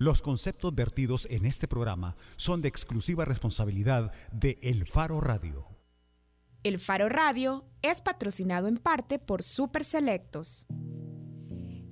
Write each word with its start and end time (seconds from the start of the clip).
Los 0.00 0.22
conceptos 0.22 0.72
vertidos 0.76 1.26
en 1.28 1.44
este 1.44 1.66
programa 1.66 2.14
son 2.36 2.62
de 2.62 2.68
exclusiva 2.68 3.24
responsabilidad 3.24 4.12
de 4.30 4.60
El 4.62 4.86
Faro 4.86 5.20
Radio. 5.20 5.66
El 6.62 6.78
Faro 6.78 7.08
Radio 7.08 7.64
es 7.82 8.00
patrocinado 8.00 8.68
en 8.68 8.76
parte 8.76 9.18
por 9.18 9.42
Super 9.42 9.82
Selectos. 9.82 10.66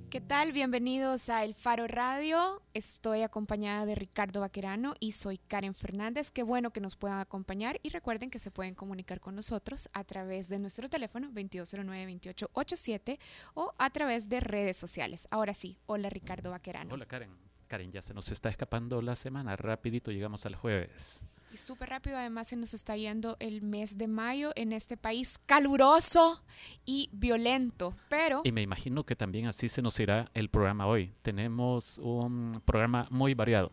¿Qué 0.09 0.21
tal? 0.21 0.53
Bienvenidos 0.53 1.27
a 1.27 1.43
El 1.43 1.53
Faro 1.53 1.85
Radio. 1.85 2.63
Estoy 2.73 3.23
acompañada 3.23 3.85
de 3.85 3.95
Ricardo 3.95 4.39
Vaquerano 4.39 4.93
y 5.01 5.11
soy 5.11 5.37
Karen 5.37 5.75
Fernández. 5.75 6.31
Qué 6.31 6.43
bueno 6.43 6.71
que 6.71 6.79
nos 6.79 6.95
puedan 6.95 7.19
acompañar 7.19 7.77
y 7.83 7.89
recuerden 7.89 8.29
que 8.29 8.39
se 8.39 8.51
pueden 8.51 8.73
comunicar 8.73 9.19
con 9.19 9.35
nosotros 9.35 9.89
a 9.91 10.05
través 10.05 10.47
de 10.47 10.59
nuestro 10.59 10.89
teléfono 10.89 11.29
2209-2887 11.31 13.19
o 13.53 13.73
a 13.77 13.89
través 13.89 14.29
de 14.29 14.39
redes 14.39 14.77
sociales. 14.77 15.27
Ahora 15.29 15.53
sí, 15.53 15.77
hola 15.87 16.09
Ricardo 16.09 16.51
Vaquerano. 16.51 16.93
Hola 16.93 17.05
Karen. 17.05 17.46
Karen, 17.67 17.91
ya 17.91 18.01
se 18.01 18.13
nos 18.13 18.31
está 18.31 18.49
escapando 18.49 19.01
la 19.01 19.15
semana, 19.15 19.55
rapidito 19.55 20.11
llegamos 20.11 20.45
al 20.45 20.55
jueves. 20.55 21.25
Y 21.53 21.57
súper 21.57 21.89
rápido, 21.89 22.17
además 22.17 22.47
se 22.47 22.55
nos 22.55 22.73
está 22.73 22.97
yendo 22.97 23.37
el 23.39 23.61
mes 23.61 23.97
de 23.97 24.07
mayo 24.07 24.51
en 24.55 24.73
este 24.73 24.97
país 24.97 25.37
caluroso 25.45 26.43
y 26.85 27.09
violento, 27.13 27.95
pero... 28.09 28.41
Y 28.43 28.51
me 28.51 28.61
imagino 28.61 29.05
que 29.05 29.15
también 29.15 29.47
así 29.47 29.69
se 29.69 29.81
nos 29.81 29.99
irá 29.99 30.29
el 30.33 30.49
programa 30.49 30.87
hoy. 30.87 31.13
Tenemos 31.21 31.99
un 31.99 32.61
programa 32.65 33.07
muy 33.11 33.33
variado. 33.33 33.71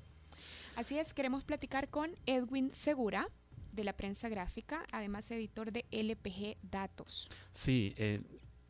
Así 0.76 0.98
es, 0.98 1.14
queremos 1.14 1.44
platicar 1.44 1.88
con 1.88 2.10
Edwin 2.26 2.72
Segura 2.72 3.28
de 3.72 3.84
la 3.84 3.92
prensa 3.92 4.28
gráfica, 4.28 4.86
además 4.92 5.30
editor 5.30 5.72
de 5.72 5.84
LPG 5.90 6.56
Datos. 6.62 7.28
Sí, 7.50 7.92
eh, 7.96 8.20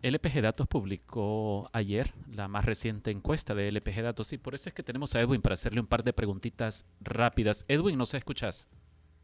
LPG 0.05 0.43
Datos 0.43 0.67
publicó 0.67 1.71
ayer 1.73 2.13
la 2.31 2.47
más 2.47 2.67
reciente 2.67 3.11
encuesta 3.11 3.55
de 3.55 3.69
LPG 3.69 4.03
Datos 4.03 4.35
y 4.35 4.39
por 4.39 4.55
eso 4.55 4.69
es 4.69 4.75
que 4.75 4.83
tenemos 4.83 5.15
a 5.15 5.21
Edwin 5.23 5.41
para 5.41 5.55
hacerle 5.55 5.81
un 5.81 5.87
par 5.87 6.03
de 6.03 6.13
preguntitas 6.13 6.85
rápidas. 7.01 7.65
Edwin, 7.69 7.97
¿no 7.97 8.05
se 8.05 8.19
escuchas? 8.19 8.69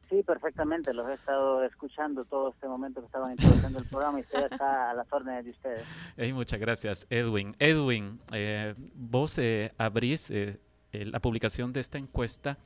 Sí, 0.08 0.22
perfectamente. 0.22 0.94
Los 0.94 1.06
he 1.10 1.12
estado 1.12 1.62
escuchando 1.64 2.24
todo 2.24 2.48
este 2.48 2.66
momento 2.66 3.00
que 3.00 3.06
estaban 3.06 3.32
introduciendo 3.32 3.78
el 3.78 3.84
programa 3.84 4.20
y 4.20 4.22
estoy 4.22 4.42
acá 4.42 4.90
a 4.90 4.94
las 4.94 5.06
órdenes 5.12 5.44
de 5.44 5.50
ustedes. 5.50 6.32
muchas 6.32 6.58
gracias, 6.58 7.06
Edwin. 7.10 7.54
Edwin, 7.58 8.18
eh, 8.32 8.74
vos 8.94 9.36
eh, 9.36 9.74
abrís 9.76 10.30
eh, 10.30 10.58
la 10.92 11.20
publicación 11.20 11.74
de 11.74 11.80
esta 11.80 11.98
encuesta 11.98 12.56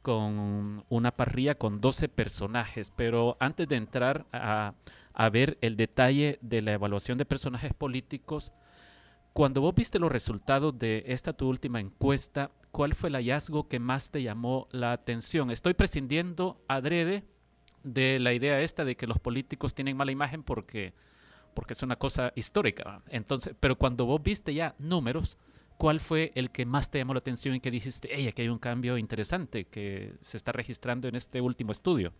con 0.00 0.84
una 0.90 1.10
parrilla 1.10 1.54
con 1.54 1.80
12 1.80 2.08
personajes, 2.08 2.92
pero 2.94 3.36
antes 3.40 3.66
de 3.66 3.74
entrar 3.74 4.26
a 4.32 4.74
a 5.14 5.30
ver 5.30 5.56
el 5.60 5.76
detalle 5.76 6.38
de 6.42 6.60
la 6.60 6.72
evaluación 6.72 7.16
de 7.16 7.24
personajes 7.24 7.72
políticos. 7.72 8.52
Cuando 9.32 9.60
vos 9.60 9.74
viste 9.74 9.98
los 9.98 10.12
resultados 10.12 10.78
de 10.78 11.04
esta 11.06 11.32
tu 11.32 11.48
última 11.48 11.80
encuesta, 11.80 12.50
¿cuál 12.72 12.94
fue 12.94 13.08
el 13.08 13.14
hallazgo 13.14 13.68
que 13.68 13.78
más 13.78 14.10
te 14.10 14.22
llamó 14.22 14.68
la 14.70 14.92
atención? 14.92 15.50
Estoy 15.50 15.74
prescindiendo 15.74 16.62
adrede 16.68 17.24
de 17.84 18.18
la 18.18 18.32
idea 18.32 18.60
esta 18.60 18.84
de 18.84 18.96
que 18.96 19.06
los 19.06 19.18
políticos 19.18 19.74
tienen 19.74 19.96
mala 19.96 20.12
imagen 20.12 20.42
porque, 20.42 20.94
porque 21.54 21.74
es 21.74 21.82
una 21.82 21.96
cosa 21.96 22.32
histórica. 22.34 23.02
Entonces, 23.08 23.54
pero 23.60 23.76
cuando 23.76 24.06
vos 24.06 24.22
viste 24.22 24.52
ya 24.52 24.74
números, 24.78 25.38
¿cuál 25.78 26.00
fue 26.00 26.32
el 26.34 26.50
que 26.50 26.66
más 26.66 26.90
te 26.90 26.98
llamó 26.98 27.14
la 27.14 27.18
atención 27.18 27.54
y 27.54 27.60
que 27.60 27.70
dijiste, 27.70 28.08
hey, 28.10 28.26
aquí 28.28 28.42
hay 28.42 28.48
un 28.48 28.58
cambio 28.58 28.98
interesante 28.98 29.66
que 29.66 30.14
se 30.20 30.36
está 30.36 30.50
registrando 30.50 31.06
en 31.06 31.14
este 31.14 31.40
último 31.40 31.70
estudio? 31.72 32.12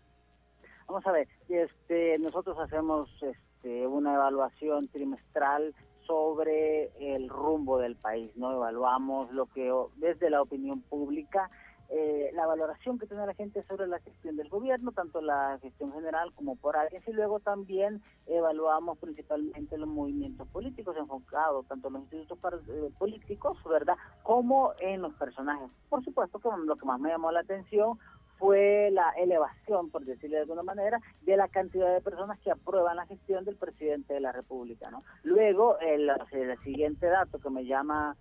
Vamos 0.87 1.07
a 1.07 1.13
ver, 1.13 1.29
este, 1.49 2.19
nosotros 2.19 2.59
hacemos 2.59 3.09
este, 3.23 3.87
una 3.87 4.15
evaluación 4.15 4.87
trimestral 4.89 5.75
sobre 6.07 6.91
el 7.15 7.29
rumbo 7.29 7.79
del 7.79 7.97
país, 7.97 8.31
¿no? 8.37 8.53
Evaluamos 8.53 9.33
lo 9.33 9.47
que 9.47 9.73
desde 9.97 10.29
la 10.29 10.43
opinión 10.43 10.83
pública, 10.83 11.51
eh, 11.89 12.31
la 12.35 12.47
valoración 12.47 12.99
que 12.99 13.07
tiene 13.07 13.27
la 13.27 13.35
gente 13.35 13.63
sobre 13.65 13.87
la 13.87 13.99
gestión 14.01 14.37
del 14.37 14.49
gobierno, 14.49 14.93
tanto 14.93 15.21
la 15.21 15.59
gestión 15.63 15.93
general 15.93 16.33
como 16.35 16.57
por 16.57 16.77
áreas, 16.77 17.07
y 17.07 17.13
luego 17.13 17.41
también 17.41 18.03
evaluamos 18.27 18.99
principalmente 18.99 19.79
los 19.79 19.89
movimientos 19.89 20.49
políticos 20.49 20.97
enfocados 20.99 21.67
tanto 21.67 21.89
en 21.89 21.95
los 21.95 22.03
institutos 22.03 22.39
eh, 22.69 22.91
políticos, 22.99 23.57
¿verdad?, 23.65 23.97
como 24.23 24.73
en 24.81 25.03
los 25.03 25.15
personajes. 25.15 25.71
Por 25.89 26.05
supuesto 26.05 26.39
que 26.39 26.49
lo 26.65 26.77
que 26.77 26.87
más 26.87 27.01
me 27.01 27.11
llamó 27.11 27.31
la 27.33 27.41
atención 27.41 27.99
fue 28.39 28.91
la 28.93 29.11
elevación, 29.11 29.91
por 29.91 30.05
decirlo 30.05 30.37
de 30.37 30.43
alguna 30.43 30.63
manera, 30.63 31.01
de 31.23 31.37
la 31.37 31.49
cantidad 31.49 31.93
de 31.93 32.01
personas 32.01 32.39
que 32.41 32.51
aprueban 32.51 32.97
la 32.97 33.07
gestión 33.07 33.45
del 33.45 33.57
presidente 33.57 34.15
de 34.15 34.21
la 34.21 34.33
República. 34.33 34.91
¿no? 34.91 35.03
Luego, 35.23 35.79
el, 35.81 36.11
el 36.33 36.59
siguiente 36.63 37.07
dato 37.07 37.39
que 37.39 37.51
me 37.51 37.65
llama, 37.65 38.17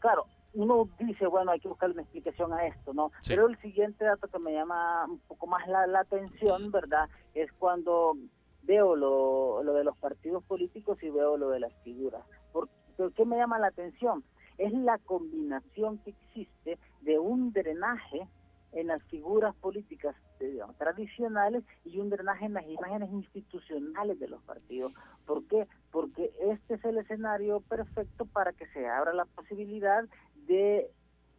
claro, 0.00 0.26
uno 0.54 0.88
dice, 0.98 1.26
bueno, 1.26 1.52
hay 1.52 1.60
que 1.60 1.68
buscar 1.68 1.90
una 1.90 2.02
explicación 2.02 2.52
a 2.52 2.66
esto, 2.66 2.92
¿no? 2.92 3.10
Pero 3.26 3.48
el 3.48 3.58
siguiente 3.60 4.04
dato 4.04 4.28
que 4.28 4.38
me 4.38 4.52
llama 4.52 5.06
un 5.06 5.18
poco 5.20 5.46
más 5.46 5.66
la, 5.66 6.00
atención, 6.00 6.70
¿verdad? 6.70 7.08
Es 7.34 7.50
cuando 7.52 8.16
veo 8.62 8.94
lo, 8.94 9.62
lo 9.62 9.72
de 9.72 9.84
los 9.84 9.96
partidos 9.96 10.44
políticos 10.44 11.02
y 11.02 11.08
veo 11.08 11.36
lo 11.36 11.48
de 11.48 11.60
las 11.60 11.72
figuras. 11.82 12.22
¿Por, 12.52 12.68
¿Por 12.96 13.12
qué 13.14 13.24
me 13.24 13.36
llama 13.36 13.58
la 13.58 13.68
atención? 13.68 14.24
Es 14.58 14.72
la 14.72 14.98
combinación 14.98 15.98
que 15.98 16.10
existe 16.10 16.78
de 17.00 17.18
un 17.18 17.52
drenaje 17.52 18.28
en 18.72 18.86
las 18.88 19.02
figuras 19.04 19.54
políticas 19.56 20.16
eh, 20.40 20.58
tradicionales 20.78 21.64
y 21.84 21.98
un 21.98 22.10
drenaje 22.10 22.46
en 22.46 22.54
las 22.54 22.66
imágenes 22.66 23.10
institucionales 23.12 24.18
de 24.18 24.28
los 24.28 24.42
partidos. 24.42 24.92
¿Por 25.26 25.46
qué? 25.46 25.66
Porque 25.90 26.32
este 26.40 26.74
es 26.74 26.84
el 26.84 26.98
escenario 26.98 27.60
perfecto 27.60 28.24
para 28.26 28.52
que 28.52 28.66
se 28.68 28.86
abra 28.88 29.12
la 29.12 29.26
posibilidad 29.26 30.04
de 30.46 30.90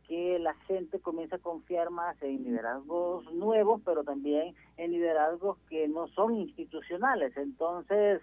que 0.08 0.38
la 0.40 0.54
gente 0.68 1.00
comience 1.00 1.36
a 1.36 1.40
confiar 1.40 1.90
más 1.90 2.22
en 2.22 2.44
liderazgos 2.44 3.32
nuevos, 3.34 3.82
pero 3.86 4.04
también 4.04 4.54
en 4.78 4.92
liderazgos 4.92 5.58
que 5.70 5.88
no 5.88 6.08
son 6.10 6.36
institucionales. 6.36 7.36
Entonces, 7.38 8.22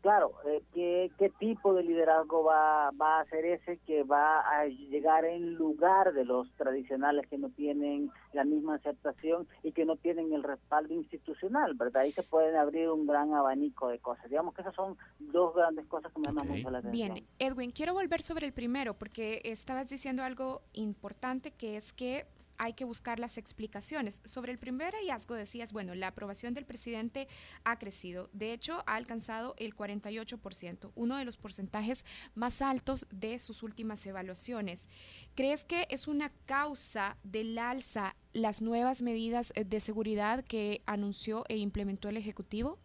Claro, 0.00 0.32
eh, 0.46 0.62
¿qué, 0.72 1.10
¿qué, 1.18 1.28
tipo 1.28 1.74
de 1.74 1.82
liderazgo 1.82 2.42
va, 2.42 2.90
va 2.92 3.20
a 3.20 3.24
ser 3.26 3.44
ese 3.44 3.76
que 3.86 4.02
va 4.02 4.40
a 4.40 4.66
llegar 4.66 5.26
en 5.26 5.54
lugar 5.54 6.14
de 6.14 6.24
los 6.24 6.50
tradicionales 6.52 7.26
que 7.28 7.36
no 7.36 7.50
tienen 7.50 8.10
la 8.32 8.44
misma 8.44 8.76
aceptación 8.76 9.46
y 9.62 9.72
que 9.72 9.84
no 9.84 9.96
tienen 9.96 10.32
el 10.32 10.42
respaldo 10.42 10.94
institucional, 10.94 11.74
¿verdad? 11.74 12.02
Ahí 12.02 12.12
se 12.12 12.22
pueden 12.22 12.56
abrir 12.56 12.88
un 12.88 13.06
gran 13.06 13.34
abanico 13.34 13.88
de 13.88 13.98
cosas. 13.98 14.30
Digamos 14.30 14.54
que 14.54 14.62
esas 14.62 14.74
son 14.74 14.96
dos 15.18 15.54
grandes 15.54 15.86
cosas 15.86 16.10
que 16.12 16.20
me 16.20 16.26
llaman 16.26 16.48
mucho 16.48 16.70
la 16.70 16.78
atención. 16.78 17.14
Bien, 17.14 17.26
Edwin, 17.38 17.70
quiero 17.70 17.92
volver 17.92 18.22
sobre 18.22 18.46
el 18.46 18.54
primero 18.54 18.94
porque 18.94 19.42
estabas 19.44 19.88
diciendo 19.88 20.22
algo 20.22 20.62
importante 20.72 21.50
que 21.50 21.76
es 21.76 21.92
que 21.92 22.24
hay 22.60 22.74
que 22.74 22.84
buscar 22.84 23.18
las 23.18 23.38
explicaciones. 23.38 24.20
Sobre 24.26 24.52
el 24.52 24.58
primer 24.58 24.92
hallazgo 24.94 25.34
decías, 25.34 25.72
bueno, 25.72 25.94
la 25.94 26.08
aprobación 26.08 26.52
del 26.52 26.66
presidente 26.66 27.26
ha 27.64 27.78
crecido. 27.78 28.28
De 28.34 28.52
hecho, 28.52 28.82
ha 28.86 28.96
alcanzado 28.96 29.54
el 29.56 29.74
48%, 29.74 30.92
uno 30.94 31.16
de 31.16 31.24
los 31.24 31.38
porcentajes 31.38 32.04
más 32.34 32.60
altos 32.60 33.06
de 33.10 33.38
sus 33.38 33.62
últimas 33.62 34.06
evaluaciones. 34.06 34.90
¿Crees 35.34 35.64
que 35.64 35.86
es 35.88 36.06
una 36.06 36.30
causa 36.44 37.16
del 37.22 37.56
alza 37.56 38.14
las 38.34 38.60
nuevas 38.60 39.00
medidas 39.00 39.54
de 39.56 39.80
seguridad 39.80 40.44
que 40.44 40.82
anunció 40.84 41.44
e 41.48 41.56
implementó 41.56 42.10
el 42.10 42.18
Ejecutivo? 42.18 42.78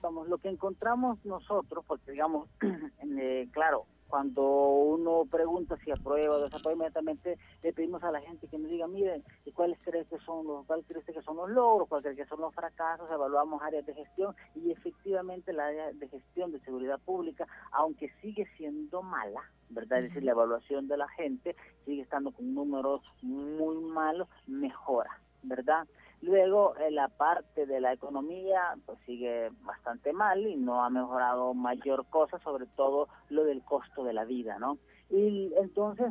Vamos, 0.00 0.28
lo 0.28 0.38
que 0.38 0.48
encontramos 0.48 1.18
nosotros, 1.24 1.84
porque 1.88 2.12
digamos, 2.12 2.48
eh, 3.20 3.48
claro, 3.50 3.86
cuando 4.08 4.42
uno 4.42 5.24
pregunta 5.30 5.76
si 5.84 5.90
aprueba 5.90 6.36
o 6.36 6.40
desaprueba, 6.40 6.76
inmediatamente 6.76 7.38
le 7.62 7.72
pedimos 7.72 8.02
a 8.02 8.10
la 8.10 8.20
gente 8.20 8.48
que 8.48 8.58
nos 8.58 8.70
diga, 8.70 8.86
miren, 8.86 9.22
cuáles 9.54 9.78
crees 9.82 10.06
que 10.08 10.18
son 10.20 10.46
los, 10.46 10.66
cuáles 10.66 10.86
crees 10.86 11.04
que 11.04 11.22
son 11.22 11.36
los 11.36 11.50
logros, 11.50 11.88
cuáles 11.88 12.16
que 12.16 12.26
son 12.26 12.40
los 12.40 12.54
fracasos, 12.54 13.10
evaluamos 13.10 13.62
áreas 13.62 13.84
de 13.86 13.94
gestión 13.94 14.34
y 14.54 14.70
efectivamente 14.70 15.52
la 15.52 15.66
área 15.66 15.92
de 15.92 16.08
gestión 16.08 16.52
de 16.52 16.60
seguridad 16.60 16.98
pública, 17.00 17.46
aunque 17.72 18.10
sigue 18.22 18.46
siendo 18.56 19.02
mala, 19.02 19.42
¿verdad? 19.68 19.98
Es 19.98 20.04
decir, 20.08 20.24
la 20.24 20.32
evaluación 20.32 20.88
de 20.88 20.96
la 20.96 21.08
gente 21.08 21.54
sigue 21.84 22.02
estando 22.02 22.32
con 22.32 22.54
números 22.54 23.02
muy 23.22 23.76
malos, 23.76 24.28
mejora, 24.46 25.20
¿verdad? 25.42 25.86
Luego, 26.20 26.74
en 26.78 26.96
la 26.96 27.08
parte 27.08 27.64
de 27.66 27.80
la 27.80 27.92
economía, 27.92 28.76
pues 28.86 28.98
sigue 29.06 29.50
bastante 29.62 30.12
mal 30.12 30.44
y 30.46 30.56
no 30.56 30.84
ha 30.84 30.90
mejorado 30.90 31.54
mayor 31.54 32.06
cosa, 32.06 32.38
sobre 32.40 32.66
todo 32.66 33.08
lo 33.28 33.44
del 33.44 33.62
costo 33.62 34.02
de 34.02 34.12
la 34.12 34.24
vida, 34.24 34.58
¿no? 34.58 34.78
Y 35.10 35.52
entonces, 35.56 36.06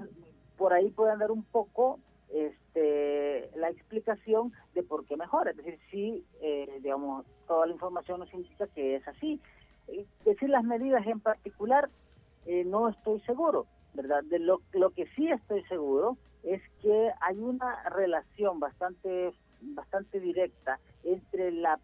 por 0.57 0.73
ahí 0.73 0.89
puede 0.91 1.11
andar 1.11 1.31
un 1.31 1.43
poco 1.43 1.99
este 2.29 3.49
la 3.55 3.69
explicación 3.69 4.53
de 4.73 4.83
por 4.83 5.05
qué 5.05 5.17
mejora. 5.17 5.51
Es 5.51 5.57
decir, 5.57 5.79
si, 5.91 6.25
eh, 6.41 6.79
digamos, 6.81 7.25
toda 7.47 7.65
la 7.65 7.73
información 7.73 8.19
nos 8.19 8.33
indica 8.33 8.67
que 8.67 8.95
es 8.95 9.07
así. 9.07 9.41
Es 9.87 10.07
decir, 10.25 10.49
las 10.49 10.63
medidas 10.63 11.05
en 11.05 11.19
particular, 11.19 11.89
eh, 12.45 12.63
no 12.65 12.89
estoy 12.89 13.19
seguro, 13.21 13.67
¿verdad? 13.93 14.23
De 14.23 14.39
lo, 14.39 14.61
lo 14.73 14.89
que 14.91 15.05
sí 15.15 15.29
estoy 15.29 15.63
seguro 15.65 16.17
es 16.43 16.61
que 16.81 17.11
hay 17.21 17.37
una 17.39 17.83
relación 17.89 18.59
bastante 18.59 19.33
bastante 19.61 20.19
directa 20.19 20.79
entre 21.03 21.51
la, 21.51 21.79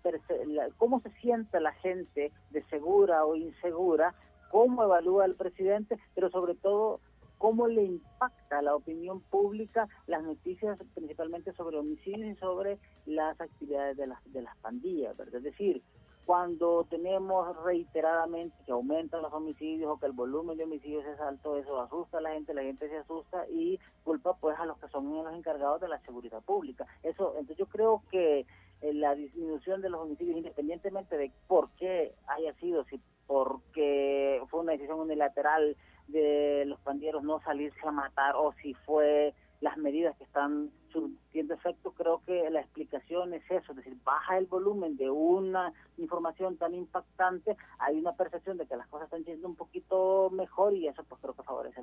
cómo 0.78 1.00
se 1.02 1.12
siente 1.22 1.60
la 1.60 1.74
gente 1.74 2.31
de 2.52 2.64
segura 2.66 3.25
o 3.25 3.36
insegura, 3.36 4.14
cómo 4.52 4.84
evalúa 4.84 5.25
el 5.25 5.36
presidente, 5.36 5.98
pero 6.16 6.30
sobre 6.30 6.56
todo 6.56 7.00
cómo 7.38 7.68
le 7.68 7.84
impacta 7.84 8.60
a 8.60 8.62
la 8.62 8.75
opinión 8.75 9.22
pública 9.22 9.88
las 10.08 10.24
noticias 10.24 10.80
principalmente 10.94 11.52
sobre 11.54 11.78
homicidios 11.78 12.38
y 12.38 12.40
sobre 12.40 12.80
las 13.06 13.40
actividades 13.42 13.98
de 13.98 14.08
las, 14.08 14.24
de 14.31 14.42
las 14.42 14.56
pandillas, 14.60 15.18
¿verdad? 15.18 15.36
Es 15.36 15.44
decir, 15.44 15.84
cuando 16.25 16.86
tenemos 16.90 17.56
reiteradamente 17.64 18.56
que 18.66 18.72
aumentan 18.72 19.22
los 19.22 19.34
homicidios 19.34 19.92
o 19.92 20.00
que 20.00 20.06
el 20.06 20.14
volumen 20.14 20.58
de 20.58 20.64
homicidios 20.64 21.06
es 21.06 21.20
alto, 21.20 21.58
eso 21.58 21.81
asusta 21.81 22.20
a 22.20 22.22
la 22.22 22.31
gente, 22.31 22.54
la 22.54 22.64
gente 22.64 22.88
se 22.88 22.98
asusta 22.98 23.46
y 23.50 23.80
culpa 24.04 24.36
pues 24.40 24.58
a 24.60 24.66
los 24.66 24.78
que 24.78 24.88
son 24.88 25.14
los 25.24 25.34
encargados 25.34 25.81
de 25.81 25.90
la 25.90 26.00
seguridad 26.02 26.42
pública. 26.42 26.86
Eso, 27.04 27.34
entonces 27.38 27.58
yo 27.58 27.66
creo 27.66 28.04
que 28.10 28.46
eh, 28.81 28.94
la 28.94 29.16
disminución 29.16 29.81
de 29.81 29.90
los 29.90 30.02
homicidios, 30.02 30.38
independientemente 30.38 31.18
de 31.18 31.31
por 31.48 31.70
qué 31.72 32.14
haya 32.28 32.54
sido, 32.56 32.84
si 32.86 33.00
porque 33.28 34.42
fue 34.50 34.60
una 34.60 34.74
decisión 34.74 35.00
unilateral 35.00 35.78
de 36.08 36.66
los 36.68 36.80
pandilleros 36.81 37.24
no 37.24 37.40
salirse 37.42 37.80
a 37.86 37.92
matar 37.92 38.36
o 38.36 38.54
si 38.62 38.74
fue 38.74 39.34
las 39.63 39.77
medidas 39.77 40.15
que 40.18 40.25
están 40.25 40.71
surtiendo 40.92 41.54
efecto, 41.54 41.94
creo 41.94 42.21
que 42.25 42.50
la 42.50 42.60
explicación 42.60 43.33
es 43.33 43.44
eso, 43.50 43.71
es 43.71 43.77
decir, 43.77 43.95
baja 44.04 44.38
el 44.38 44.45
volumen 44.45 44.98
de 44.98 45.10
una 45.10 45.71
información 45.98 46.57
tan 46.57 46.75
impactante, 46.75 47.56
hay 47.80 47.98
una 47.98 48.12
percepción 48.12 48.57
de 48.57 48.68
que 48.68 48.75
las 48.75 48.88
cosas 48.89 49.06
están 49.06 49.24
yendo 49.24 49.48
un 49.48 49.56
poquito 49.56 50.30
mejor 50.31 50.74
y 50.74 50.89
eso 50.89 51.06
pues 51.06 51.21
creo 51.21 51.33
que 51.33 51.44
favorece 51.44 51.81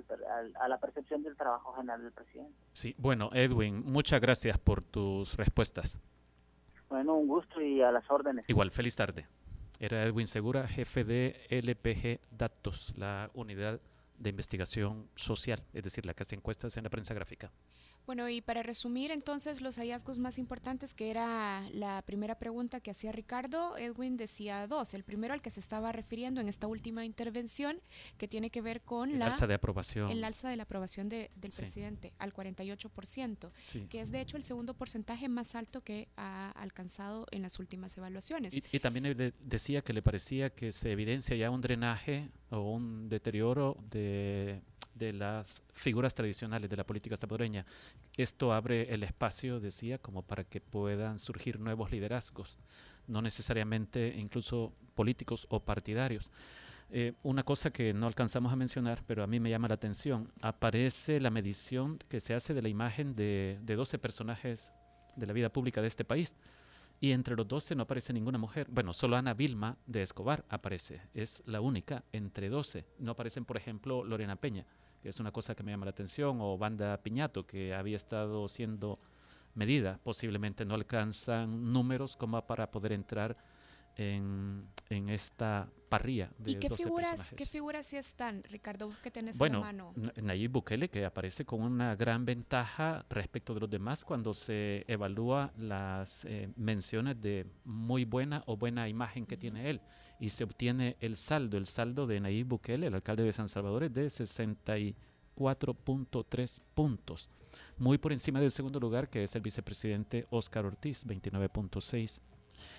a 0.60 0.68
la 0.68 0.78
percepción 0.78 1.22
del 1.22 1.38
trabajo 1.38 1.72
general 1.72 2.02
del 2.02 2.12
presidente. 2.12 2.52
Sí, 2.72 2.94
bueno, 2.98 3.30
Edwin, 3.32 3.82
muchas 3.86 4.20
gracias 4.20 4.58
por 4.58 4.84
tus 4.84 5.38
respuestas. 5.38 5.98
Bueno, 6.90 7.14
un 7.14 7.28
gusto 7.28 7.62
y 7.62 7.80
a 7.80 7.90
las 7.90 8.08
órdenes. 8.10 8.44
Igual, 8.46 8.70
feliz 8.70 8.94
tarde. 8.94 9.26
Era 9.78 10.02
Edwin 10.04 10.26
Segura, 10.26 10.68
jefe 10.68 11.04
de 11.04 11.46
LPG 11.48 12.20
Datos, 12.30 12.98
la 12.98 13.30
unidad 13.32 13.80
de 14.20 14.30
investigación 14.30 15.08
social, 15.16 15.64
es 15.72 15.82
decir, 15.82 16.06
la 16.06 16.14
que 16.14 16.22
hace 16.22 16.36
encuestas 16.36 16.76
en 16.76 16.84
la 16.84 16.90
prensa 16.90 17.14
gráfica. 17.14 17.50
Bueno, 18.06 18.28
y 18.28 18.40
para 18.40 18.62
resumir 18.62 19.10
entonces 19.10 19.60
los 19.60 19.76
hallazgos 19.76 20.18
más 20.18 20.38
importantes, 20.38 20.94
que 20.94 21.10
era 21.10 21.62
la 21.72 22.02
primera 22.02 22.38
pregunta 22.38 22.80
que 22.80 22.90
hacía 22.90 23.12
Ricardo, 23.12 23.76
Edwin 23.76 24.16
decía 24.16 24.66
dos. 24.66 24.94
El 24.94 25.04
primero 25.04 25.34
al 25.34 25.42
que 25.42 25.50
se 25.50 25.60
estaba 25.60 25.92
refiriendo 25.92 26.40
en 26.40 26.48
esta 26.48 26.66
última 26.66 27.04
intervención, 27.04 27.80
que 28.18 28.28
tiene 28.28 28.50
que 28.50 28.62
ver 28.62 28.80
con 28.80 29.10
el 29.10 29.18
la 29.18 29.26
alza 29.26 29.46
de 29.46 29.54
aprobación. 29.54 30.10
El 30.10 30.24
alza 30.24 30.48
de 30.48 30.56
la 30.56 30.64
aprobación 30.64 31.08
del 31.08 31.30
presidente 31.36 32.12
al 32.18 32.32
48%, 32.32 33.50
que 33.88 34.00
es 34.00 34.10
de 34.10 34.20
hecho 34.20 34.36
el 34.36 34.42
segundo 34.42 34.74
porcentaje 34.74 35.28
más 35.28 35.54
alto 35.54 35.82
que 35.82 36.08
ha 36.16 36.50
alcanzado 36.52 37.26
en 37.30 37.42
las 37.42 37.58
últimas 37.58 37.96
evaluaciones. 37.96 38.54
Y, 38.54 38.62
y 38.72 38.80
también 38.80 39.34
decía 39.40 39.82
que 39.82 39.92
le 39.92 40.02
parecía 40.02 40.50
que 40.50 40.72
se 40.72 40.92
evidencia 40.92 41.36
ya 41.36 41.50
un 41.50 41.60
drenaje 41.60 42.30
o 42.50 42.60
un 42.60 43.08
deterioro 43.08 43.76
de 43.90 44.62
de 45.00 45.14
las 45.14 45.62
figuras 45.72 46.14
tradicionales 46.14 46.70
de 46.70 46.76
la 46.76 46.84
política 46.84 47.16
salvadoreña. 47.16 47.64
Esto 48.16 48.52
abre 48.52 48.92
el 48.94 49.02
espacio, 49.02 49.58
decía, 49.58 49.98
como 49.98 50.22
para 50.22 50.44
que 50.44 50.60
puedan 50.60 51.18
surgir 51.18 51.58
nuevos 51.58 51.90
liderazgos, 51.90 52.58
no 53.08 53.22
necesariamente 53.22 54.14
incluso 54.16 54.72
políticos 54.94 55.46
o 55.48 55.58
partidarios. 55.60 56.30
Eh, 56.92 57.14
una 57.22 57.44
cosa 57.44 57.70
que 57.70 57.94
no 57.94 58.06
alcanzamos 58.06 58.52
a 58.52 58.56
mencionar, 58.56 59.02
pero 59.06 59.22
a 59.22 59.26
mí 59.26 59.40
me 59.40 59.48
llama 59.48 59.68
la 59.68 59.74
atención, 59.74 60.30
aparece 60.42 61.18
la 61.18 61.30
medición 61.30 61.98
que 62.08 62.20
se 62.20 62.34
hace 62.34 62.52
de 62.52 62.62
la 62.62 62.68
imagen 62.68 63.16
de, 63.16 63.58
de 63.62 63.76
12 63.76 63.98
personajes 63.98 64.72
de 65.16 65.26
la 65.26 65.32
vida 65.32 65.50
pública 65.50 65.80
de 65.80 65.88
este 65.88 66.04
país. 66.04 66.34
Y 67.02 67.12
entre 67.12 67.34
los 67.34 67.48
12 67.48 67.76
no 67.76 67.84
aparece 67.84 68.12
ninguna 68.12 68.36
mujer. 68.36 68.66
Bueno, 68.70 68.92
solo 68.92 69.16
Ana 69.16 69.32
Vilma 69.32 69.78
de 69.86 70.02
Escobar 70.02 70.44
aparece. 70.50 71.00
Es 71.14 71.42
la 71.46 71.62
única 71.62 72.04
entre 72.12 72.50
12. 72.50 72.84
No 72.98 73.12
aparecen, 73.12 73.46
por 73.46 73.56
ejemplo, 73.56 74.04
Lorena 74.04 74.36
Peña 74.36 74.66
que 75.02 75.08
es 75.08 75.20
una 75.20 75.32
cosa 75.32 75.54
que 75.54 75.62
me 75.62 75.72
llama 75.72 75.86
la 75.86 75.90
atención, 75.90 76.38
o 76.40 76.58
Banda 76.58 76.96
Piñato, 77.02 77.46
que 77.46 77.74
había 77.74 77.96
estado 77.96 78.48
siendo 78.48 78.98
medida, 79.54 79.98
posiblemente 80.02 80.64
no 80.64 80.74
alcanzan 80.74 81.72
números 81.72 82.16
como 82.16 82.46
para 82.46 82.70
poder 82.70 82.92
entrar 82.92 83.36
en, 83.96 84.68
en 84.88 85.08
esta 85.08 85.68
parrilla 85.88 86.30
de 86.38 86.52
¿Y 86.52 86.54
qué 86.56 86.70
figuras, 86.70 87.34
qué 87.36 87.44
figuras 87.44 87.86
sí 87.86 87.96
están, 87.96 88.42
Ricardo, 88.44 88.90
que 89.02 89.10
tenés 89.10 89.36
bueno, 89.38 89.56
en 89.56 89.60
la 89.60 89.66
mano? 89.66 89.94
Nayib 90.22 90.52
Bukele, 90.52 90.88
que 90.88 91.04
aparece 91.04 91.44
con 91.44 91.62
una 91.62 91.96
gran 91.96 92.24
ventaja 92.24 93.04
respecto 93.10 93.54
de 93.54 93.60
los 93.60 93.70
demás 93.70 94.04
cuando 94.04 94.32
se 94.32 94.84
evalúa 94.86 95.52
las 95.58 96.24
eh, 96.24 96.48
menciones 96.56 97.20
de 97.20 97.46
muy 97.64 98.04
buena 98.04 98.42
o 98.46 98.56
buena 98.56 98.88
imagen 98.88 99.26
que 99.26 99.36
tiene 99.36 99.68
él 99.68 99.80
y 100.20 100.30
se 100.30 100.44
obtiene 100.44 100.96
el 101.00 101.16
saldo, 101.16 101.56
el 101.56 101.66
saldo 101.66 102.06
de 102.06 102.20
Nayib 102.20 102.46
Bukele, 102.48 102.86
el 102.88 102.94
alcalde 102.94 103.24
de 103.24 103.32
San 103.32 103.48
Salvador, 103.48 103.84
es 103.84 103.94
de 103.94 104.04
64.3 104.06 106.60
puntos, 106.74 107.30
muy 107.78 107.96
por 107.98 108.12
encima 108.12 108.38
del 108.38 108.50
segundo 108.50 108.78
lugar 108.78 109.08
que 109.08 109.24
es 109.24 109.34
el 109.34 109.40
vicepresidente 109.40 110.26
Oscar 110.30 110.66
Ortiz, 110.66 111.06
29.6. 111.06 112.20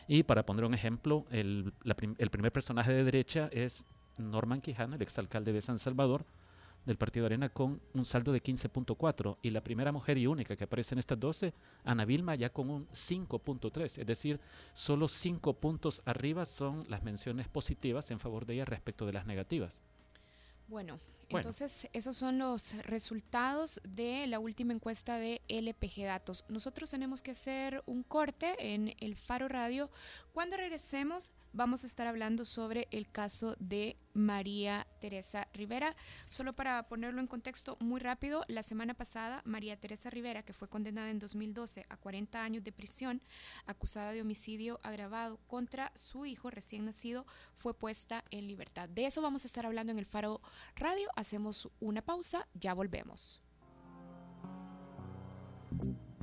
Y 0.08 0.22
para 0.24 0.46
poner 0.46 0.66
un 0.66 0.76
ejemplo, 0.76 1.26
el, 1.32 1.74
el 2.18 2.30
primer 2.30 2.52
personaje 2.52 2.94
de 2.94 3.04
derecha 3.04 3.50
es 3.52 3.88
Norman 4.20 4.62
Quijano, 4.62 4.96
el 4.96 5.02
exalcalde 5.02 5.52
de 5.52 5.62
San 5.62 5.80
Salvador, 5.80 6.24
del 6.86 6.98
Partido 6.98 7.26
Arena 7.26 7.50
con 7.50 7.82
un 7.94 8.06
saldo 8.06 8.32
de 8.32 8.42
15.4 8.42 9.38
y 9.42 9.50
la 9.52 9.64
primera 9.64 9.92
mujer 9.92 10.18
y 10.18 10.28
única 10.28 10.56
que 10.56 10.64
aparece 10.64 10.96
en 10.96 11.00
estas 11.00 11.20
12, 11.20 11.54
Ana 11.84 12.06
Vilma, 12.06 12.36
ya 12.36 12.52
con 12.52 12.70
un 12.70 12.88
5.3, 12.90 14.00
es 14.00 14.06
decir, 14.06 14.40
solo 14.74 15.08
5 15.08 15.54
puntos 15.54 16.02
arriba 16.06 16.46
son 16.46 16.86
las 16.90 17.04
menciones 17.04 17.48
positivas 17.48 18.10
en 18.12 18.20
favor 18.20 18.46
de 18.46 18.56
ella 18.56 18.66
respecto 18.66 19.06
de 19.06 19.14
las 19.14 19.26
negativas. 19.26 19.82
Bueno, 20.68 21.00
entonces, 21.38 21.90
esos 21.94 22.18
son 22.18 22.38
los 22.38 22.84
resultados 22.86 23.82
de 23.84 24.28
la 24.28 24.40
última 24.40 24.74
encuesta 24.74 25.18
de 25.18 25.42
LPG 25.48 26.06
Datos. 26.06 26.46
Nosotros 26.50 26.92
tenemos 26.92 27.22
que 27.22 27.32
hacer 27.32 27.82
un 27.86 28.04
corte 28.04 28.56
en 28.60 28.94
el 29.00 29.16
Faro 29.16 29.48
Radio. 29.48 29.90
Cuando 30.34 30.56
regresemos, 30.56 31.34
vamos 31.52 31.84
a 31.84 31.88
estar 31.88 32.08
hablando 32.08 32.46
sobre 32.46 32.88
el 32.92 33.12
caso 33.12 33.58
de 33.60 33.98
María 34.14 34.88
Teresa 35.02 35.50
Rivera. 35.54 35.94
Solo 36.28 36.54
para 36.54 36.84
ponerlo 36.88 37.20
en 37.20 37.28
contexto 37.28 37.76
muy 37.82 38.00
rápido, 38.00 38.42
la 38.48 38.64
semana 38.64 38.94
pasada 38.94 39.42
María 39.44 39.76
Teresa 39.78 40.10
Rivera, 40.10 40.44
que 40.44 40.54
fue 40.54 40.70
condenada 40.70 41.10
en 41.10 41.20
2012 41.20 41.86
a 41.90 41.98
40 41.98 42.42
años 42.42 42.64
de 42.64 42.72
prisión, 42.72 43.22
acusada 43.66 44.14
de 44.14 44.22
homicidio 44.22 44.80
agravado 44.84 45.38
contra 45.48 45.92
su 45.96 46.26
hijo 46.26 46.50
recién 46.50 46.86
nacido, 46.86 47.26
fue 47.54 47.74
puesta 47.74 48.24
en 48.32 48.48
libertad. 48.48 48.88
De 48.88 49.08
eso 49.08 49.22
vamos 49.22 49.44
a 49.44 49.48
estar 49.48 49.66
hablando 49.66 49.92
en 49.92 50.00
el 50.00 50.06
Faro 50.06 50.40
Radio. 50.78 51.10
Hacemos 51.18 51.68
una 51.82 52.02
pausa, 52.02 52.48
ya 52.54 52.74
volvemos. 52.74 53.42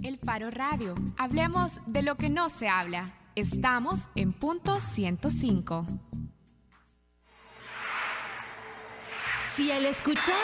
El 0.02 0.19
Faro 0.19 0.50
Radio. 0.50 0.94
Hablemos 1.19 1.81
de 1.86 2.03
lo 2.03 2.17
que 2.17 2.31
no 2.31 2.48
se 2.48 2.69
habla. 2.69 3.18
Estamos 3.38 4.10
en 4.16 4.32
punto 4.32 4.80
105. 4.80 5.86
Si 9.54 9.70
al 9.70 9.86
escuchar... 9.86 10.34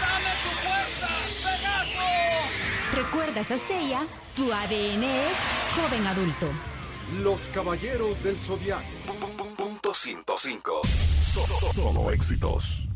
¡Dame 0.00 0.30
tu 0.42 0.48
fuerza, 0.58 1.08
Pegaso! 1.44 2.96
Recuerdas 2.96 3.52
a 3.52 3.58
Seiya, 3.58 4.08
tu 4.34 4.52
ADN 4.52 5.04
es 5.04 5.36
joven 5.76 6.04
adulto. 6.04 6.48
Los 7.22 7.48
Caballeros 7.50 8.24
del 8.24 8.36
Zodiaco. 8.36 8.82
Punto 9.56 9.94
105. 9.94 10.80
solo 10.82 12.10
éxitos. 12.10 12.88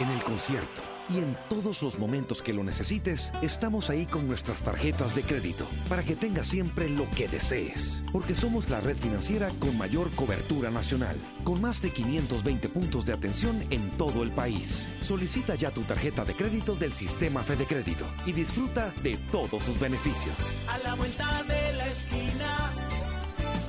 En 0.00 0.10
el 0.10 0.22
concierto 0.22 0.95
y 1.08 1.18
en 1.18 1.36
todos 1.48 1.82
los 1.82 1.98
momentos 1.98 2.42
que 2.42 2.52
lo 2.52 2.64
necesites, 2.64 3.32
estamos 3.42 3.90
ahí 3.90 4.06
con 4.06 4.26
nuestras 4.26 4.62
tarjetas 4.62 5.14
de 5.14 5.22
crédito 5.22 5.66
para 5.88 6.02
que 6.02 6.16
tengas 6.16 6.48
siempre 6.48 6.88
lo 6.88 7.08
que 7.10 7.28
desees. 7.28 8.02
Porque 8.12 8.34
somos 8.34 8.68
la 8.70 8.80
red 8.80 8.96
financiera 8.96 9.50
con 9.58 9.76
mayor 9.76 10.10
cobertura 10.12 10.70
nacional, 10.70 11.16
con 11.44 11.60
más 11.60 11.80
de 11.82 11.92
520 11.92 12.68
puntos 12.68 13.06
de 13.06 13.12
atención 13.12 13.62
en 13.70 13.88
todo 13.90 14.22
el 14.22 14.30
país. 14.30 14.88
Solicita 15.00 15.54
ya 15.54 15.70
tu 15.70 15.82
tarjeta 15.82 16.24
de 16.24 16.34
crédito 16.34 16.74
del 16.74 16.92
sistema 16.92 17.42
Fede 17.42 17.66
Crédito 17.66 18.04
y 18.26 18.32
disfruta 18.32 18.92
de 19.02 19.16
todos 19.30 19.62
sus 19.62 19.78
beneficios. 19.78 20.34
A 20.68 20.78
la 20.78 20.94
vuelta 20.94 21.42
de 21.44 21.72
la 21.74 21.88
esquina 21.88 22.72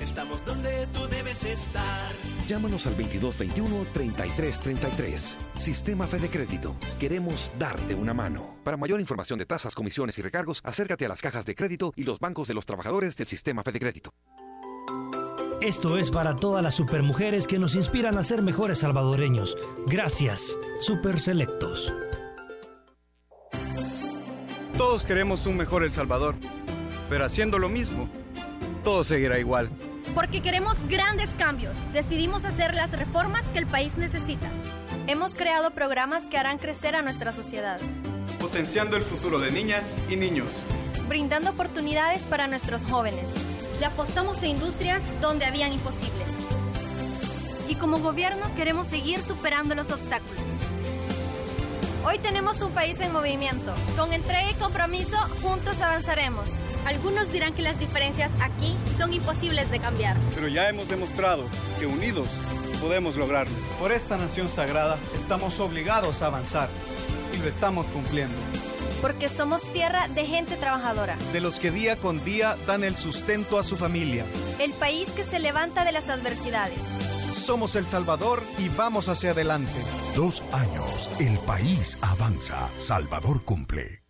Estamos 0.08 0.44
donde 0.46 0.88
tú 0.94 1.06
debes 1.10 1.44
estar. 1.44 2.14
Llámanos 2.48 2.88
al 2.88 2.96
2221-3333. 2.96 5.36
Sistema 5.58 6.08
Fede 6.08 6.30
Crédito. 6.30 6.78
Queremos 6.98 7.52
darte 7.60 7.94
una 7.94 8.14
mano. 8.14 8.56
Para 8.64 8.78
mayor 8.78 9.02
información 9.02 9.38
de 9.38 9.46
tasas, 9.46 9.76
comisiones 9.76 10.18
y 10.18 10.22
recargos, 10.22 10.62
acércate 10.64 11.06
a 11.06 11.10
las 11.10 11.22
cajas 11.22 11.46
de 11.46 11.56
crédito 11.56 11.92
y 11.98 12.06
los 12.06 12.22
bancos 12.22 12.48
de 12.48 12.54
los 12.54 12.66
trabajadores 12.66 13.18
del 13.18 13.28
Sistema 13.28 13.64
Fede 13.64 13.82
Crédito. 13.82 14.14
Esto 15.62 15.98
es 15.98 16.10
para 16.10 16.38
todas 16.38 16.64
las 16.64 16.76
supermujeres 16.76 17.46
que 17.46 17.60
nos 17.60 17.76
inspiran 17.76 18.18
a 18.18 18.24
ser 18.24 18.42
mejores 18.42 18.78
salvadoreños. 18.78 19.58
Gracias, 19.88 20.56
Super 20.80 21.20
Selectos. 21.20 21.94
Todos 24.78 25.04
queremos 25.04 25.46
un 25.48 25.58
mejor 25.58 25.84
El 25.84 25.92
Salvador, 25.92 26.36
pero 27.10 27.26
haciendo 27.26 27.60
lo 27.60 27.68
mismo, 27.68 28.08
todo 28.86 29.04
seguirá 29.04 29.38
igual. 29.38 29.70
Porque 30.14 30.42
queremos 30.42 30.82
grandes 30.88 31.30
cambios. 31.38 31.76
Decidimos 31.94 32.46
hacer 32.46 32.74
las 32.74 32.92
reformas 32.92 33.46
que 33.50 33.60
el 33.60 33.68
país 33.68 33.98
necesita. 33.98 34.50
Hemos 35.08 35.36
creado 35.36 35.72
programas 35.72 36.28
que 36.28 36.38
harán 36.38 36.58
crecer 36.58 36.96
a 36.96 37.02
nuestra 37.02 37.32
sociedad. 37.34 37.80
Potenciando 38.40 38.98
el 38.98 39.04
futuro 39.04 39.40
de 39.40 39.52
niñas 39.52 39.96
y 40.10 40.16
niños. 40.16 40.48
Brindando 41.08 41.52
oportunidades 41.52 42.26
para 42.26 42.48
nuestros 42.48 42.86
jóvenes. 42.86 43.32
Le 43.80 43.86
apostamos 43.86 44.42
a 44.44 44.48
industrias 44.48 45.04
donde 45.22 45.46
habían 45.46 45.74
imposibles. 45.74 46.28
Y 47.70 47.76
como 47.76 48.00
gobierno 48.00 48.54
queremos 48.56 48.88
seguir 48.88 49.22
superando 49.22 49.76
los 49.76 49.92
obstáculos. 49.92 50.42
Hoy 52.06 52.20
tenemos 52.20 52.62
un 52.62 52.72
país 52.72 53.02
en 53.02 53.12
movimiento. 53.12 53.74
Con 53.98 54.14
entrega 54.14 54.50
y 54.50 54.54
compromiso, 54.54 55.18
juntos 55.42 55.82
avanzaremos. 55.82 56.52
Algunos 56.88 57.34
dirán 57.34 57.54
que 57.54 57.62
las 57.62 57.80
diferencias 57.80 58.32
aquí 58.40 58.78
son 58.96 59.12
imposibles 59.12 59.70
de 59.70 59.82
cambiar. 59.82 60.16
Pero 60.34 60.48
ya 60.48 60.70
hemos 60.70 60.88
demostrado 60.88 61.44
que 61.78 61.86
unidos 61.86 62.30
podemos 62.80 63.18
lograrlo. 63.18 63.54
Por 63.78 63.92
esta 63.92 64.16
nación 64.16 64.48
sagrada 64.48 64.98
estamos 65.14 65.60
obligados 65.60 66.22
a 66.22 66.28
avanzar 66.28 66.70
y 67.34 67.40
lo 67.40 67.48
estamos 67.50 67.90
cumpliendo. 67.90 68.38
Porque 69.02 69.28
somos 69.28 69.72
tierra 69.74 70.08
de 70.08 70.26
gente 70.26 70.56
trabajadora. 70.56 71.18
De 71.34 71.42
los 71.42 71.60
que 71.60 71.72
día 71.72 71.98
con 71.98 72.24
día 72.24 72.56
dan 72.66 72.86
el 72.86 72.96
sustento 72.96 73.60
a 73.60 73.64
su 73.64 73.76
familia. 73.76 74.26
El 74.58 74.72
país 74.72 75.12
que 75.12 75.26
se 75.26 75.40
levanta 75.40 75.84
de 75.84 75.92
las 75.92 76.08
adversidades. 76.08 76.80
Somos 77.34 77.76
El 77.76 77.86
Salvador 77.86 78.42
y 78.60 78.70
vamos 78.70 79.10
hacia 79.10 79.32
adelante. 79.32 79.80
Dos 80.16 80.42
años, 80.54 81.12
el 81.20 81.38
país 81.40 81.98
avanza. 82.02 82.70
Salvador 82.80 83.44
cumple. 83.44 84.07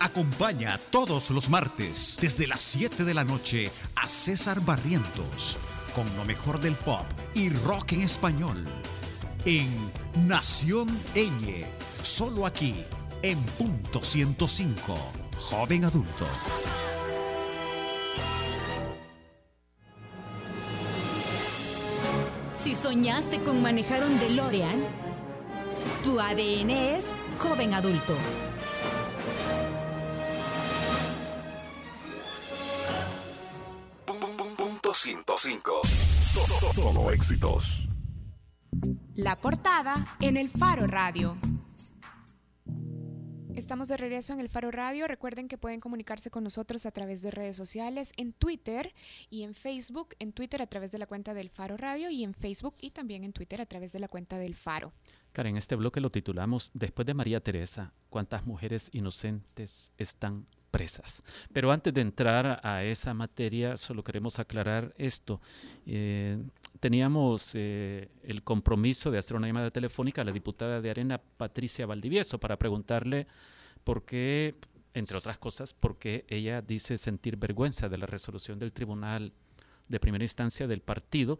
Acompaña 0.00 0.78
todos 0.90 1.30
los 1.30 1.50
martes 1.50 2.18
desde 2.20 2.46
las 2.46 2.62
7 2.62 3.04
de 3.04 3.14
la 3.14 3.24
noche 3.24 3.70
a 3.96 4.08
César 4.08 4.60
Barrientos 4.60 5.58
con 5.94 6.06
lo 6.16 6.24
mejor 6.24 6.60
del 6.60 6.74
pop 6.74 7.04
y 7.34 7.48
rock 7.48 7.92
en 7.92 8.02
español 8.02 8.64
en 9.44 9.68
Nación 10.28 10.88
Eñe, 11.14 11.64
solo 12.02 12.46
aquí 12.46 12.76
en 13.22 13.42
punto 13.42 14.04
105, 14.04 14.96
joven 15.40 15.84
adulto. 15.84 16.26
Si 22.56 22.74
soñaste 22.74 23.40
con 23.40 23.62
manejar 23.62 24.04
un 24.04 24.18
DeLorean, 24.20 24.80
tu 26.04 26.20
ADN 26.20 26.70
es 26.70 27.06
joven 27.38 27.74
adulto. 27.74 28.14
Punto 34.98 35.36
105. 35.38 35.80
Solo 36.74 37.12
éxitos. 37.12 37.88
La 39.14 39.40
portada 39.40 39.94
en 40.18 40.36
el 40.36 40.50
Faro 40.50 40.88
Radio. 40.88 41.38
Estamos 43.54 43.88
de 43.88 43.96
regreso 43.96 44.32
en 44.32 44.40
el 44.40 44.48
Faro 44.48 44.72
Radio. 44.72 45.06
Recuerden 45.06 45.46
que 45.46 45.56
pueden 45.56 45.78
comunicarse 45.78 46.32
con 46.32 46.42
nosotros 46.42 46.84
a 46.84 46.90
través 46.90 47.22
de 47.22 47.30
redes 47.30 47.54
sociales, 47.54 48.12
en 48.16 48.32
Twitter 48.32 48.92
y 49.30 49.44
en 49.44 49.54
Facebook. 49.54 50.16
En 50.18 50.32
Twitter 50.32 50.62
a 50.62 50.66
través 50.66 50.90
de 50.90 50.98
la 50.98 51.06
cuenta 51.06 51.32
del 51.32 51.50
Faro 51.50 51.76
Radio 51.76 52.10
y 52.10 52.24
en 52.24 52.34
Facebook 52.34 52.74
y 52.80 52.90
también 52.90 53.22
en 53.22 53.32
Twitter 53.32 53.60
a 53.60 53.66
través 53.66 53.92
de 53.92 54.00
la 54.00 54.08
cuenta 54.08 54.36
del 54.36 54.56
Faro. 54.56 54.92
Karen, 55.32 55.56
este 55.56 55.76
bloque 55.76 56.00
lo 56.00 56.10
titulamos 56.10 56.72
Después 56.74 57.06
de 57.06 57.14
María 57.14 57.40
Teresa, 57.40 57.92
¿cuántas 58.10 58.46
mujeres 58.46 58.90
inocentes 58.92 59.92
están 59.96 60.48
presas. 60.70 61.24
Pero 61.52 61.72
antes 61.72 61.92
de 61.92 62.00
entrar 62.00 62.60
a 62.62 62.84
esa 62.84 63.14
materia, 63.14 63.76
solo 63.76 64.04
queremos 64.04 64.38
aclarar 64.38 64.94
esto. 64.98 65.40
Eh, 65.86 66.38
teníamos 66.80 67.52
eh, 67.54 68.08
el 68.22 68.42
compromiso 68.42 69.10
de 69.10 69.18
hacer 69.18 69.36
una 69.36 69.46
llamada 69.46 69.70
telefónica 69.70 70.22
a 70.22 70.24
la 70.24 70.32
diputada 70.32 70.80
de 70.80 70.90
Arena, 70.90 71.18
Patricia 71.18 71.86
Valdivieso, 71.86 72.38
para 72.38 72.58
preguntarle 72.58 73.26
por 73.84 74.04
qué, 74.04 74.56
entre 74.94 75.16
otras 75.16 75.38
cosas, 75.38 75.74
por 75.74 75.98
qué 75.98 76.24
ella 76.28 76.62
dice 76.62 76.98
sentir 76.98 77.36
vergüenza 77.36 77.88
de 77.88 77.98
la 77.98 78.06
resolución 78.06 78.58
del 78.58 78.72
Tribunal 78.72 79.32
de 79.88 80.00
Primera 80.00 80.24
Instancia 80.24 80.66
del 80.66 80.82
partido 80.82 81.38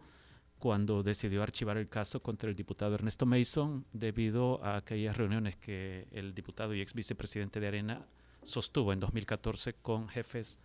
cuando 0.59 1.03
decidió 1.03 1.41
archivar 1.41 1.77
el 1.77 1.87
caso 1.87 2.21
contra 2.21 2.49
el 2.49 2.55
diputado 2.55 2.93
Ernesto 2.93 3.25
Mason 3.25 3.85
debido 3.93 4.63
a 4.63 4.75
aquellas 4.75 5.15
reuniones 5.15 5.55
que 5.55 6.07
el 6.11 6.33
diputado 6.33 6.75
y 6.75 6.81
ex 6.81 6.93
vicepresidente 6.93 7.59
de 7.61 7.67
Arena 7.67 8.05
sostuvo 8.49 8.93
en 8.93 8.99
2014 8.99 9.73
con 9.73 10.09
jefes 10.09 10.59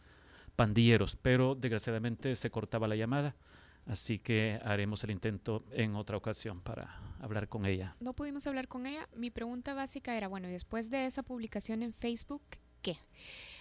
pandilleros, 0.56 1.16
pero 1.16 1.54
desgraciadamente 1.54 2.36
se 2.36 2.50
cortaba 2.50 2.88
la 2.88 2.96
llamada, 2.96 3.34
así 3.86 4.18
que 4.18 4.60
haremos 4.64 5.04
el 5.04 5.10
intento 5.10 5.64
en 5.72 5.96
otra 5.96 6.16
ocasión 6.16 6.60
para 6.60 7.00
hablar 7.20 7.48
con 7.48 7.66
ella. 7.66 7.96
No 8.00 8.12
pudimos 8.14 8.46
hablar 8.46 8.68
con 8.68 8.86
ella. 8.86 9.08
Mi 9.14 9.30
pregunta 9.30 9.74
básica 9.74 10.16
era, 10.16 10.28
bueno, 10.28 10.48
después 10.48 10.90
de 10.90 11.06
esa 11.06 11.22
publicación 11.22 11.82
en 11.82 11.92
Facebook, 11.92 12.42
¿qué? 12.82 12.96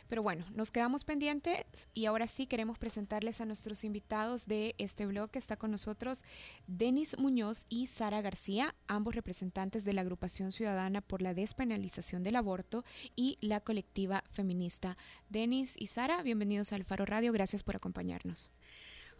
Pero 0.07 0.21
bueno, 0.21 0.45
nos 0.53 0.71
quedamos 0.71 1.03
pendientes 1.03 1.65
y 1.93 2.05
ahora 2.05 2.27
sí 2.27 2.45
queremos 2.45 2.77
presentarles 2.77 3.41
a 3.41 3.45
nuestros 3.45 3.83
invitados 3.83 4.45
de 4.45 4.75
este 4.77 5.05
blog 5.05 5.31
que 5.31 5.39
está 5.39 5.57
con 5.57 5.71
nosotros, 5.71 6.23
Denis 6.67 7.17
Muñoz 7.17 7.65
y 7.69 7.87
Sara 7.87 8.21
García, 8.21 8.75
ambos 8.87 9.15
representantes 9.15 9.85
de 9.85 9.93
la 9.93 10.01
agrupación 10.01 10.51
ciudadana 10.51 11.01
por 11.01 11.21
la 11.21 11.33
despenalización 11.33 12.23
del 12.23 12.35
aborto 12.35 12.83
y 13.15 13.37
la 13.41 13.59
colectiva 13.59 14.23
feminista. 14.29 14.97
Denis 15.29 15.75
y 15.77 15.87
Sara, 15.87 16.21
bienvenidos 16.21 16.73
al 16.73 16.83
Faro 16.83 17.05
Radio, 17.05 17.31
gracias 17.31 17.63
por 17.63 17.75
acompañarnos. 17.75 18.51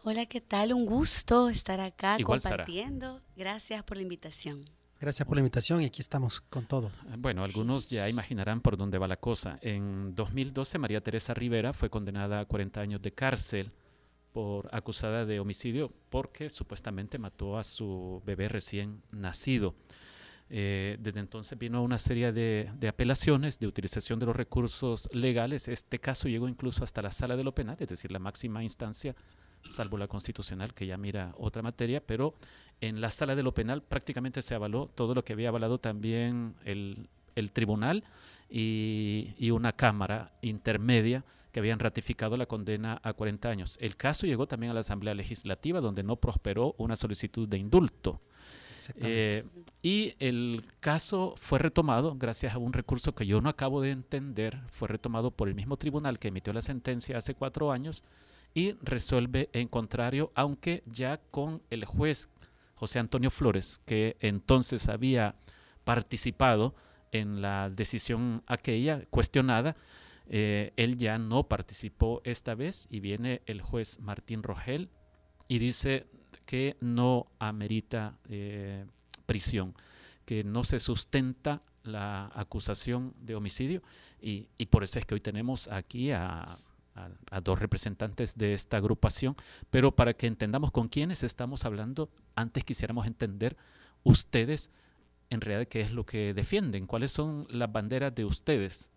Hola, 0.04 0.25
¿qué 0.25 0.42
tal? 0.42 0.74
Un 0.74 0.86
gusto 0.86 1.50
estar 1.50 1.80
acá 1.80 2.18
compartiendo. 2.22 3.22
Gracias 3.38 3.84
por 3.84 3.96
la 3.96 4.04
invitación. 4.04 4.66
Gracias 5.03 5.27
por 5.27 5.36
la 5.36 5.41
invitación 5.41 5.81
y 5.81 5.86
aquí 5.86 6.00
estamos 6.00 6.39
con 6.39 6.65
todo. 6.65 6.89
Bueno, 7.17 7.43
algunos 7.43 7.89
ya 7.89 8.07
imaginarán 8.07 8.62
por 8.62 8.77
dónde 8.77 8.98
va 8.98 9.05
la 9.05 9.17
cosa. 9.17 9.60
En 9.62 10.15
2012 10.15 10.77
María 10.77 11.01
Teresa 11.01 11.33
Rivera 11.33 11.74
fue 11.74 11.89
condenada 11.89 12.39
a 12.39 12.45
40 12.45 12.79
años 12.79 13.01
de 13.01 13.12
cárcel 13.12 13.74
por 14.31 14.69
acusada 14.72 15.25
de 15.25 15.41
homicidio 15.41 15.91
porque 16.10 16.48
supuestamente 16.48 17.17
mató 17.17 17.57
a 17.57 17.65
su 17.65 18.24
bebé 18.25 18.48
recién 18.48 19.03
nacido. 19.12 19.75
Eh, 20.50 20.95
desde 21.01 21.19
entonces 21.19 21.60
vino 21.60 21.83
una 21.83 21.98
serie 21.98 22.31
de, 22.31 22.72
de, 22.79 22.88
apelaciones 22.88 23.60
de 23.60 23.67
utilización 23.67 24.19
de 24.19 24.27
los 24.27 24.36
recursos 24.38 25.10
legales. 25.12 25.67
Este 25.67 26.00
caso 26.00 26.29
llegó 26.29 26.48
incluso 26.48 26.86
hasta 26.86 27.01
la 27.01 27.12
sala 27.12 27.36
de 27.36 27.43
lo 27.43 27.53
penal, 27.53 27.75
es 27.77 27.89
decir, 27.89 28.10
la 28.13 28.19
máxima 28.19 28.63
instancia, 28.63 29.17
salvo 29.67 29.98
la 29.98 30.07
constitucional 30.07 30.74
que 30.74 30.88
ya 30.88 30.98
mira 30.98 31.33
otra 31.38 31.62
materia, 31.62 32.01
pero 32.05 32.36
en 32.88 33.00
la 33.00 33.12
sala 33.12 33.36
de 33.36 33.44
lo 33.44 33.54
penal 33.54 33.82
prácticamente 33.82 34.42
se 34.42 34.56
avaló 34.56 34.90
todo 34.94 35.16
lo 35.16 35.24
que 35.24 35.34
había 35.34 35.50
avalado 35.50 35.78
también 35.78 36.56
el, 36.66 37.08
el 37.36 37.52
tribunal 37.52 38.04
y, 38.50 39.34
y, 39.38 39.52
una 39.52 39.72
cámara 39.72 40.34
intermedia 40.42 41.24
que 41.54 41.62
habían 41.62 41.80
ratificado 41.80 42.36
la 42.36 42.46
condena 42.46 43.00
a 43.04 43.13
40 43.13 43.50
años. 43.50 43.78
El 43.80 43.96
caso 43.96 44.28
llegó 44.28 44.48
también 44.48 44.72
a 44.72 44.74
la 44.74 44.82
Asamblea 44.82 45.13
Legislativa, 45.13 45.80
donde 45.80 46.04
no 46.04 46.18
prosperó 46.18 46.75
una 46.78 46.96
solicitud 46.96 47.48
de 47.48 47.58
indulto. 47.58 48.20
Eh, 48.98 49.46
y 49.82 50.13
el 50.20 50.63
caso 50.82 51.36
fue 51.38 51.60
retomado 51.60 52.16
gracias 52.18 52.54
a 52.54 52.58
un 52.58 52.74
recurso 52.74 53.16
que 53.16 53.25
yo 53.25 53.40
no 53.40 53.48
acabo 53.48 53.80
de 53.80 53.92
entender, 53.92 54.60
fue 54.72 54.90
retomado 54.90 55.32
por 55.32 55.48
el 55.48 55.56
mismo 55.56 55.78
tribunal 55.78 56.20
que 56.20 56.28
emitió 56.28 56.52
la 56.52 56.62
sentencia 56.62 57.18
hace 57.18 57.34
cuatro 57.34 57.72
años 57.72 58.04
y 58.54 58.74
resuelve 58.82 59.50
en 59.54 59.68
contrario, 59.68 60.32
aunque 60.36 60.84
ya 60.86 61.20
con 61.32 61.62
el 61.70 61.86
juez 61.86 62.30
José 62.75 63.00
Antonio 63.00 63.30
Flores, 63.30 63.82
que 63.86 64.18
entonces 64.20 64.89
había 64.89 65.36
participado 65.84 66.75
en 67.12 67.42
la 67.42 67.70
decisión 67.70 68.44
aquella 68.48 69.06
cuestionada, 69.10 69.75
eh, 70.27 70.74
él 70.77 70.98
ya 70.98 71.18
no 71.18 71.48
participó 71.48 72.22
esta 72.24 72.56
vez 72.56 72.88
y 72.89 73.00
viene 73.00 73.42
el 73.46 73.62
juez 73.62 74.00
Martín 74.00 74.42
Rogel 74.42 74.89
y 75.48 75.60
dice 75.60 76.08
que 76.46 76.77
no 76.80 77.27
amerita 77.39 78.18
eh, 78.30 78.86
prisión, 79.25 79.75
que 80.25 80.44
no 80.44 80.63
se 80.63 80.80
sustenta 80.80 81.62
la 81.84 82.32
acusación 82.34 83.13
de 83.20 83.36
homicidio 83.36 83.84
y, 84.22 84.48
y 84.58 84.68
por 84.68 84.84
eso 84.84 85.00
es 85.00 85.06
que 85.06 85.15
hoy 85.15 85.22
tenemos 85.22 85.68
aquí 85.68 86.12
a 86.12 86.46
a, 86.96 87.42
dos 87.42 87.60
representantes 87.60 88.38
de 88.38 88.54
esta 88.54 88.78
agrupación, 88.78 89.36
pero 89.70 89.96
para 89.96 90.14
que 90.14 90.28
entendamos 90.28 90.72
con 90.72 90.88
quiénes 90.88 91.24
estamos 91.24 91.66
hablando, 91.66 92.10
antes 92.36 92.64
quisiéramos 92.64 93.08
entender 93.08 93.58
ustedes 94.04 94.72
en 95.30 95.42
realidad 95.42 95.68
qué 95.68 95.82
es 95.82 95.92
lo 95.92 96.06
que 96.06 96.34
defienden, 96.34 96.86
cuáles 96.86 97.12
son 97.12 97.48
las 97.50 97.72
banderas 97.72 98.14
de 98.14 98.26
ustedes. 98.26 98.92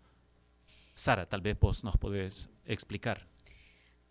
Sara, 0.93 1.27
tal 1.27 1.41
vez 1.41 1.59
vos 1.59 1.83
nos 1.83 1.97
podés 1.97 2.49
explicar. 2.65 3.27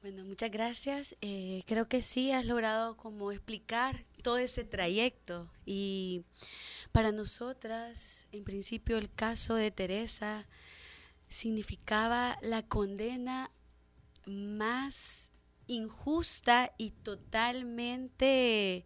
Bueno, 0.03 0.25
muchas 0.25 0.53
gracias. 0.53 1.17
Eh, 1.21 1.65
creo 1.67 1.89
que 1.89 2.01
sí 2.01 2.31
has 2.31 2.45
logrado 2.45 2.97
como 2.97 3.33
explicar 3.33 4.05
todo 4.23 4.39
ese 4.39 4.63
trayecto 4.63 5.51
y 5.65 6.25
para 6.93 7.13
nosotras, 7.13 8.29
en 8.31 8.45
principio, 8.45 8.99
el 8.99 9.11
caso 9.13 9.57
de 9.57 9.71
Teresa 9.71 10.47
significaba 11.29 12.39
la 12.41 12.63
condena 12.63 13.51
más 14.27 15.31
injusta 15.67 16.73
y 16.79 16.91
totalmente 16.91 18.85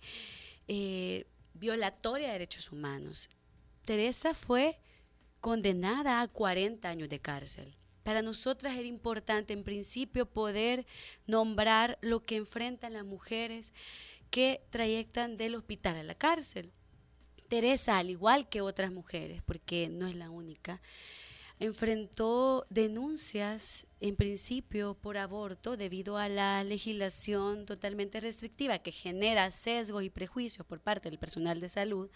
eh, 0.69 1.27
violatoria 1.55 2.29
de 2.29 2.35
derechos 2.35 2.73
humanos. 2.73 3.29
Teresa 3.85 4.35
fue 4.35 4.79
condenada 5.41 6.21
a 6.21 6.29
40 6.29 6.89
años 6.89 7.09
de 7.09 7.21
cárcel. 7.21 7.77
Para 8.03 8.23
nosotras 8.23 8.77
era 8.77 8.87
importante 8.87 9.53
en 9.53 9.65
principio 9.65 10.27
poder 10.27 10.87
nombrar 11.27 11.99
lo 12.01 12.23
que 12.23 12.37
enfrentan 12.37 12.95
las 12.95 13.05
mujeres 13.05 13.75
que 14.31 14.65
trayectan 14.71 15.37
del 15.37 15.55
hospital 15.55 15.97
a 15.97 16.03
la 16.03 16.15
cárcel. 16.15 16.73
Teresa, 17.49 17.99
al 17.99 18.11
igual 18.11 18.49
que 18.49 18.61
otras 18.61 18.93
mujeres, 18.93 19.43
porque 19.43 19.89
no 19.91 20.07
es 20.07 20.15
la 20.15 20.31
única, 20.31 20.81
enfrentó 21.61 22.67
denuncias 22.71 23.87
en 24.01 24.17
principio 24.17 24.95
por 24.95 25.19
aborto 25.19 25.77
debido 25.77 26.17
a 26.17 26.31
la 26.31 26.65
legislación 26.65 27.67
totalmente 27.67 28.19
restrictiva 28.19 28.79
que 28.79 28.93
genera 28.93 29.51
sesgos 29.51 30.03
y 30.03 30.09
prejuicios 30.09 30.67
por 30.67 30.81
parte 30.81 31.11
del 31.11 31.19
personal 31.19 31.61
de 31.61 31.69
salud. 31.69 32.11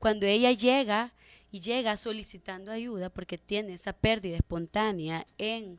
Cuando 0.00 0.26
ella 0.26 0.50
llega 0.50 1.14
y 1.52 1.60
llega 1.60 1.96
solicitando 1.96 2.72
ayuda 2.72 3.08
porque 3.08 3.38
tiene 3.38 3.74
esa 3.74 3.92
pérdida 3.92 4.36
espontánea 4.36 5.24
en 5.38 5.78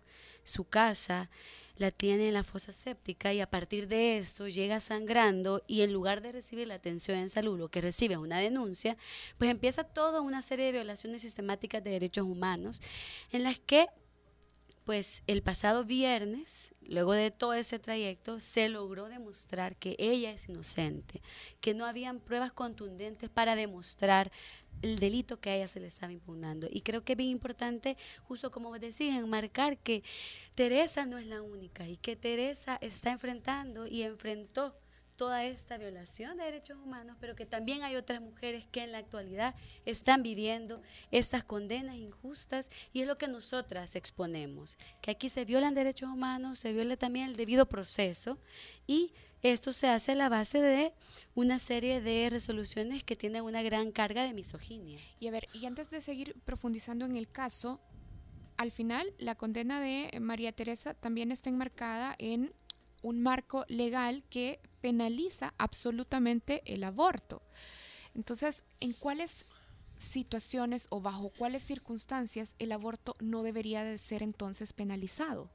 su 0.50 0.65
casa, 0.65 1.29
la 1.77 1.91
tiene 1.91 2.27
en 2.27 2.34
la 2.34 2.44
fosa 2.44 2.74
séptica 2.74 3.34
y 3.34 3.39
a 3.39 3.50
partir 3.50 3.88
de 3.88 4.18
esto 4.18 4.50
llega 4.50 4.82
sangrando 4.82 5.63
y 5.65 5.82
en 5.82 5.94
lugar 5.94 6.22
de 6.22 6.34
recibir 6.34 6.68
la 6.68 6.75
atención 6.75 7.18
en 7.18 7.29
salud, 7.29 7.58
lo 7.58 7.70
que 7.70 7.82
recibe 7.82 8.15
es 8.15 8.20
una 8.20 8.39
denuncia, 8.39 8.98
pues 9.38 9.50
empieza 9.50 9.86
toda 9.86 10.20
una 10.20 10.41
serie 10.41 10.65
de 10.65 10.74
violaciones 10.74 11.22
sistemáticas 11.22 11.84
de 11.84 11.91
derechos 11.91 12.27
humanos 12.27 12.82
en 13.32 13.44
las 13.44 13.60
que 13.60 13.88
pues 14.89 15.22
el 15.27 15.44
pasado 15.44 15.86
viernes, 15.86 16.74
luego 16.82 17.13
de 17.13 17.29
todo 17.29 17.53
ese 17.53 17.77
trayecto, 17.77 18.39
se 18.39 18.70
logró 18.70 19.08
demostrar 19.08 19.75
que 19.75 19.96
ella 20.00 20.32
es 20.32 20.50
inocente, 20.50 21.22
que 21.62 21.75
no 21.75 21.86
habían 21.86 22.20
pruebas 22.20 22.51
contundentes 22.51 23.29
para 23.29 23.56
demostrar 23.56 24.32
el 24.81 25.00
delito 25.00 25.39
que 25.39 25.50
a 25.50 25.55
ella 25.55 25.67
se 25.67 25.79
le 25.79 25.88
estaba 25.88 26.12
impugnando. 26.12 26.67
Y 26.71 26.81
creo 26.81 27.03
que 27.03 27.13
es 27.13 27.17
bien 27.17 27.29
importante, 27.29 27.98
justo 28.24 28.51
como 28.51 28.69
vos 28.69 28.79
decís, 28.79 29.13
enmarcar 29.15 29.77
que 29.77 30.03
Teresa 30.55 31.05
no 31.05 31.17
es 31.17 31.27
la 31.27 31.41
única 31.41 31.88
y 31.88 31.98
que 31.98 32.15
Teresa 32.15 32.77
está 32.81 33.12
enfrentando 33.12 33.88
y 33.88 34.03
enfrentó 34.03 34.75
toda 35.19 35.43
esta 35.43 35.77
violación 35.77 36.38
de 36.38 36.45
derechos 36.45 36.77
humanos, 36.77 37.17
pero 37.19 37.36
que 37.36 37.45
también 37.45 37.83
hay 37.83 37.98
otras 37.98 38.21
mujeres 38.21 38.65
que 38.71 38.83
en 38.83 38.93
la 38.93 39.00
actualidad 39.00 39.53
están 39.83 40.24
viviendo 40.24 40.81
estas 41.12 41.43
condenas 41.43 41.98
injustas 41.98 42.71
y 42.93 43.01
es 43.01 43.07
lo 43.07 43.17
que 43.17 43.27
nosotras 43.27 43.98
exponemos, 43.98 44.77
que 45.01 45.12
aquí 45.12 45.27
se 45.27 45.43
violan 45.43 45.75
derechos 45.75 46.09
humanos, 46.09 46.59
se 46.59 46.71
viola 46.71 46.95
también 46.95 47.27
el 47.27 47.36
debido 47.36 47.67
proceso 47.67 48.39
y 48.88 49.12
esto 49.41 49.74
se 49.74 49.88
hace 49.88 50.12
a 50.12 50.15
la 50.15 50.29
base 50.29 50.62
de 50.62 50.93
una 51.36 51.60
serie 51.60 52.01
de 52.01 52.29
resoluciones 52.29 53.03
que 53.03 53.15
tienen 53.15 53.43
una 53.43 53.62
gran 53.62 53.91
carga 53.91 54.24
de 54.24 54.34
misoginia. 54.34 55.00
Y 55.19 55.27
a 55.27 55.31
ver, 55.31 55.48
y 55.53 55.65
antes 55.65 55.89
de 55.89 56.01
seguir 56.01 56.36
profundizando 56.46 57.05
en 57.05 57.15
el 57.15 57.29
caso, 57.29 57.79
al 58.58 58.72
final 58.72 59.13
la 59.17 59.36
condena 59.36 59.79
de 59.79 60.19
María 60.19 60.51
Teresa 60.51 60.93
también 60.93 61.31
está 61.31 61.50
enmarcada 61.50 62.15
en 62.19 62.53
un 63.01 63.22
marco 63.22 63.65
legal 63.69 64.24
que 64.29 64.60
penaliza 64.81 65.53
absolutamente 65.58 66.62
el 66.65 66.84
aborto. 66.84 67.41
Entonces, 68.13 68.63
¿en 68.81 68.93
cuáles 68.93 69.46
situaciones 69.98 70.88
o 70.89 71.01
bajo 71.01 71.29
cuáles 71.29 71.63
circunstancias 71.63 72.55
el 72.60 72.72
aborto 72.72 73.15
no 73.19 73.43
debería 73.43 73.84
de 73.84 73.98
ser 73.98 74.24
entonces 74.24 74.74
penalizado? 74.74 75.50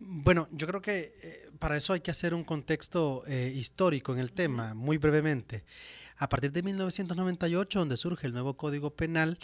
Bueno, 0.00 0.46
yo 0.52 0.68
creo 0.68 0.80
que 0.80 1.12
eh, 1.22 1.50
para 1.58 1.76
eso 1.76 1.92
hay 1.92 2.00
que 2.00 2.12
hacer 2.12 2.32
un 2.32 2.44
contexto 2.44 3.24
eh, 3.26 3.52
histórico 3.54 4.12
en 4.12 4.20
el 4.20 4.32
tema, 4.32 4.72
muy 4.74 4.96
brevemente. 4.96 5.64
A 6.18 6.28
partir 6.28 6.52
de 6.52 6.62
1998, 6.62 7.80
donde 7.80 7.96
surge 7.96 8.28
el 8.28 8.32
nuevo 8.32 8.56
Código 8.56 8.94
Penal, 8.94 9.38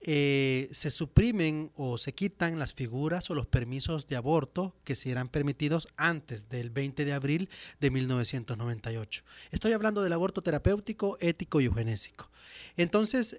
eh, 0.00 0.68
se 0.70 0.90
suprimen 0.90 1.72
o 1.74 1.98
se 1.98 2.14
quitan 2.14 2.58
las 2.58 2.72
figuras 2.72 3.28
o 3.30 3.34
los 3.34 3.46
permisos 3.46 4.06
de 4.06 4.16
aborto 4.16 4.74
que 4.82 4.94
se 4.94 5.10
eran 5.10 5.28
permitidos 5.28 5.88
antes 5.96 6.48
del 6.48 6.70
20 6.70 7.04
de 7.04 7.12
abril 7.12 7.50
de 7.78 7.90
1998. 7.90 9.24
Estoy 9.50 9.72
hablando 9.72 10.02
del 10.02 10.12
aborto 10.14 10.40
terapéutico, 10.40 11.18
ético 11.20 11.60
y 11.60 11.66
eugenésico. 11.66 12.30
Entonces, 12.76 13.38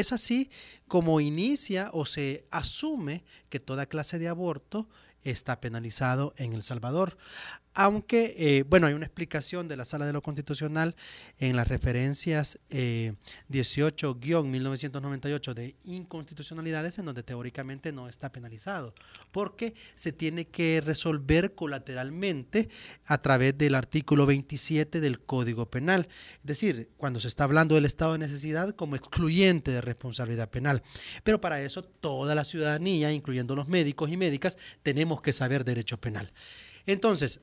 es 0.00 0.12
así 0.12 0.50
como 0.88 1.20
inicia 1.20 1.90
o 1.92 2.06
se 2.06 2.46
asume 2.50 3.24
que 3.48 3.60
toda 3.60 3.86
clase 3.86 4.18
de 4.18 4.28
aborto 4.28 4.88
está 5.22 5.60
penalizado 5.60 6.34
en 6.36 6.52
El 6.52 6.62
Salvador 6.62 7.16
aunque, 7.76 8.34
eh, 8.38 8.64
bueno, 8.66 8.86
hay 8.86 8.94
una 8.94 9.04
explicación 9.04 9.68
de 9.68 9.76
la 9.76 9.84
Sala 9.84 10.06
de 10.06 10.14
lo 10.14 10.22
Constitucional 10.22 10.96
en 11.38 11.56
las 11.56 11.68
referencias 11.68 12.58
18-1998 12.70 15.50
eh, 15.50 15.54
de 15.54 15.76
inconstitucionalidades, 15.84 16.98
en 16.98 17.04
donde 17.04 17.22
teóricamente 17.22 17.92
no 17.92 18.08
está 18.08 18.32
penalizado, 18.32 18.94
porque 19.30 19.74
se 19.94 20.12
tiene 20.12 20.46
que 20.46 20.80
resolver 20.82 21.54
colateralmente 21.54 22.70
a 23.04 23.18
través 23.18 23.58
del 23.58 23.74
artículo 23.74 24.24
27 24.24 25.00
del 25.00 25.20
Código 25.20 25.70
Penal. 25.70 26.08
Es 26.40 26.46
decir, 26.46 26.88
cuando 26.96 27.20
se 27.20 27.28
está 27.28 27.44
hablando 27.44 27.74
del 27.74 27.84
estado 27.84 28.14
de 28.14 28.20
necesidad 28.20 28.74
como 28.74 28.96
excluyente 28.96 29.70
de 29.70 29.82
responsabilidad 29.82 30.48
penal. 30.48 30.82
Pero 31.24 31.42
para 31.42 31.60
eso 31.60 31.84
toda 31.84 32.34
la 32.34 32.46
ciudadanía, 32.46 33.12
incluyendo 33.12 33.54
los 33.54 33.68
médicos 33.68 34.10
y 34.10 34.16
médicas, 34.16 34.56
tenemos 34.82 35.20
que 35.20 35.34
saber 35.34 35.62
derecho 35.62 36.00
penal. 36.00 36.32
Entonces, 36.86 37.42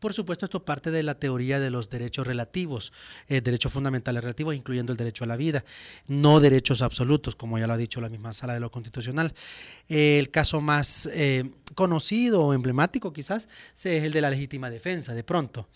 Por 0.00 0.14
supuesto, 0.14 0.46
esto 0.46 0.64
parte 0.64 0.90
de 0.90 1.02
la 1.02 1.14
teoría 1.14 1.60
de 1.60 1.70
los 1.70 1.90
derechos 1.90 2.26
relativos, 2.26 2.90
eh, 3.28 3.42
derechos 3.42 3.70
fundamentales 3.70 4.22
relativos, 4.22 4.56
incluyendo 4.56 4.92
el 4.92 4.96
derecho 4.96 5.24
a 5.24 5.26
la 5.26 5.36
vida, 5.36 5.62
no 6.08 6.40
derechos 6.40 6.80
absolutos, 6.80 7.36
como 7.36 7.58
ya 7.58 7.66
lo 7.66 7.74
ha 7.74 7.76
dicho 7.76 8.00
la 8.00 8.08
misma 8.08 8.32
sala 8.32 8.54
de 8.54 8.60
lo 8.60 8.70
constitucional. 8.70 9.34
el 9.88 10.30
caso 10.30 10.62
más 10.62 11.06
eh, 11.12 11.50
conocido 11.74 12.46
o 12.46 12.54
emblemático 12.54 13.12
quizás 13.12 13.46
es 13.74 14.02
el 14.02 14.12
de 14.12 14.22
la 14.22 14.30
legítima 14.30 14.70
defensa, 14.70 15.14
de 15.14 15.22
pronto. 15.22 15.68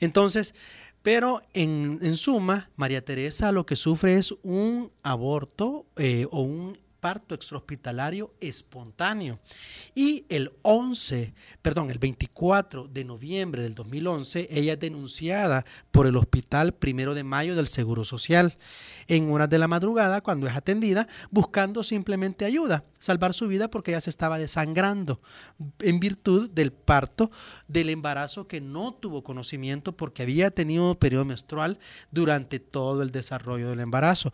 Entonces, 0.00 0.54
pero 1.02 1.42
en, 1.54 2.16
suma, 2.16 2.68
María 2.74 3.04
Teresa 3.04 3.52
lo 3.52 3.64
que 3.64 3.76
sufre 3.76 4.16
es 4.16 4.34
un 4.42 4.90
aborto 5.04 5.86
eh, 5.96 6.26
o 6.32 6.42
un 6.42 6.76
parto 7.08 7.34
extrahospitalario 7.34 8.34
espontáneo. 8.38 9.40
Y 9.94 10.26
el 10.28 10.52
11, 10.60 11.32
perdón, 11.62 11.90
el 11.90 11.98
24 11.98 12.86
de 12.86 13.02
noviembre 13.02 13.62
del 13.62 13.74
2011, 13.74 14.48
ella 14.50 14.74
es 14.74 14.78
denunciada 14.78 15.64
por 15.90 16.06
el 16.06 16.16
Hospital 16.16 16.74
Primero 16.74 17.14
de 17.14 17.24
Mayo 17.24 17.56
del 17.56 17.66
Seguro 17.66 18.04
Social 18.04 18.58
en 19.06 19.30
horas 19.32 19.48
de 19.48 19.58
la 19.58 19.68
madrugada 19.68 20.20
cuando 20.20 20.46
es 20.46 20.54
atendida 20.54 21.08
buscando 21.30 21.82
simplemente 21.82 22.44
ayuda, 22.44 22.84
salvar 22.98 23.32
su 23.32 23.48
vida 23.48 23.68
porque 23.68 23.92
ella 23.92 24.02
se 24.02 24.10
estaba 24.10 24.38
desangrando 24.38 25.22
en 25.78 26.00
virtud 26.00 26.50
del 26.50 26.72
parto 26.72 27.30
del 27.68 27.88
embarazo 27.88 28.46
que 28.46 28.60
no 28.60 28.92
tuvo 28.92 29.24
conocimiento 29.24 29.96
porque 29.96 30.24
había 30.24 30.50
tenido 30.50 30.98
periodo 30.98 31.24
menstrual 31.24 31.78
durante 32.10 32.60
todo 32.60 33.00
el 33.00 33.10
desarrollo 33.10 33.70
del 33.70 33.80
embarazo. 33.80 34.30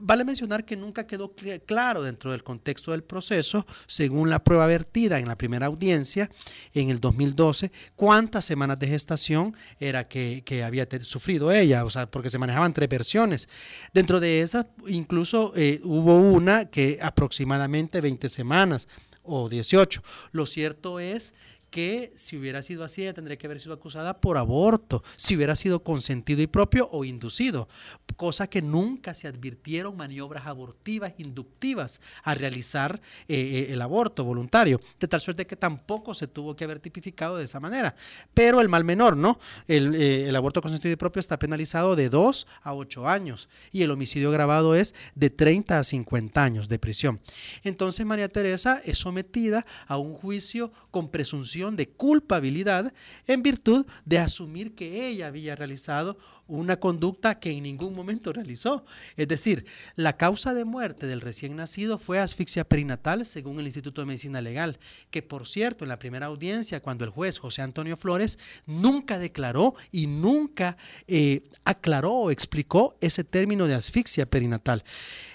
Vale 0.00 0.24
mencionar 0.24 0.64
que 0.64 0.76
nunca 0.76 1.06
quedó 1.06 1.32
claro 1.66 1.99
dentro 2.02 2.32
del 2.32 2.42
contexto 2.42 2.92
del 2.92 3.02
proceso, 3.02 3.66
según 3.86 4.30
la 4.30 4.42
prueba 4.42 4.66
vertida 4.66 5.18
en 5.18 5.28
la 5.28 5.36
primera 5.36 5.66
audiencia 5.66 6.30
en 6.74 6.90
el 6.90 7.00
2012, 7.00 7.72
cuántas 7.96 8.44
semanas 8.44 8.78
de 8.78 8.88
gestación 8.88 9.54
era 9.78 10.08
que, 10.08 10.62
había 10.64 10.86
sufrido 11.02 11.50
ella, 11.52 11.84
o 11.84 11.90
sea, 11.90 12.10
porque 12.10 12.30
se 12.30 12.38
manejaban 12.38 12.74
tres 12.74 12.88
versiones. 12.88 13.48
Dentro 13.94 14.20
de 14.20 14.42
esas, 14.42 14.66
incluso 14.86 15.52
eh, 15.56 15.80
hubo 15.84 16.18
una 16.18 16.66
que 16.66 16.98
aproximadamente 17.00 18.00
20 18.00 18.28
semanas 18.28 18.88
o 19.22 19.48
18. 19.48 20.02
Lo 20.32 20.46
cierto 20.46 21.00
es 21.00 21.34
que 21.70 22.12
si 22.16 22.36
hubiera 22.36 22.62
sido 22.62 22.84
así, 22.84 23.02
ella 23.02 23.14
tendría 23.14 23.38
que 23.38 23.46
haber 23.46 23.60
sido 23.60 23.74
acusada 23.74 24.20
por 24.20 24.36
aborto, 24.36 25.02
si 25.16 25.36
hubiera 25.36 25.54
sido 25.56 25.82
consentido 25.82 26.42
y 26.42 26.46
propio 26.46 26.88
o 26.92 27.04
inducido, 27.04 27.68
cosa 28.16 28.48
que 28.48 28.60
nunca 28.60 29.14
se 29.14 29.28
advirtieron 29.28 29.96
maniobras 29.96 30.46
abortivas 30.46 31.14
inductivas 31.18 32.00
a 32.24 32.34
realizar 32.34 33.00
eh, 33.28 33.66
eh, 33.68 33.72
el 33.72 33.80
aborto 33.80 34.24
voluntario, 34.24 34.80
de 34.98 35.08
tal 35.08 35.20
suerte 35.20 35.46
que 35.46 35.56
tampoco 35.56 36.14
se 36.14 36.26
tuvo 36.26 36.56
que 36.56 36.64
haber 36.64 36.80
tipificado 36.80 37.36
de 37.36 37.44
esa 37.44 37.60
manera. 37.60 37.94
Pero 38.34 38.60
el 38.60 38.68
mal 38.68 38.84
menor, 38.84 39.16
¿no? 39.16 39.38
El, 39.66 39.94
eh, 39.94 40.28
el 40.28 40.36
aborto 40.36 40.60
consentido 40.60 40.92
y 40.92 40.96
propio 40.96 41.20
está 41.20 41.38
penalizado 41.38 41.96
de 41.96 42.08
2 42.08 42.46
a 42.62 42.74
8 42.74 43.08
años 43.08 43.48
y 43.72 43.82
el 43.82 43.90
homicidio 43.90 44.30
grabado 44.30 44.74
es 44.74 44.94
de 45.14 45.30
30 45.30 45.78
a 45.78 45.84
50 45.84 46.42
años 46.42 46.68
de 46.68 46.78
prisión. 46.78 47.20
Entonces 47.62 48.04
María 48.04 48.28
Teresa 48.28 48.82
es 48.84 48.98
sometida 48.98 49.64
a 49.86 49.96
un 49.96 50.14
juicio 50.14 50.72
con 50.90 51.10
presunción 51.10 51.59
de 51.68 51.90
culpabilidad 51.90 52.92
en 53.26 53.42
virtud 53.42 53.86
de 54.06 54.18
asumir 54.18 54.74
que 54.74 55.08
ella 55.08 55.26
había 55.26 55.54
realizado 55.54 56.16
una 56.50 56.78
conducta 56.78 57.38
que 57.38 57.52
en 57.52 57.62
ningún 57.62 57.94
momento 57.94 58.32
realizó. 58.32 58.84
Es 59.16 59.28
decir, 59.28 59.64
la 59.94 60.16
causa 60.16 60.52
de 60.52 60.64
muerte 60.64 61.06
del 61.06 61.20
recién 61.20 61.56
nacido 61.56 61.98
fue 61.98 62.18
asfixia 62.18 62.64
perinatal 62.64 63.24
según 63.24 63.60
el 63.60 63.66
Instituto 63.66 64.00
de 64.00 64.06
Medicina 64.06 64.40
Legal, 64.40 64.78
que 65.10 65.22
por 65.22 65.46
cierto 65.46 65.84
en 65.84 65.88
la 65.88 65.98
primera 65.98 66.26
audiencia 66.26 66.80
cuando 66.80 67.04
el 67.04 67.10
juez 67.10 67.38
José 67.38 67.62
Antonio 67.62 67.96
Flores 67.96 68.38
nunca 68.66 69.18
declaró 69.18 69.74
y 69.92 70.06
nunca 70.06 70.76
eh, 71.06 71.42
aclaró 71.64 72.12
o 72.12 72.30
explicó 72.30 72.96
ese 73.00 73.24
término 73.24 73.66
de 73.66 73.74
asfixia 73.74 74.26
perinatal. 74.26 74.84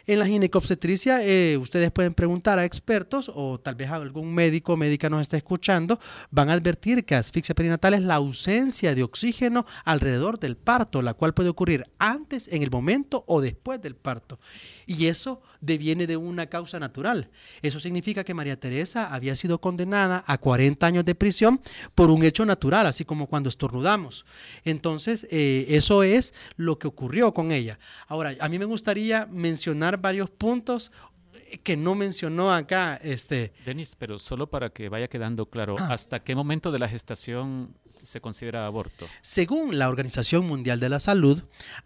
En 0.08 0.20
la 0.20 0.28
ginecobstetricia 0.28 1.26
eh, 1.26 1.58
ustedes 1.58 1.92
pueden 1.92 2.14
preguntar 2.14 2.60
a 2.60 2.66
expertos 2.66 3.32
o 3.34 3.60
tal 3.60 3.76
vez 3.76 3.90
algún 3.90 4.34
médico 4.34 4.74
o 4.74 4.78
médica 4.78 5.10
nos 5.10 5.22
está 5.22 5.38
escuchando, 5.38 6.00
van 6.30 6.50
a 6.50 6.54
advertir 6.54 7.06
que 7.06 7.16
asfixia 7.16 7.56
perinatal 7.56 7.94
es 7.94 8.02
la 8.02 8.16
ausencia 8.16 8.94
de 8.94 9.04
oxígeno 9.04 9.66
alrededor 9.84 10.40
del 10.40 10.58
parto, 10.58 11.02
la 11.06 11.14
cual 11.14 11.34
puede 11.34 11.50
ocurrir 11.50 11.86
antes, 12.00 12.50
en 12.50 12.64
el 12.64 12.72
momento 12.72 13.24
o 13.28 13.42
después 13.42 13.82
del 13.82 13.96
parto. 13.96 14.40
Y 14.86 15.08
eso 15.08 15.42
deviene 15.62 16.08
de 16.08 16.18
una 16.18 16.48
causa 16.48 16.80
natural. 16.80 17.30
Eso 17.62 17.80
significa 17.80 18.24
que 18.24 18.34
María 18.34 18.60
Teresa 18.60 19.14
había 19.14 19.36
sido 19.36 19.60
condenada 19.60 20.24
a 20.28 20.38
40 20.38 20.86
años 20.86 21.06
de 21.06 21.16
prisión 21.16 21.62
por 21.96 22.10
un 22.10 22.24
hecho 22.24 22.46
natural, 22.46 22.86
así 22.86 23.06
como 23.06 23.28
cuando 23.28 23.50
estornudamos. 23.50 24.26
Entonces, 24.64 25.28
eh, 25.32 25.66
eso 25.70 26.04
es 26.04 26.34
lo 26.58 26.78
que 26.78 26.88
ocurrió 26.88 27.34
con 27.34 27.52
ella. 27.52 27.80
Ahora, 28.08 28.36
a 28.40 28.50
mí 28.50 28.60
me 28.60 28.66
gustaría 28.66 29.26
mencionar 29.28 30.00
varios 30.00 30.30
puntos 30.30 30.92
que 31.64 31.78
no 31.78 31.96
mencionó 31.96 32.54
acá. 32.54 33.00
Este. 33.04 33.54
Denis, 33.66 33.96
pero 33.96 34.20
solo 34.20 34.50
para 34.50 34.70
que 34.70 34.90
vaya 34.90 35.08
quedando 35.08 35.48
claro, 35.50 35.76
ah. 35.80 35.90
¿hasta 35.92 36.24
qué 36.24 36.36
momento 36.36 36.72
de 36.72 36.80
la 36.80 36.88
gestación 36.88 37.76
se 38.04 38.22
considera 38.22 38.66
aborto? 38.66 39.08
Según 39.22 39.78
la 39.78 39.90
Organización 39.90 40.48
Mundial 40.48 40.80
de 40.80 40.90
la 40.90 41.00
Salud, 41.00 41.42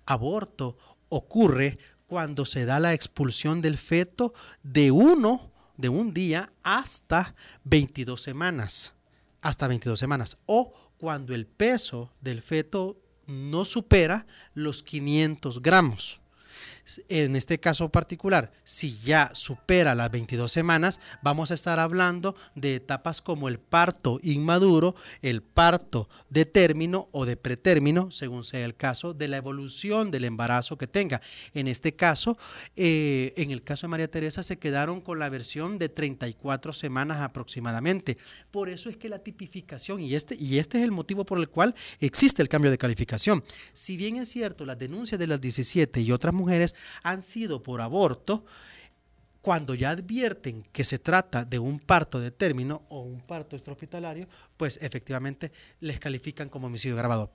aborto 0.05 0.77
ocurre 1.09 1.77
cuando 2.07 2.45
se 2.45 2.65
da 2.65 2.79
la 2.79 2.93
expulsión 2.93 3.61
del 3.61 3.77
feto 3.77 4.33
de 4.63 4.91
uno, 4.91 5.51
de 5.77 5.89
un 5.89 6.13
día 6.13 6.51
hasta 6.63 7.35
22 7.65 8.21
semanas, 8.21 8.93
hasta 9.41 9.67
22 9.67 9.99
semanas, 9.99 10.37
o 10.45 10.73
cuando 10.97 11.33
el 11.33 11.45
peso 11.45 12.11
del 12.21 12.41
feto 12.41 12.97
no 13.27 13.63
supera 13.63 14.25
los 14.53 14.81
500 14.81 15.61
gramos 15.61 16.19
en 17.07 17.35
este 17.35 17.59
caso 17.59 17.89
particular, 17.89 18.51
si 18.63 18.97
ya 18.99 19.31
supera 19.33 19.95
las 19.95 20.11
22 20.11 20.51
semanas, 20.51 20.99
vamos 21.21 21.51
a 21.51 21.53
estar 21.53 21.79
hablando 21.79 22.35
de 22.55 22.75
etapas 22.75 23.21
como 23.21 23.47
el 23.47 23.59
parto 23.59 24.19
inmaduro, 24.23 24.95
el 25.21 25.41
parto 25.41 26.09
de 26.29 26.45
término 26.45 27.09
o 27.11 27.25
de 27.25 27.37
pretérmino, 27.37 28.11
según 28.11 28.43
sea 28.43 28.65
el 28.65 28.75
caso, 28.75 29.13
de 29.13 29.27
la 29.27 29.37
evolución 29.37 30.11
del 30.11 30.25
embarazo 30.25 30.77
que 30.77 30.87
tenga. 30.87 31.21
En 31.53 31.67
este 31.67 31.95
caso, 31.95 32.37
eh, 32.75 33.33
en 33.37 33.51
el 33.51 33.63
caso 33.63 33.87
de 33.87 33.91
María 33.91 34.09
Teresa, 34.09 34.43
se 34.43 34.57
quedaron 34.57 35.01
con 35.01 35.19
la 35.19 35.29
versión 35.29 35.77
de 35.77 35.89
34 35.89 36.73
semanas 36.73 37.21
aproximadamente. 37.21 38.17
Por 38.51 38.69
eso 38.69 38.89
es 38.89 38.97
que 38.97 39.09
la 39.09 39.19
tipificación, 39.19 39.99
y 39.99 40.15
este, 40.15 40.35
y 40.35 40.57
este 40.57 40.79
es 40.79 40.83
el 40.83 40.91
motivo 40.91 41.25
por 41.25 41.39
el 41.39 41.49
cual 41.49 41.75
existe 41.99 42.41
el 42.41 42.49
cambio 42.49 42.71
de 42.71 42.77
calificación. 42.77 43.43
Si 43.73 43.97
bien 43.97 44.17
es 44.17 44.29
cierto, 44.29 44.65
las 44.65 44.77
denuncias 44.77 45.19
de 45.19 45.27
las 45.27 45.41
17 45.41 46.01
y 46.01 46.11
otras 46.11 46.33
mujeres 46.33 46.75
han 47.03 47.21
sido 47.21 47.61
por 47.61 47.81
aborto, 47.81 48.45
cuando 49.41 49.73
ya 49.73 49.91
advierten 49.91 50.63
que 50.71 50.83
se 50.83 50.99
trata 50.99 51.45
de 51.45 51.59
un 51.59 51.79
parto 51.79 52.19
de 52.19 52.31
término 52.31 52.83
o 52.89 53.01
un 53.01 53.21
parto 53.21 53.55
extrahospitalario, 53.55 54.27
pues 54.57 54.77
efectivamente 54.81 55.51
les 55.79 55.99
califican 55.99 56.49
como 56.49 56.67
homicidio 56.67 56.97
grabado. 56.97 57.31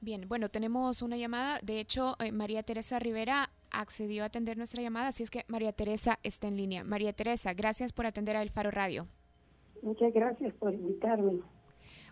Bien, 0.00 0.28
bueno, 0.28 0.48
tenemos 0.48 1.02
una 1.02 1.16
llamada. 1.16 1.60
De 1.62 1.80
hecho, 1.80 2.16
eh, 2.20 2.30
María 2.32 2.62
Teresa 2.62 2.98
Rivera 2.98 3.50
accedió 3.70 4.22
a 4.22 4.26
atender 4.26 4.56
nuestra 4.56 4.82
llamada, 4.82 5.08
así 5.08 5.22
es 5.22 5.30
que 5.30 5.44
María 5.48 5.72
Teresa 5.72 6.18
está 6.22 6.48
en 6.48 6.56
línea. 6.56 6.84
María 6.84 7.12
Teresa, 7.12 7.54
gracias 7.54 7.92
por 7.92 8.06
atender 8.06 8.36
a 8.36 8.42
El 8.42 8.50
Faro 8.50 8.70
Radio. 8.70 9.08
Muchas 9.82 10.12
gracias 10.12 10.52
por 10.54 10.72
invitarme. 10.74 11.40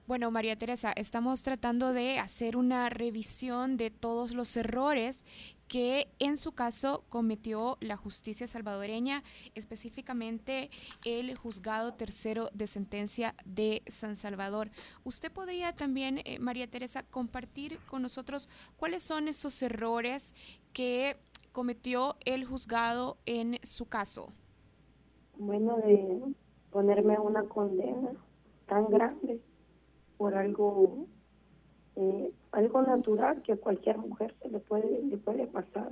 Bueno, 0.07 0.31
María 0.31 0.57
Teresa, 0.57 0.93
estamos 0.97 1.43
tratando 1.43 1.93
de 1.93 2.19
hacer 2.19 2.57
una 2.57 2.89
revisión 2.89 3.77
de 3.77 3.91
todos 3.91 4.33
los 4.33 4.57
errores 4.57 5.25
que 5.73 6.09
en 6.19 6.37
su 6.37 6.53
caso 6.53 7.03
cometió 7.09 7.79
la 7.81 7.97
justicia 7.97 8.47
salvadoreña, 8.47 9.23
específicamente 9.55 10.69
el 11.03 11.35
juzgado 11.35 11.95
tercero 11.95 12.51
de 12.53 12.67
sentencia 12.67 13.35
de 13.47 13.81
San 13.87 14.15
Salvador. 14.15 14.69
¿Usted 15.03 15.33
podría 15.33 15.75
también, 15.75 16.19
eh, 16.27 16.39
María 16.41 16.69
Teresa, 16.69 17.05
compartir 17.05 17.79
con 17.87 18.03
nosotros 18.03 18.51
cuáles 18.77 19.03
son 19.03 19.29
esos 19.29 19.63
errores 19.63 20.35
que 20.75 21.17
cometió 21.53 22.17
el 22.27 22.45
juzgado 22.45 23.17
en 23.25 23.59
su 23.63 23.87
caso? 23.87 24.29
Bueno, 25.39 25.79
de 25.79 26.35
ponerme 26.71 27.19
una 27.19 27.45
condena 27.45 28.11
tan 28.67 28.91
grande 28.91 29.41
por 30.19 30.35
algo 30.35 31.07
eh, 31.97 32.31
algo 32.53 32.83
natural 32.83 33.43
que 33.43 33.53
a 33.53 33.57
cualquier 33.57 33.99
mujer 33.99 34.35
se 34.43 34.49
le 34.51 34.61
puede, 34.61 35.03
le 35.03 35.17
puede 35.17 35.47
pasar. 35.47 35.91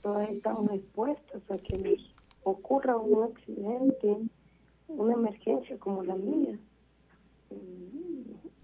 Todas 0.00 0.30
estamos 0.30 0.70
expuestas 0.72 1.42
a 1.50 1.58
que 1.58 1.78
nos 1.78 2.14
ocurra 2.44 2.96
un 2.96 3.24
accidente, 3.24 4.16
una 4.88 5.14
emergencia 5.14 5.78
como 5.78 6.02
la 6.02 6.14
mía. 6.14 6.58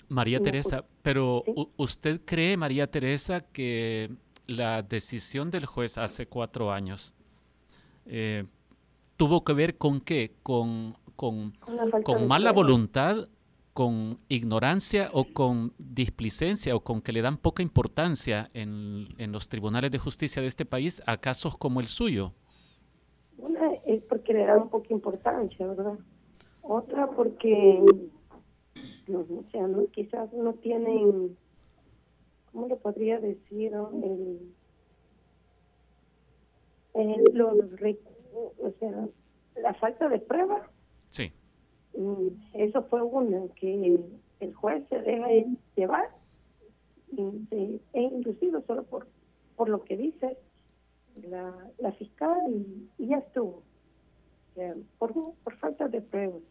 María 0.09 0.40
Teresa, 0.40 0.85
pero 1.02 1.44
¿usted 1.76 2.20
cree, 2.24 2.57
María 2.57 2.90
Teresa, 2.90 3.40
que 3.40 4.11
la 4.46 4.83
decisión 4.83 5.50
del 5.50 5.66
juez 5.66 5.98
hace 5.98 6.26
cuatro 6.26 6.72
años 6.72 7.14
eh, 8.07 8.44
tuvo 9.18 9.44
que 9.44 9.52
ver 9.52 9.76
con 9.76 10.00
qué? 10.00 10.33
¿Con, 10.42 10.96
con, 11.14 11.52
con 12.04 12.26
mala 12.26 12.52
voluntad 12.52 13.28
con 13.79 14.19
ignorancia 14.29 15.09
o 15.12 15.25
con 15.33 15.73
displicencia 15.79 16.75
o 16.75 16.81
con 16.81 17.01
que 17.01 17.12
le 17.12 17.23
dan 17.23 17.37
poca 17.37 17.62
importancia 17.62 18.51
en, 18.53 19.07
los 19.31 19.49
tribunales 19.49 19.93
de 19.93 19.99
justicia 19.99 20.43
de 20.43 20.49
este 20.49 20.64
país 20.64 21.01
a 21.07 21.19
casos 21.19 21.57
como 21.57 21.79
el 21.79 21.87
suyo? 21.87 22.33
Una 23.37 23.73
es 23.87 24.03
porque 24.03 24.33
le 24.33 24.47
dan 24.47 24.69
poca 24.69 24.88
importancia, 24.93 25.64
¿verdad? 25.64 25.97
Otra 26.62 27.07
porque 27.07 27.81
no, 29.07 29.21
o 29.21 29.45
sea, 29.53 29.69
no, 29.69 29.87
quizás 29.93 30.33
no 30.33 30.55
tienen, 30.55 31.37
¿cómo 32.51 32.67
le 32.67 32.75
podría 32.75 33.21
decir? 33.21 33.73
El, 34.03 34.41
el, 36.95 37.25
los, 37.33 37.55
o 38.59 38.73
sea, 38.81 39.07
la 39.62 39.73
falta 39.75 40.09
de 40.09 40.19
prueba. 40.19 40.69
Sí 41.11 41.31
Eso 42.54 42.82
fue 42.84 43.02
una 43.02 43.48
que 43.54 43.98
el 44.40 44.54
juez 44.54 44.84
se 44.88 45.00
deja 45.00 45.28
llevar 45.74 46.11
e 47.16 47.80
inclusive 47.92 48.62
solo 48.66 48.84
por 48.84 49.06
por 49.58 49.68
lo 49.68 49.84
que 49.84 49.96
dice 49.96 50.38
la, 51.28 51.52
la 51.78 51.92
fiscal 51.92 52.38
y, 52.96 53.06
ya 53.06 53.18
estuvo. 53.18 53.62
Por, 54.98 55.12
por 55.44 55.56
falta 55.56 55.88
de 55.88 56.00
pruebas. 56.00 56.42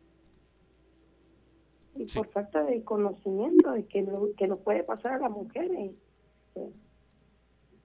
Y 1.96 2.06
por 2.14 2.28
falta 2.28 2.64
de 2.64 2.84
conocimiento 2.84 3.72
de 3.72 3.86
que 3.86 4.02
no, 4.04 4.28
que 4.38 4.48
no 4.48 4.58
puede 4.58 4.84
pasar 4.84 5.14
a 5.14 5.20
las 5.20 5.32
mujeres 5.32 5.92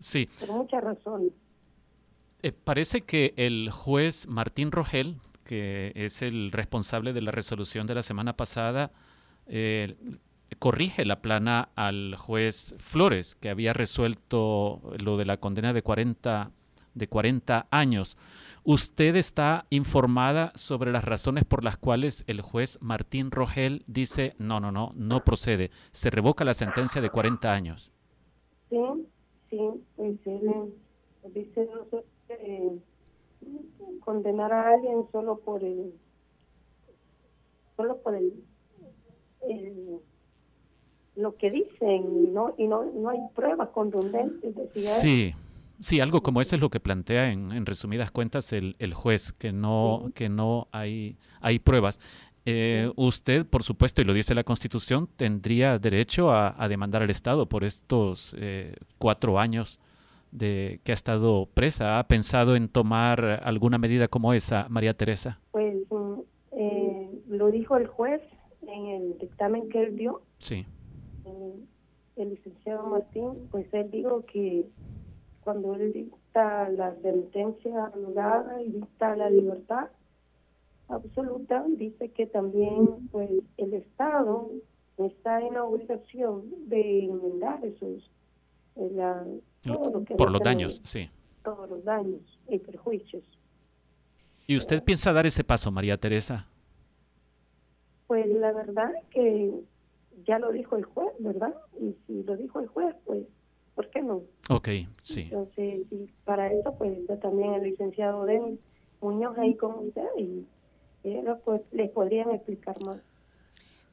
sí. 0.00 0.28
por 0.40 0.56
muchas 0.56 0.84
razones. 0.84 1.32
Eh, 2.42 2.52
parece 2.52 3.02
que 3.02 3.32
el 3.36 3.70
juez 3.70 4.26
Martín 4.28 4.72
Rogel 4.72 5.16
que 5.44 5.92
es 5.94 6.22
el 6.22 6.52
responsable 6.52 7.12
de 7.12 7.22
la 7.22 7.30
resolución 7.30 7.86
de 7.86 7.94
la 7.94 8.02
semana 8.02 8.36
pasada, 8.36 8.92
eh, 9.46 9.96
corrige 10.58 11.04
la 11.04 11.20
plana 11.20 11.70
al 11.74 12.14
juez 12.16 12.74
Flores, 12.78 13.34
que 13.34 13.50
había 13.50 13.72
resuelto 13.72 14.80
lo 15.02 15.16
de 15.16 15.24
la 15.24 15.38
condena 15.38 15.72
de 15.72 15.82
40, 15.82 16.50
de 16.94 17.08
40 17.08 17.66
años. 17.70 18.18
¿Usted 18.64 19.16
está 19.16 19.66
informada 19.70 20.52
sobre 20.54 20.92
las 20.92 21.04
razones 21.04 21.44
por 21.44 21.64
las 21.64 21.76
cuales 21.76 22.24
el 22.26 22.40
juez 22.40 22.78
Martín 22.80 23.30
Rogel 23.30 23.82
dice, 23.86 24.34
no, 24.38 24.60
no, 24.60 24.70
no, 24.70 24.90
no 24.94 25.24
procede, 25.24 25.70
se 25.90 26.10
revoca 26.10 26.44
la 26.44 26.54
sentencia 26.54 27.00
de 27.00 27.10
40 27.10 27.52
años? 27.52 27.90
Sí, 28.70 28.78
sí, 29.50 29.58
pues 29.96 31.34
dice, 31.34 31.68
condenar 34.04 34.52
a 34.52 34.68
alguien 34.74 35.04
solo 35.10 35.38
por 35.38 35.62
el 35.62 35.92
solo 37.76 37.98
por 37.98 38.14
el, 38.14 38.32
lo 41.16 41.36
que 41.36 41.50
dicen 41.50 42.32
no 42.32 42.54
y 42.58 42.66
no 42.66 42.84
no 42.84 43.10
hay 43.10 43.18
pruebas 43.34 43.70
contundentes 43.70 44.54
sí 44.74 45.34
sí 45.80 46.00
algo 46.00 46.22
como 46.22 46.40
eso 46.40 46.54
es 46.56 46.62
lo 46.62 46.70
que 46.70 46.80
plantea 46.80 47.32
en, 47.32 47.66
resumidas 47.66 48.10
cuentas 48.10 48.52
el, 48.52 48.76
el 48.78 48.94
juez 48.94 49.32
que 49.32 49.52
no 49.52 50.10
que 50.14 50.28
no 50.28 50.68
hay 50.72 51.16
hay 51.40 51.58
pruebas. 51.58 52.00
Eh, 52.44 52.90
usted, 52.96 53.46
por 53.46 53.62
supuesto, 53.62 54.02
y 54.02 54.04
lo 54.04 54.12
dice 54.12 54.34
la 54.34 54.42
Constitución, 54.42 55.08
tendría 55.16 55.78
derecho 55.78 56.32
a, 56.32 56.68
demandar 56.68 57.02
al 57.02 57.10
Estado 57.10 57.48
por 57.48 57.62
estos 57.62 58.34
eh, 58.36 58.74
cuatro 58.98 59.38
años 59.38 59.80
de 60.32 60.80
que 60.82 60.92
ha 60.92 60.94
estado 60.94 61.46
presa. 61.54 61.98
¿Ha 61.98 62.08
pensado 62.08 62.56
en 62.56 62.68
tomar 62.68 63.40
alguna 63.44 63.78
medida 63.78 64.08
como 64.08 64.32
esa, 64.32 64.66
María 64.68 64.94
Teresa? 64.94 65.38
Pues 65.52 65.76
eh, 66.52 67.22
lo 67.28 67.50
dijo 67.50 67.76
el 67.76 67.86
juez 67.86 68.20
en 68.62 68.86
el 68.86 69.18
dictamen 69.18 69.68
que 69.68 69.82
él 69.82 69.96
dio. 69.96 70.22
Sí. 70.38 70.66
El, 71.24 72.30
licenciado 72.30 72.86
Martín, 72.86 73.48
pues 73.50 73.66
él 73.72 73.90
dijo 73.90 74.24
que 74.26 74.66
cuando 75.42 75.74
él 75.74 75.92
dicta 75.92 76.68
la 76.68 76.94
sentencia 77.02 77.86
anulada 77.94 78.62
y 78.62 78.70
dicta 78.70 79.16
la 79.16 79.28
libertad, 79.28 79.88
absoluta 80.88 81.64
dice 81.68 82.10
que 82.10 82.26
también 82.26 83.08
pues 83.10 83.30
el 83.56 83.74
Estado 83.74 84.50
está 84.98 85.40
en 85.40 85.54
la 85.54 85.64
obligación 85.64 86.44
de 86.68 87.06
enmendar 87.06 87.64
esos 87.64 88.08
eh, 88.76 89.40
por 90.16 90.30
los 90.30 90.40
daños, 90.40 90.80
sí. 90.84 91.10
Todos 91.44 91.68
los 91.68 91.84
daños 91.84 92.20
y 92.48 92.58
perjuicios. 92.58 93.24
¿Y 94.46 94.56
usted 94.56 94.82
piensa 94.82 95.12
dar 95.12 95.26
ese 95.26 95.44
paso, 95.44 95.70
María 95.70 95.96
Teresa? 95.96 96.48
Pues 98.06 98.26
la 98.28 98.52
verdad 98.52 98.94
es 98.96 99.04
que 99.10 99.52
ya 100.26 100.38
lo 100.38 100.52
dijo 100.52 100.76
el 100.76 100.84
juez, 100.84 101.12
¿verdad? 101.18 101.54
Y 101.80 101.96
si 102.06 102.22
lo 102.22 102.36
dijo 102.36 102.60
el 102.60 102.66
juez, 102.68 102.94
pues, 103.04 103.24
¿por 103.74 103.88
qué 103.90 104.02
no? 104.02 104.22
Ok, 104.50 104.68
sí. 105.00 105.22
Entonces, 105.22 105.86
para 106.24 106.52
eso, 106.52 106.74
pues, 106.76 106.98
está 106.98 107.18
también 107.18 107.54
el 107.54 107.62
licenciado 107.62 108.24
Denis 108.24 108.58
Muñoz 109.00 109.36
ahí 109.38 109.54
con 109.54 109.86
usted 109.86 110.06
y 110.18 110.46
pues, 111.44 111.62
les 111.72 111.90
podrían 111.90 112.30
explicar 112.30 112.76
más. 112.84 112.98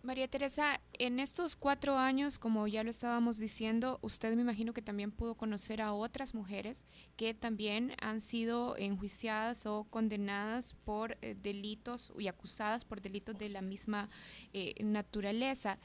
María 0.02 0.30
Teresa, 0.30 0.80
en 0.94 1.20
estos 1.20 1.58
cuatro 1.58 1.98
años, 1.98 2.40
como 2.40 2.68
ya 2.68 2.84
lo 2.84 2.90
estábamos 2.90 3.38
diciendo, 3.38 4.00
usted 4.02 4.34
me 4.36 4.42
imagino 4.42 4.74
que 4.74 4.82
también 4.82 5.12
pudo 5.12 5.36
conocer 5.36 5.82
a 5.82 5.94
otras 5.94 6.34
mujeres 6.34 6.86
que 7.18 7.34
también 7.34 7.92
han 8.02 8.22
sido 8.22 8.78
enjuiciadas 8.78 9.66
o 9.66 9.84
condenadas 9.90 10.74
por 10.86 11.18
eh, 11.22 11.36
delitos 11.42 12.14
y 12.18 12.28
acusadas 12.28 12.86
por 12.86 13.02
delitos 13.02 13.38
de 13.38 13.50
la 13.50 13.62
misma 13.62 14.10
eh, 14.54 14.74
naturaleza. 14.82 15.80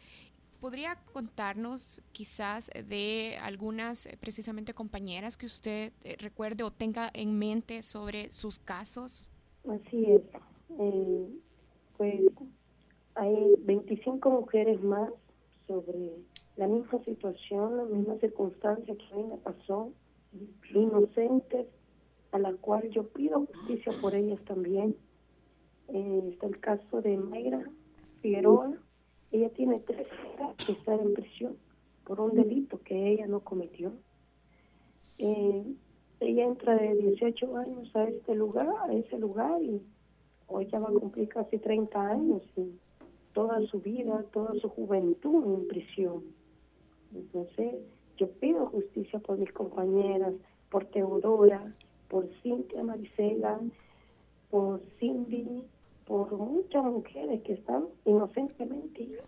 ¿Podría 0.61 0.95
contarnos 1.13 2.01
quizás 2.13 2.71
de 2.87 3.37
algunas 3.43 4.07
eh, 4.07 4.17
precisamente 4.19 4.75
compañeras 4.75 5.37
que 5.37 5.47
usted 5.47 5.93
recuerde 6.21 6.63
o 6.63 6.71
tenga 6.71 7.11
en 7.15 7.37
mente 7.37 7.83
sobre 7.83 8.33
sus 8.33 8.61
casos? 8.61 9.29
Así 9.69 10.07
es. 10.07 10.23
Pues 11.97 12.21
hay 13.15 13.55
25 13.61 14.31
mujeres 14.31 14.83
más 14.83 15.11
sobre 15.67 16.13
la 16.57 16.67
misma 16.67 17.03
situación, 17.05 17.77
la 17.77 17.85
misma 17.85 18.17
circunstancia 18.17 18.95
que 18.95 19.05
a 19.13 19.17
mí 19.17 19.25
me 19.25 19.37
pasó, 19.39 19.93
inocentes, 20.73 21.67
a 22.33 22.39
la 22.39 22.53
cual 22.55 22.91
yo 22.91 23.07
pido 23.09 23.47
justicia 23.47 23.93
por 24.01 24.15
ellas 24.15 24.41
también. 24.45 24.97
Eh, 25.89 26.31
está 26.33 26.47
el 26.47 26.59
caso 26.59 27.01
de 27.01 27.17
Mayra 27.17 27.63
Figueroa, 28.21 28.73
ella 29.31 29.51
tiene 29.51 29.81
tres 29.81 30.07
hijas 30.07 30.55
que 30.65 30.73
están 30.73 31.01
en 31.01 31.15
prisión 31.15 31.57
por 32.05 32.21
un 32.21 32.35
delito 32.35 32.81
que 32.83 33.13
ella 33.13 33.27
no 33.27 33.41
cometió. 33.41 33.93
Eh, 35.19 35.65
ella 36.21 36.45
entra 36.45 36.77
de 36.77 36.95
18 36.95 37.57
años 37.57 37.95
a 37.95 38.05
este 38.05 38.35
lugar, 38.35 38.69
a 38.83 38.93
ese 38.93 39.19
lugar 39.19 39.63
y 39.63 39.83
hoy 40.47 40.67
ya 40.67 40.79
va 40.79 40.89
a 40.89 40.93
cumplir 40.93 41.29
casi 41.29 41.59
30 41.59 42.01
años 42.01 42.43
y 42.57 42.73
toda 43.35 43.61
su 43.67 43.81
vida, 43.81 44.25
toda 44.33 44.53
su 44.61 44.69
juventud 44.71 45.45
en 45.55 45.69
prisión. 45.69 46.23
Entonces, 47.15 47.75
yo 48.17 48.31
pido 48.31 48.67
justicia 48.67 49.19
por 49.19 49.39
mis 49.39 49.53
compañeras, 49.53 50.33
por 50.71 50.87
Teodora, 50.87 51.75
por 52.09 52.29
Cintia 52.43 52.83
Maricela, 52.83 53.61
por 54.51 54.81
Cindy, 54.99 55.65
por 56.07 56.33
muchas 56.33 56.85
mujeres 56.85 57.43
que 57.43 57.55
están 57.55 57.87
inocentemente, 58.05 59.19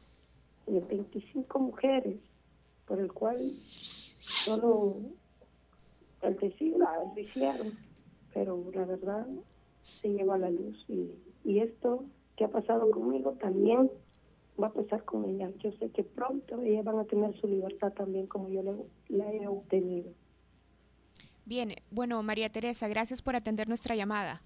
25 0.66 1.58
mujeres, 1.58 2.16
por 2.86 3.00
el 3.00 3.12
cual 3.12 3.38
solo 4.20 4.96
el 6.22 6.36
decir, 6.36 6.76
la 6.76 7.12
hicieron, 7.16 7.72
pero 8.32 8.64
la 8.72 8.84
verdad 8.84 9.26
se 9.82 10.08
lleva 10.08 10.34
a 10.34 10.38
la 10.38 10.50
luz 10.50 10.84
y 10.88 11.58
esto 11.58 12.04
que 12.36 12.44
ha 12.44 12.48
pasado 12.48 12.90
conmigo 12.90 13.32
también 13.32 13.90
va 14.60 14.68
a 14.68 14.72
pasar 14.72 15.04
con 15.04 15.24
ella. 15.24 15.50
Yo 15.58 15.72
sé 15.72 15.90
que 15.90 16.04
pronto 16.04 16.62
ellas 16.62 16.84
van 16.84 16.98
a 16.98 17.04
tener 17.04 17.38
su 17.40 17.46
libertad 17.46 17.92
también 17.92 18.26
como 18.26 18.48
yo 18.48 18.62
la 19.08 19.32
he 19.32 19.46
obtenido. 19.46 20.10
Bien, 21.44 21.70
bueno, 21.90 22.22
María 22.22 22.50
Teresa, 22.50 22.88
gracias 22.88 23.22
por 23.22 23.36
atender 23.36 23.68
nuestra 23.68 23.94
llamada. 23.94 24.42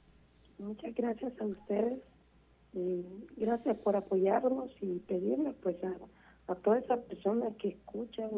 Muchas 0.58 0.94
gracias 0.94 1.32
a 1.40 1.46
ustedes. 1.46 2.00
Y 2.72 3.04
gracias 3.36 3.76
por 3.78 3.96
apoyarnos 3.96 4.70
y 4.80 5.00
pedirle 5.00 5.54
pues 5.62 5.76
a, 5.82 5.92
a 6.46 6.54
todas 6.56 6.84
esas 6.84 7.00
personas 7.00 7.56
que 7.56 7.68
escuchan 7.68 8.30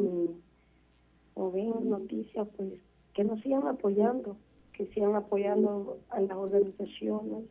o 1.34 1.50
ven 1.50 1.90
noticias 1.90 2.48
pues 2.56 2.72
que 3.12 3.24
nos 3.24 3.40
sigan 3.42 3.66
apoyando 3.66 4.36
que 4.72 4.86
sigan 4.94 5.14
apoyando 5.14 5.98
a 6.08 6.20
las 6.20 6.36
organizaciones 6.36 7.44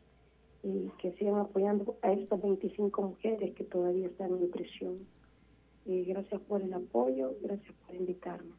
y 0.63 0.89
que 0.99 1.11
sigan 1.13 1.39
apoyando 1.39 1.97
a 2.01 2.13
estas 2.13 2.41
25 2.41 3.01
mujeres 3.01 3.55
que 3.55 3.63
todavía 3.63 4.07
están 4.07 4.31
en 4.31 4.51
prisión. 4.51 5.07
Y 5.85 6.03
gracias 6.05 6.39
por 6.41 6.61
el 6.61 6.73
apoyo, 6.73 7.35
gracias 7.41 7.73
por 7.85 7.95
invitarme. 7.95 8.51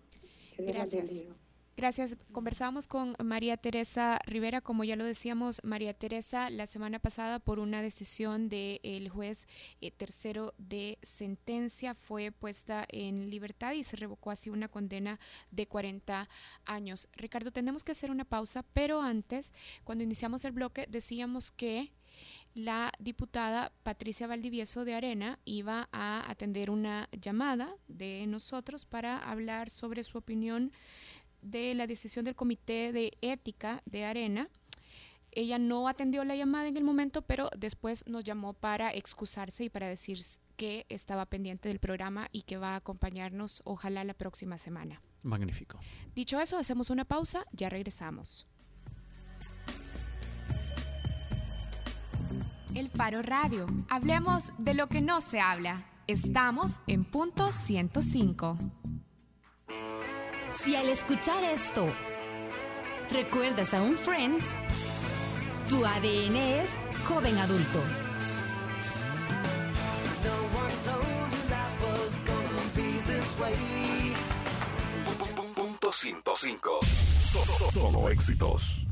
gracias. 0.59 1.25
Gracias. 1.75 2.17
Conversamos 2.33 2.87
con 2.87 3.17
María 3.25 3.57
Teresa 3.57 4.19
Rivera, 4.27 4.61
como 4.61 4.85
ya 4.85 4.95
lo 4.95 5.07
decíamos, 5.07 5.61
María 5.65 5.95
Teresa 5.95 6.51
la 6.51 6.67
semana 6.67 6.99
pasada 6.99 7.39
por 7.39 7.59
una 7.59 7.81
decisión 7.81 8.51
del 8.51 9.09
juez 9.09 9.49
eh, 9.81 9.91
tercero 9.91 10.53
de 10.59 10.99
sentencia 11.03 11.95
fue 11.95 12.31
puesta 12.31 12.85
en 12.91 13.31
libertad 13.31 13.73
y 13.73 13.85
se 13.85 13.97
revocó 13.97 14.31
así 14.31 14.51
una 14.51 14.69
condena 14.69 15.19
de 15.51 15.67
40 15.67 16.29
años. 16.67 17.09
Ricardo, 17.15 17.53
tenemos 17.53 17.85
que 17.85 17.93
hacer 17.93 18.11
una 18.11 18.27
pausa, 18.27 18.65
pero 18.75 19.01
antes, 19.01 19.55
cuando 19.83 20.05
iniciamos 20.05 20.45
el 20.45 20.53
bloque, 20.53 20.87
decíamos 20.91 21.51
que 21.51 21.91
la 22.55 22.93
diputada 22.99 23.73
Patricia 23.83 24.27
Valdivieso 24.27 24.85
de 24.85 24.95
Arena 24.95 25.39
iba 25.47 25.89
a 25.91 26.31
atender 26.31 26.69
una 26.69 27.09
llamada 27.13 27.75
de 27.89 28.27
nosotros 28.27 28.85
para 28.85 29.17
hablar 29.19 29.71
sobre 29.71 30.05
su 30.05 30.19
opinión 30.19 30.71
de 31.43 31.75
la 31.75 31.87
decisión 31.87 32.25
del 32.25 32.35
Comité 32.35 32.93
de 32.93 33.13
Ética 33.21 33.83
de 33.85 34.05
Arena. 34.05 34.49
Ella 35.31 35.59
no 35.59 35.89
atendió 35.89 36.25
la 36.25 36.37
llamada 36.37 36.69
en 36.69 36.77
el 36.77 36.85
momento, 36.85 37.23
pero 37.23 37.51
después 37.57 38.07
nos 38.07 38.25
llamó 38.25 38.53
para 38.53 38.91
excusarse 38.91 39.65
y 39.65 39.69
para 39.69 39.89
decir 39.89 40.19
que 40.57 40.87
estaba 40.89 41.27
pendiente 41.27 41.69
del 41.69 41.79
programa 41.79 42.29
y 42.33 42.43
que 42.43 42.59
va 42.59 42.75
a 42.75 42.77
acompañarnos, 42.77 43.63
ojalá, 43.65 44.05
la 44.05 44.15
próxima 44.15 44.59
semana. 44.59 45.01
Magnífico. 45.23 45.79
Dicho 46.15 46.41
eso, 46.41 46.59
hacemos 46.59 46.91
una 46.91 47.05
pausa, 47.05 47.47
ya 47.53 47.69
regresamos. 47.69 48.47
El 52.75 52.91
Faro 52.91 53.23
Radio. 53.23 53.67
Hablemos 53.89 54.53
de 54.59 54.75
lo 54.75 54.89
que 54.89 55.01
no 55.01 55.21
se 55.21 55.41
habla. 55.41 55.87
Estamos 56.07 56.81
en 56.87 57.05
punto 57.05 57.53
105. 57.53 58.82
Si 60.55 60.77
al 60.77 60.89
escuchar 60.89 61.43
esto 61.45 61.87
recuerdas 63.11 63.73
a 63.75 63.83
un 63.83 63.97
Friends, 63.97 64.45
tu 65.69 65.85
ADN 65.85 66.37
es 66.37 66.71
joven 67.07 67.37
adulto. 67.39 67.81
Punto 75.55 75.93
105. 75.93 76.79
Solo 77.21 78.09
éxitos. 78.11 78.87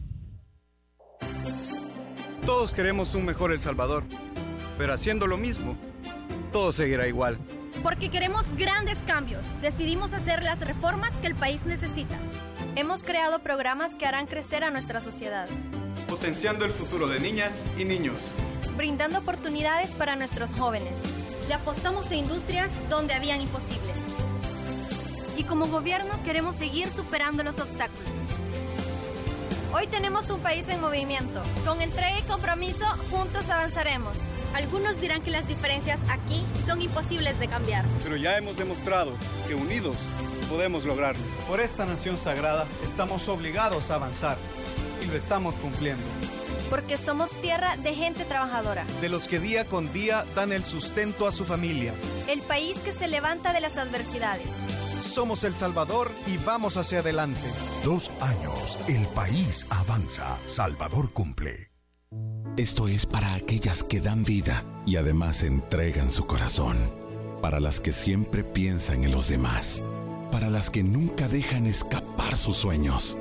Todos 2.47 2.73
queremos 2.73 3.15
un 3.15 3.25
mejor 3.27 3.53
El 3.53 3.61
Salvador, 3.61 4.05
pero 4.79 4.95
haciendo 4.95 5.27
lo 5.27 5.37
mismo, 5.37 5.77
todo 6.53 6.73
seguirá 6.73 7.07
igual. 7.07 7.39
Porque 7.83 8.11
queremos 8.11 8.51
grandes 8.57 8.99
cambios, 9.07 9.43
decidimos 9.63 10.13
hacer 10.13 10.43
las 10.43 10.61
reformas 10.61 11.15
que 11.17 11.27
el 11.27 11.35
país 11.35 11.65
necesita. 11.65 12.17
Hemos 12.77 13.03
creado 13.03 13.39
programas 13.39 13.95
que 13.95 14.07
harán 14.07 14.27
crecer 14.27 14.65
a 14.65 14.71
nuestra 14.71 15.01
sociedad. 15.01 15.49
Potenciando 16.07 16.67
el 16.67 16.73
futuro 16.73 17.09
de 17.09 17.21
niñas 17.21 17.65
y 17.79 17.85
niños. 17.85 18.17
Brindando 18.77 19.19
oportunidades 19.19 19.95
para 19.95 20.15
nuestros 20.15 20.53
jóvenes. 20.53 21.01
Le 21.49 21.55
apostamos 21.55 22.11
a 22.11 22.17
industrias 22.17 22.71
donde 22.91 23.15
habían 23.15 23.41
imposibles. 23.41 23.97
Y 25.39 25.45
como 25.45 25.67
gobierno 25.69 26.23
queremos 26.23 26.57
seguir 26.57 26.91
superando 26.91 27.43
los 27.43 27.61
obstáculos. 27.61 28.11
Hoy 29.73 29.87
tenemos 29.87 30.29
un 30.31 30.41
país 30.41 30.69
en 30.69 30.81
movimiento. 30.81 31.43
Con 31.65 31.81
entrega 31.81 32.19
y 32.19 32.23
compromiso, 32.23 32.85
juntos 33.11 33.49
avanzaremos. 33.49 34.19
Algunos 34.55 35.01
dirán 35.01 35.23
que 35.23 35.31
las 35.31 35.47
diferencias 35.47 36.01
aquí 36.09 36.45
son 36.65 36.83
imposibles 36.83 37.39
de 37.39 37.49
cambiar. 37.49 37.85
Pero 38.03 38.17
ya 38.17 38.37
hemos 38.37 38.57
demostrado 38.57 39.13
que 39.47 39.55
unidos 39.55 39.97
podemos 40.49 40.85
lograrlo. 40.85 41.23
Por 41.47 41.61
esta 41.61 41.87
nación 41.87 42.19
sagrada 42.19 42.67
estamos 42.85 43.29
obligados 43.29 43.91
a 43.91 43.95
avanzar 43.95 44.37
y 45.03 45.07
lo 45.07 45.17
estamos 45.17 45.57
cumpliendo. 45.59 46.05
Porque 46.69 46.97
somos 46.97 47.37
tierra 47.41 47.77
de 47.77 47.95
gente 47.95 48.25
trabajadora. 48.25 48.85
De 49.01 49.09
los 49.09 49.27
que 49.27 49.41
día 49.41 49.65
con 49.65 49.93
día 49.93 50.25
dan 50.35 50.53
el 50.53 50.65
sustento 50.65 51.27
a 51.27 51.33
su 51.33 51.45
familia. 51.45 51.95
El 52.29 52.43
país 52.43 52.79
que 52.79 52.93
se 52.93 53.09
levanta 53.09 53.53
de 53.53 53.61
las 53.61 53.77
adversidades. 53.77 54.47
Somos 55.03 55.45
El 55.45 55.55
Salvador 55.55 56.13
y 56.27 56.37
vamos 56.37 56.77
hacia 56.77 57.01
adelante. 57.01 57.49
Dos 57.83 58.11
años, 58.21 58.79
el 58.87 59.07
país 59.09 59.67
avanza. 59.71 60.39
Salvador 60.47 61.13
cumple. 61.13 61.70
Esto 62.61 62.89
es 62.89 63.07
para 63.07 63.37
aquellas 63.37 63.83
que 63.83 64.03
dan 64.03 64.23
vida 64.23 64.67
y 64.85 64.97
además 64.97 65.45
entregan 65.45 66.11
su 66.11 66.27
corazón. 66.27 66.77
Para 67.41 67.59
las 67.59 67.81
que 67.81 67.91
siempre 67.91 68.45
piensan 68.45 69.03
en 69.03 69.13
los 69.13 69.29
demás. 69.29 69.83
Para 70.31 70.51
las 70.51 70.69
que 70.69 70.83
nunca 70.83 71.27
dejan 71.27 71.67
escapar 71.67 72.37
sus 72.37 72.59
sueños 72.59 73.17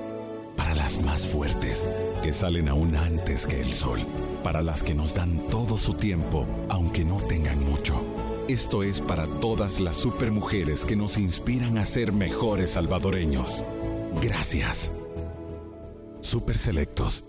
para 0.58 0.76
las 0.76 1.02
más 1.06 1.26
fuertes, 1.26 1.86
que 2.22 2.34
salen 2.34 2.68
aún 2.68 2.94
antes 2.98 3.48
que 3.48 3.62
el 3.62 3.74
sol, 3.74 4.02
para 4.44 4.62
las 4.62 4.84
que 4.84 4.94
nos 4.94 5.14
dan 5.14 5.40
todo 5.48 5.78
su 5.78 5.94
tiempo, 5.94 6.46
aunque 6.68 7.06
no 7.06 7.22
tengan 7.22 7.64
mucho. 7.64 8.04
Esto 8.50 8.84
es 8.84 9.00
para 9.00 9.26
todas 9.26 9.80
las 9.80 9.96
supermujeres 9.96 10.84
que 10.84 10.98
nos 10.98 11.18
inspiran 11.18 11.78
a 11.78 11.86
ser 11.86 12.12
mejores 12.12 12.72
salvadoreños. 12.72 13.64
Gracias. 14.22 14.92
Super 16.20 16.58
Selectos 16.58 17.29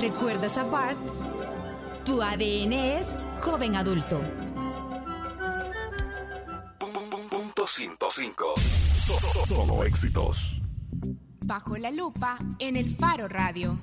recuerdas 0.00 0.56
a 0.58 0.64
Bart, 0.64 0.98
tu 2.04 2.22
ADN 2.22 2.72
es 2.72 3.14
joven 3.40 3.76
adulto. 3.76 4.20
Punto 7.30 7.66
105. 7.66 8.54
Solo 8.94 9.84
éxitos. 9.84 10.60
Bajo 11.44 11.76
la 11.76 11.90
lupa 11.90 12.38
en 12.58 12.76
el 12.76 12.94
Faro 12.96 13.28
Radio. 13.28 13.78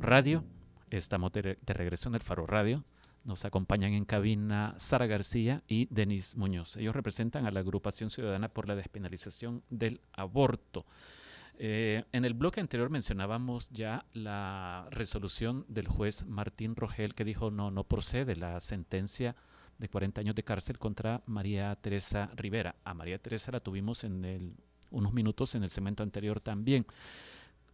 Radio, 0.00 0.44
estamos 0.90 1.32
de, 1.32 1.58
regreso 1.66 2.08
en 2.08 2.14
el 2.14 2.22
Faro 2.22 2.46
Radio. 2.46 2.84
Nos 3.24 3.44
acompañan 3.44 3.92
en 3.92 4.04
cabina 4.04 4.74
Sara 4.76 5.06
García 5.06 5.62
y 5.66 5.86
Denis 5.86 6.36
Muñoz. 6.36 6.76
Ellos 6.76 6.94
representan 6.94 7.46
a 7.46 7.50
la 7.50 7.60
Agrupación 7.60 8.10
Ciudadana 8.10 8.48
por 8.48 8.68
la 8.68 8.76
Despenalización 8.76 9.62
del 9.70 10.00
Aborto. 10.12 10.84
Eh, 11.58 12.04
en 12.12 12.24
el 12.24 12.34
bloque 12.34 12.60
anterior 12.60 12.90
mencionábamos 12.90 13.70
ya 13.70 14.04
la 14.12 14.88
resolución 14.90 15.64
del 15.68 15.86
juez 15.86 16.26
Martín 16.26 16.74
Rogel 16.74 17.14
que 17.14 17.24
dijo 17.24 17.50
no, 17.50 17.70
no 17.70 17.84
procede 17.84 18.34
la 18.34 18.58
sentencia 18.58 19.36
de 19.78 19.88
40 19.88 20.20
años 20.20 20.34
de 20.34 20.42
cárcel 20.42 20.78
contra 20.78 21.22
María 21.26 21.74
Teresa 21.76 22.30
Rivera. 22.34 22.74
A 22.84 22.94
María 22.94 23.18
Teresa 23.18 23.52
la 23.52 23.60
tuvimos 23.60 24.04
en 24.04 24.24
el, 24.24 24.54
unos 24.90 25.12
minutos 25.12 25.54
en 25.54 25.62
el 25.62 25.70
segmento 25.70 26.02
anterior 26.02 26.40
también. 26.40 26.86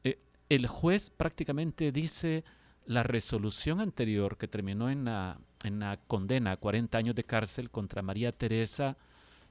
Eh, 0.04 0.18
el 0.48 0.66
juez 0.66 1.10
prácticamente 1.10 1.92
dice 1.92 2.44
la 2.86 3.02
resolución 3.02 3.80
anterior 3.80 4.36
que 4.36 4.48
terminó 4.48 4.90
en 4.90 5.04
la, 5.04 5.38
en 5.64 5.80
la 5.80 5.98
condena 6.06 6.52
a 6.52 6.56
40 6.56 6.98
años 6.98 7.14
de 7.14 7.24
cárcel 7.24 7.70
contra 7.70 8.02
María 8.02 8.32
Teresa 8.32 8.96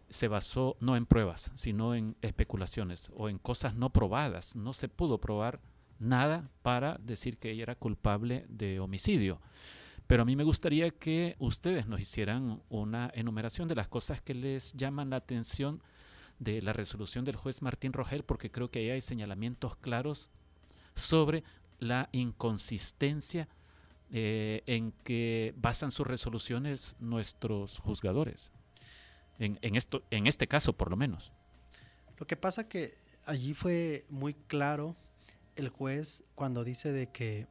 se 0.09 0.27
basó 0.27 0.77
no 0.79 0.95
en 0.95 1.05
pruebas, 1.05 1.51
sino 1.55 1.95
en 1.95 2.15
especulaciones 2.21 3.11
o 3.15 3.29
en 3.29 3.37
cosas 3.37 3.75
no 3.75 3.91
probadas. 3.91 4.55
No 4.55 4.73
se 4.73 4.89
pudo 4.89 5.19
probar 5.19 5.59
nada 5.99 6.49
para 6.61 6.97
decir 6.99 7.37
que 7.37 7.51
ella 7.51 7.63
era 7.63 7.75
culpable 7.75 8.45
de 8.49 8.79
homicidio. 8.79 9.41
Pero 10.07 10.23
a 10.23 10.25
mí 10.25 10.35
me 10.35 10.43
gustaría 10.43 10.89
que 10.89 11.35
ustedes 11.39 11.87
nos 11.87 12.01
hicieran 12.01 12.61
una 12.69 13.11
enumeración 13.13 13.67
de 13.67 13.75
las 13.75 13.87
cosas 13.87 14.21
que 14.21 14.33
les 14.33 14.73
llaman 14.73 15.11
la 15.11 15.17
atención 15.17 15.83
de 16.39 16.61
la 16.61 16.73
resolución 16.73 17.25
del 17.25 17.35
juez 17.35 17.61
Martín 17.61 17.93
Rogel, 17.93 18.23
porque 18.23 18.49
creo 18.49 18.71
que 18.71 18.79
ahí 18.79 18.89
hay 18.89 19.01
señalamientos 19.01 19.75
claros 19.75 20.31
sobre 20.95 21.43
la 21.79 22.09
inconsistencia 22.11 23.47
eh, 24.11 24.63
en 24.65 24.91
que 25.03 25.53
basan 25.57 25.91
sus 25.91 26.07
resoluciones 26.07 26.95
nuestros 26.99 27.79
juzgadores 27.79 28.51
en, 29.39 29.75
esto, 29.75 30.03
en 30.11 30.27
este 30.27 30.47
caso 30.47 30.73
por 30.73 30.89
lo 30.89 30.97
menos. 30.97 31.31
Lo 32.17 32.27
que 32.27 32.35
pasa 32.35 32.67
que 32.67 32.93
allí 33.25 33.53
fue 33.53 34.05
muy 34.09 34.33
claro 34.33 34.95
el 35.55 35.69
juez 35.69 36.23
cuando 36.35 36.63
dice 36.63 36.91
de 36.91 37.07
que 37.07 37.47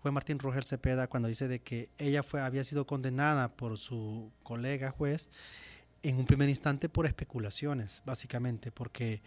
fue 0.00 0.10
Martín 0.10 0.38
Roger 0.38 0.64
Cepeda 0.64 1.06
cuando 1.06 1.28
dice 1.28 1.46
de 1.46 1.60
que 1.60 1.90
ella 1.98 2.22
fue 2.22 2.40
había 2.40 2.64
sido 2.64 2.86
condenada 2.86 3.54
por 3.54 3.78
su 3.78 4.32
colega 4.42 4.90
juez 4.90 5.30
en 6.02 6.16
un 6.16 6.26
primer 6.26 6.48
instante 6.48 6.88
por 6.88 7.06
especulaciones, 7.06 8.02
básicamente, 8.04 8.72
porque 8.72 9.22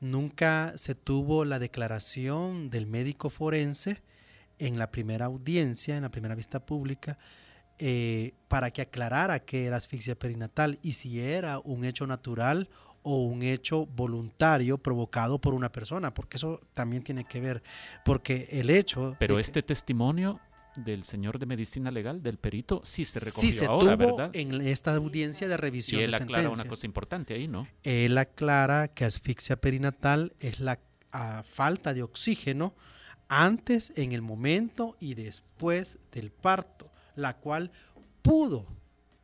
nunca 0.00 0.72
se 0.76 0.94
tuvo 0.94 1.44
la 1.44 1.58
declaración 1.58 2.70
del 2.70 2.86
médico 2.86 3.30
forense 3.30 4.02
en 4.58 4.78
la 4.78 4.92
primera 4.92 5.24
audiencia, 5.26 5.96
en 5.96 6.02
la 6.02 6.10
primera 6.10 6.36
vista 6.36 6.64
pública, 6.64 7.18
eh, 7.78 8.32
para 8.48 8.70
que 8.70 8.82
aclarara 8.82 9.40
que 9.40 9.66
era 9.66 9.76
asfixia 9.76 10.18
perinatal 10.18 10.78
y 10.82 10.92
si 10.92 11.20
era 11.20 11.58
un 11.58 11.84
hecho 11.84 12.06
natural 12.06 12.68
o 13.02 13.22
un 13.22 13.42
hecho 13.42 13.86
voluntario 13.86 14.78
provocado 14.78 15.40
por 15.40 15.54
una 15.54 15.72
persona, 15.72 16.14
porque 16.14 16.36
eso 16.36 16.60
también 16.74 17.02
tiene 17.02 17.24
que 17.24 17.40
ver, 17.40 17.62
porque 18.04 18.46
el 18.52 18.70
hecho... 18.70 19.16
Pero 19.18 19.38
este 19.38 19.62
testimonio 19.62 20.40
del 20.76 21.04
señor 21.04 21.38
de 21.38 21.46
medicina 21.46 21.90
legal, 21.90 22.22
del 22.22 22.38
perito, 22.38 22.80
sí 22.84 23.04
se 23.04 23.20
recogió 23.20 23.42
sí 23.42 23.52
se 23.52 23.66
ahora, 23.66 23.96
tuvo 23.96 24.16
¿verdad? 24.16 24.30
en 24.34 24.62
esta 24.62 24.94
audiencia 24.94 25.48
de 25.48 25.56
revisión 25.56 26.00
y 26.00 26.04
él 26.04 26.10
de 26.12 26.16
aclara 26.16 26.42
sentencia. 26.42 26.62
una 26.62 26.70
cosa 26.70 26.86
importante 26.86 27.34
ahí, 27.34 27.48
¿no? 27.48 27.66
Él 27.82 28.16
aclara 28.16 28.88
que 28.88 29.04
asfixia 29.04 29.60
perinatal 29.60 30.34
es 30.40 30.60
la 30.60 30.78
falta 31.44 31.92
de 31.92 32.02
oxígeno 32.02 32.74
antes, 33.28 33.92
en 33.96 34.12
el 34.12 34.22
momento 34.22 34.96
y 35.00 35.14
después 35.14 35.98
del 36.12 36.30
parto 36.30 36.91
la 37.16 37.38
cual 37.38 37.70
pudo, 38.22 38.66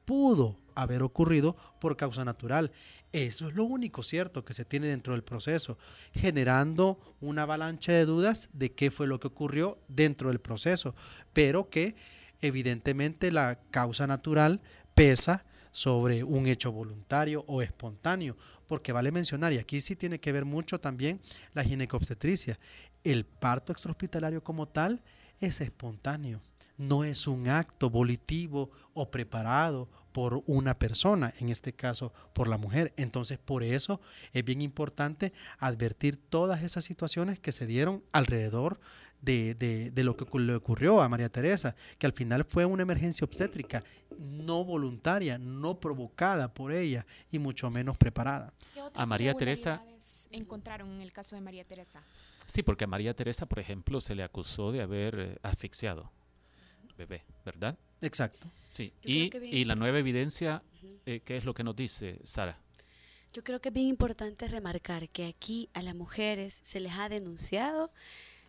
pudo 0.04 0.58
haber 0.74 1.02
ocurrido 1.02 1.56
por 1.80 1.96
causa 1.96 2.24
natural. 2.24 2.72
Eso 3.12 3.48
es 3.48 3.54
lo 3.54 3.64
único 3.64 4.02
cierto 4.02 4.44
que 4.44 4.54
se 4.54 4.64
tiene 4.64 4.86
dentro 4.86 5.14
del 5.14 5.24
proceso, 5.24 5.78
generando 6.12 7.16
una 7.20 7.42
avalancha 7.42 7.92
de 7.92 8.04
dudas 8.04 8.48
de 8.52 8.72
qué 8.72 8.90
fue 8.90 9.06
lo 9.06 9.18
que 9.18 9.28
ocurrió 9.28 9.78
dentro 9.88 10.28
del 10.28 10.40
proceso, 10.40 10.94
pero 11.32 11.68
que 11.70 11.96
evidentemente 12.40 13.32
la 13.32 13.58
causa 13.70 14.06
natural 14.06 14.62
pesa 14.94 15.44
sobre 15.72 16.22
un 16.24 16.46
hecho 16.46 16.70
voluntario 16.72 17.44
o 17.46 17.62
espontáneo, 17.62 18.36
porque 18.66 18.92
vale 18.92 19.10
mencionar, 19.10 19.52
y 19.52 19.58
aquí 19.58 19.80
sí 19.80 19.96
tiene 19.96 20.20
que 20.20 20.32
ver 20.32 20.44
mucho 20.44 20.78
también 20.80 21.20
la 21.54 21.64
ginecobstetricia, 21.64 22.58
el 23.04 23.24
parto 23.24 23.72
extrahospitalario 23.72 24.42
como 24.42 24.68
tal 24.68 25.02
es 25.40 25.60
espontáneo 25.60 26.40
no 26.78 27.04
es 27.04 27.26
un 27.26 27.48
acto 27.48 27.90
volitivo 27.90 28.70
o 28.94 29.10
preparado 29.10 29.88
por 30.12 30.42
una 30.46 30.78
persona, 30.78 31.32
en 31.38 31.48
este 31.48 31.72
caso 31.72 32.12
por 32.32 32.48
la 32.48 32.56
mujer. 32.56 32.92
Entonces, 32.96 33.38
por 33.38 33.62
eso 33.62 34.00
es 34.32 34.44
bien 34.44 34.62
importante 34.62 35.32
advertir 35.58 36.16
todas 36.16 36.62
esas 36.62 36.84
situaciones 36.84 37.38
que 37.38 37.52
se 37.52 37.66
dieron 37.66 38.02
alrededor 38.12 38.80
de, 39.20 39.54
de, 39.54 40.04
lo 40.04 40.16
que 40.16 40.26
le 40.38 40.54
ocurrió 40.54 41.02
a 41.02 41.08
María 41.08 41.28
Teresa, 41.28 41.74
que 41.98 42.06
al 42.06 42.12
final 42.12 42.44
fue 42.44 42.64
una 42.64 42.82
emergencia 42.82 43.24
obstétrica 43.24 43.84
no 44.18 44.64
voluntaria, 44.64 45.38
no 45.38 45.80
provocada 45.80 46.52
por 46.52 46.72
ella 46.72 47.04
y 47.30 47.38
mucho 47.38 47.70
menos 47.70 47.96
preparada. 47.98 48.52
A 48.94 49.06
María 49.06 49.34
Teresa 49.34 49.82
encontraron 50.30 50.90
en 50.90 51.00
el 51.00 51.12
caso 51.12 51.36
de 51.36 51.42
María 51.42 51.64
Teresa. 51.64 52.02
Sí, 52.46 52.62
porque 52.62 52.84
a 52.84 52.88
María 52.88 53.14
Teresa, 53.14 53.46
por 53.46 53.58
ejemplo, 53.58 54.00
se 54.00 54.14
le 54.14 54.22
acusó 54.22 54.72
de 54.72 54.80
haber 54.80 55.18
eh, 55.18 55.38
asfixiado 55.42 56.10
bebé, 56.98 57.24
¿verdad? 57.44 57.78
Exacto. 58.02 58.50
Sí. 58.70 58.92
Y, 59.02 59.34
y, 59.44 59.64
la 59.64 59.74
nueva 59.74 59.98
evidencia, 59.98 60.62
eh, 61.06 61.20
¿qué 61.24 61.36
es 61.36 61.44
lo 61.44 61.54
que 61.54 61.64
nos 61.64 61.74
dice 61.74 62.18
Sara? 62.24 62.58
Yo 63.32 63.42
creo 63.42 63.60
que 63.60 63.70
es 63.70 63.74
bien 63.74 63.88
importante 63.88 64.48
remarcar 64.48 65.08
que 65.08 65.26
aquí 65.26 65.70
a 65.72 65.82
las 65.82 65.94
mujeres 65.94 66.58
se 66.62 66.80
les 66.80 66.92
ha 66.92 67.08
denunciado 67.08 67.90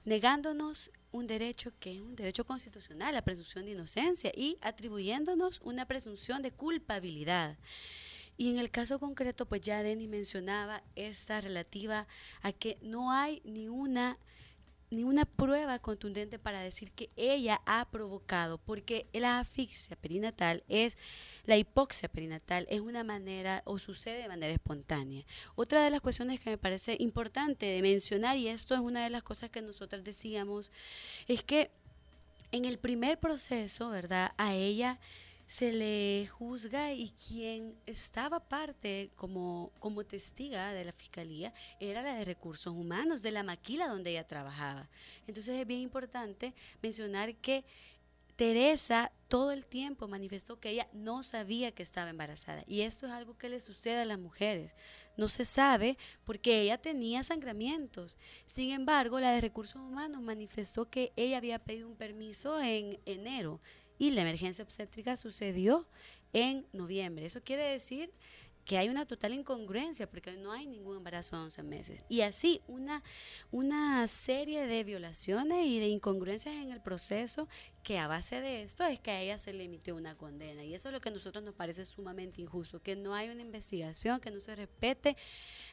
negándonos 0.06 0.92
un 1.12 1.28
derecho 1.28 1.72
que 1.80 1.94
es 1.96 2.02
un 2.02 2.16
derecho 2.16 2.46
constitucional, 2.46 3.14
la 3.14 3.24
presunción 3.24 3.66
de 3.66 3.72
inocencia, 3.72 4.32
y 4.36 4.58
atribuyéndonos 4.62 5.60
una 5.64 5.86
presunción 5.86 6.42
de 6.42 6.52
culpabilidad. 6.52 7.58
Y 8.38 8.52
en 8.52 8.58
el 8.58 8.72
caso 8.72 9.00
concreto, 9.00 9.46
pues 9.46 9.62
ya 9.62 9.84
Denis 9.84 10.08
mencionaba 10.08 10.82
esta 10.96 11.42
relativa 11.42 12.08
a 12.42 12.54
que 12.54 12.78
no 12.82 13.12
hay 13.12 13.42
ni 13.44 13.68
una 13.68 14.18
ni 14.92 15.04
una 15.04 15.26
prueba 15.26 15.80
contundente 15.80 16.40
para 16.40 16.62
decir 16.62 16.92
que 16.92 17.10
ella 17.16 17.62
ha 17.66 17.88
provocado, 17.90 18.58
porque 18.58 19.08
la 19.14 19.40
asfixia 19.40 19.96
perinatal 19.96 20.64
es, 20.68 20.98
la 21.46 21.58
hipoxia 21.58 22.10
perinatal 22.10 22.66
es 22.70 22.80
una 22.82 23.04
manera 23.04 23.62
o 23.66 23.78
sucede 23.78 24.22
de 24.22 24.28
manera 24.28 24.54
espontánea. 24.54 25.26
Otra 25.56 25.84
de 25.84 25.90
las 25.92 26.02
cuestiones 26.02 26.40
que 26.40 26.50
me 26.50 26.58
parece 26.58 26.98
importante 27.00 27.68
de 27.68 27.82
mencionar, 27.82 28.38
y 28.38 28.48
esto 28.48 28.74
es 28.74 28.80
una 28.80 29.04
de 29.04 29.10
las 29.10 29.24
cosas 29.24 29.50
que 29.50 29.62
nosotras 29.62 30.04
decíamos, 30.04 30.72
es 31.28 31.44
que 31.44 31.72
en 32.52 32.66
el 32.66 32.80
primer 32.80 33.20
proceso, 33.20 33.90
¿verdad? 33.90 34.34
A 34.38 34.56
ella 34.56 35.00
se 35.50 35.72
le 35.72 36.28
juzga 36.28 36.94
y 36.94 37.10
quien 37.10 37.76
estaba 37.88 38.40
parte 38.40 39.10
como, 39.16 39.72
como 39.80 40.06
testiga 40.06 40.74
de 40.74 40.86
la 40.86 40.92
fiscalía 40.92 41.52
era 41.80 42.04
la 42.04 42.14
de 42.14 42.24
recursos 42.24 42.72
humanos, 42.72 43.24
de 43.24 43.32
la 43.32 43.42
maquila 43.42 43.88
donde 43.88 44.12
ella 44.12 44.28
trabajaba. 44.28 44.88
Entonces 45.26 45.60
es 45.60 45.66
bien 45.66 45.80
importante 45.80 46.54
mencionar 46.84 47.36
que 47.36 47.66
Teresa 48.36 49.12
todo 49.28 49.52
el 49.52 49.66
tiempo 49.66 50.08
manifestó 50.08 50.60
que 50.60 50.70
ella 50.70 50.88
no 50.94 51.24
sabía 51.24 51.72
que 51.72 51.82
estaba 51.82 52.12
embarazada. 52.12 52.64
Y 52.68 52.82
esto 52.82 53.08
es 53.08 53.12
algo 53.12 53.36
que 53.36 53.50
le 53.50 53.60
sucede 53.60 54.02
a 54.02 54.06
las 54.06 54.20
mujeres. 54.20 54.76
No 55.18 55.30
se 55.30 55.46
sabe 55.46 55.98
porque 56.26 56.62
ella 56.62 56.78
tenía 56.78 57.24
sangramientos. 57.24 58.20
Sin 58.46 58.70
embargo, 58.70 59.20
la 59.20 59.32
de 59.32 59.42
recursos 59.42 59.82
humanos 59.82 60.22
manifestó 60.22 60.92
que 60.92 61.12
ella 61.16 61.38
había 61.38 61.58
pedido 61.58 61.90
un 61.90 61.96
permiso 61.96 62.62
en 62.62 63.00
enero 63.06 63.60
y 64.00 64.12
la 64.12 64.22
emergencia 64.22 64.64
obstétrica 64.64 65.16
sucedió 65.18 65.88
en 66.34 66.66
noviembre. 66.74 67.26
Eso 67.28 67.44
quiere 67.44 67.64
decir 67.64 68.12
que 68.70 68.78
hay 68.78 68.88
una 68.88 69.08
total 69.08 69.34
incongruencia 69.34 70.08
porque 70.08 70.38
no 70.38 70.52
hay 70.52 70.68
ningún 70.68 70.98
embarazo 70.98 71.36
de 71.36 71.42
11 71.42 71.64
meses. 71.64 72.06
Y 72.08 72.22
así 72.22 72.62
una, 72.68 73.04
una 73.50 74.08
serie 74.08 74.68
de 74.68 74.84
violaciones 74.84 75.66
y 75.66 75.80
de 75.80 75.88
incongruencias 75.88 76.54
en 76.54 76.72
el 76.72 76.80
proceso 76.80 77.48
que 77.82 77.98
a 77.98 78.06
base 78.08 78.42
de 78.42 78.62
esto 78.62 78.84
es 78.86 79.00
que 79.00 79.10
a 79.10 79.22
ella 79.22 79.40
se 79.40 79.54
le 79.54 79.64
emitió 79.64 79.96
una 79.96 80.16
condena. 80.16 80.64
Y 80.64 80.76
eso 80.76 80.90
es 80.90 80.94
lo 80.94 81.02
que 81.02 81.10
a 81.10 81.12
nosotros 81.12 81.44
nos 81.44 81.56
parece 81.56 81.84
sumamente 81.84 82.44
injusto, 82.44 82.80
que 82.80 82.96
no 82.96 83.16
hay 83.16 83.30
una 83.30 83.42
investigación, 83.42 84.20
que 84.20 84.30
no 84.30 84.40
se 84.40 84.56
respete 84.56 85.18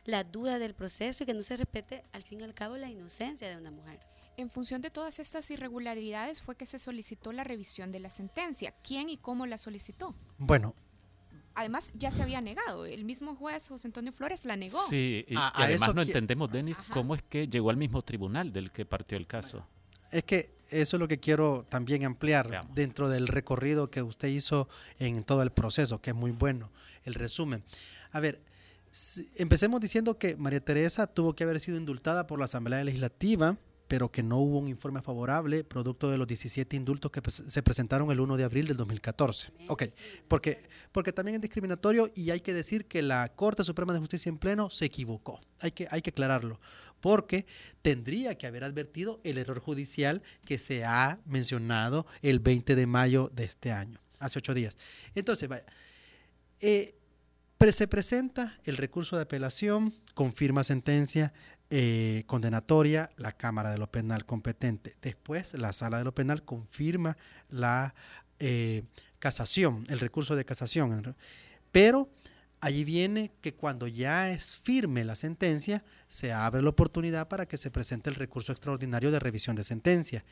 la 0.06 0.24
duda 0.24 0.58
del 0.58 0.74
proceso 0.74 1.22
y 1.22 1.26
que 1.26 1.34
no 1.34 1.42
se 1.42 1.58
respete 1.58 2.02
al 2.12 2.22
fin 2.22 2.40
y 2.40 2.44
al 2.44 2.54
cabo 2.54 2.78
la 2.78 2.88
inocencia 2.88 3.46
de 3.50 3.58
una 3.58 3.70
mujer. 3.70 4.00
En 4.38 4.50
función 4.50 4.82
de 4.82 4.90
todas 4.90 5.18
estas 5.18 5.50
irregularidades 5.50 6.42
fue 6.42 6.56
que 6.56 6.66
se 6.66 6.78
solicitó 6.78 7.32
la 7.32 7.42
revisión 7.42 7.90
de 7.90 8.00
la 8.00 8.10
sentencia. 8.10 8.74
¿Quién 8.82 9.08
y 9.08 9.16
cómo 9.16 9.46
la 9.46 9.56
solicitó? 9.56 10.14
Bueno. 10.36 10.74
Además, 11.54 11.90
ya 11.94 12.10
se 12.10 12.22
había 12.22 12.42
negado. 12.42 12.84
El 12.84 13.06
mismo 13.06 13.34
juez 13.34 13.66
José 13.66 13.88
Antonio 13.88 14.12
Flores 14.12 14.44
la 14.44 14.56
negó. 14.56 14.78
Sí, 14.90 15.24
y, 15.26 15.34
además 15.36 15.94
no 15.94 16.02
entendemos, 16.02 16.52
Denis, 16.52 16.76
cómo 16.90 17.14
es 17.14 17.22
que 17.22 17.48
llegó 17.48 17.70
al 17.70 17.78
mismo 17.78 18.02
tribunal 18.02 18.52
del 18.52 18.70
que 18.72 18.84
partió 18.84 19.16
el 19.16 19.26
caso. 19.26 19.66
es 20.12 20.22
que 20.24 20.54
eso 20.68 20.96
es 20.96 21.00
lo 21.00 21.08
que 21.08 21.18
quiero 21.18 21.64
también 21.70 22.04
ampliar 22.04 22.68
dentro 22.74 23.08
del 23.08 23.28
recorrido 23.28 23.90
que 23.90 24.02
usted 24.02 24.28
hizo 24.28 24.68
en 24.98 25.24
todo 25.24 25.42
el 25.42 25.50
proceso, 25.50 26.02
que 26.02 26.10
es 26.10 26.16
muy 26.16 26.32
bueno, 26.32 26.70
el 27.04 27.14
resumen. 27.14 27.64
A 28.12 28.20
ver, 28.20 28.42
empecemos 29.36 29.80
diciendo 29.80 30.18
que 30.18 30.36
María 30.36 30.60
Teresa 30.60 31.06
tuvo 31.06 31.34
que 31.34 31.44
haber 31.44 31.58
sido 31.58 31.78
indultada 31.78 32.26
por 32.26 32.38
la 32.38 32.44
Asamblea 32.44 32.84
Legislativa 32.84 33.56
pero 33.88 34.10
que 34.10 34.22
no 34.22 34.38
hubo 34.38 34.58
un 34.58 34.68
informe 34.68 35.02
favorable 35.02 35.64
producto 35.64 36.10
de 36.10 36.18
los 36.18 36.26
17 36.26 36.76
indultos 36.76 37.10
que 37.10 37.20
se 37.30 37.62
presentaron 37.62 38.10
el 38.10 38.20
1 38.20 38.36
de 38.36 38.44
abril 38.44 38.66
del 38.66 38.76
2014. 38.76 39.52
Ok, 39.68 39.84
porque, 40.28 40.62
porque 40.92 41.12
también 41.12 41.36
es 41.36 41.40
discriminatorio 41.40 42.10
y 42.14 42.30
hay 42.30 42.40
que 42.40 42.54
decir 42.54 42.86
que 42.86 43.02
la 43.02 43.28
Corte 43.34 43.64
Suprema 43.64 43.92
de 43.92 44.00
Justicia 44.00 44.28
en 44.28 44.38
pleno 44.38 44.70
se 44.70 44.86
equivocó. 44.86 45.40
Hay 45.60 45.70
que, 45.70 45.88
hay 45.90 46.02
que 46.02 46.10
aclararlo, 46.10 46.60
porque 47.00 47.46
tendría 47.82 48.36
que 48.36 48.46
haber 48.46 48.64
advertido 48.64 49.20
el 49.24 49.38
error 49.38 49.60
judicial 49.60 50.22
que 50.44 50.58
se 50.58 50.84
ha 50.84 51.20
mencionado 51.26 52.06
el 52.22 52.40
20 52.40 52.74
de 52.74 52.86
mayo 52.86 53.30
de 53.34 53.44
este 53.44 53.72
año, 53.72 53.98
hace 54.18 54.38
ocho 54.38 54.54
días. 54.54 54.76
Entonces, 55.14 55.48
vaya, 55.48 55.64
eh, 56.60 56.94
se 57.72 57.88
presenta 57.88 58.58
el 58.64 58.76
recurso 58.76 59.16
de 59.16 59.22
apelación, 59.22 59.94
confirma 60.14 60.64
sentencia, 60.64 61.32
eh, 61.70 62.22
condenatoria 62.26 63.10
la 63.16 63.32
Cámara 63.32 63.70
de 63.72 63.78
lo 63.78 63.90
Penal 63.90 64.24
competente. 64.24 64.96
Después 65.02 65.54
la 65.54 65.72
Sala 65.72 65.98
de 65.98 66.04
lo 66.04 66.14
Penal 66.14 66.44
confirma 66.44 67.16
la 67.48 67.94
eh, 68.38 68.84
casación, 69.18 69.84
el 69.88 69.98
recurso 69.98 70.36
de 70.36 70.44
casación. 70.44 71.16
Pero 71.72 72.08
allí 72.60 72.84
viene 72.84 73.32
que 73.40 73.54
cuando 73.54 73.88
ya 73.88 74.30
es 74.30 74.56
firme 74.56 75.04
la 75.04 75.16
sentencia, 75.16 75.84
se 76.06 76.32
abre 76.32 76.62
la 76.62 76.70
oportunidad 76.70 77.26
para 77.26 77.46
que 77.46 77.56
se 77.56 77.72
presente 77.72 78.10
el 78.10 78.16
recurso 78.16 78.52
extraordinario 78.52 79.10
de 79.10 79.18
revisión 79.18 79.56
de 79.56 79.64
sentencia. 79.64 80.24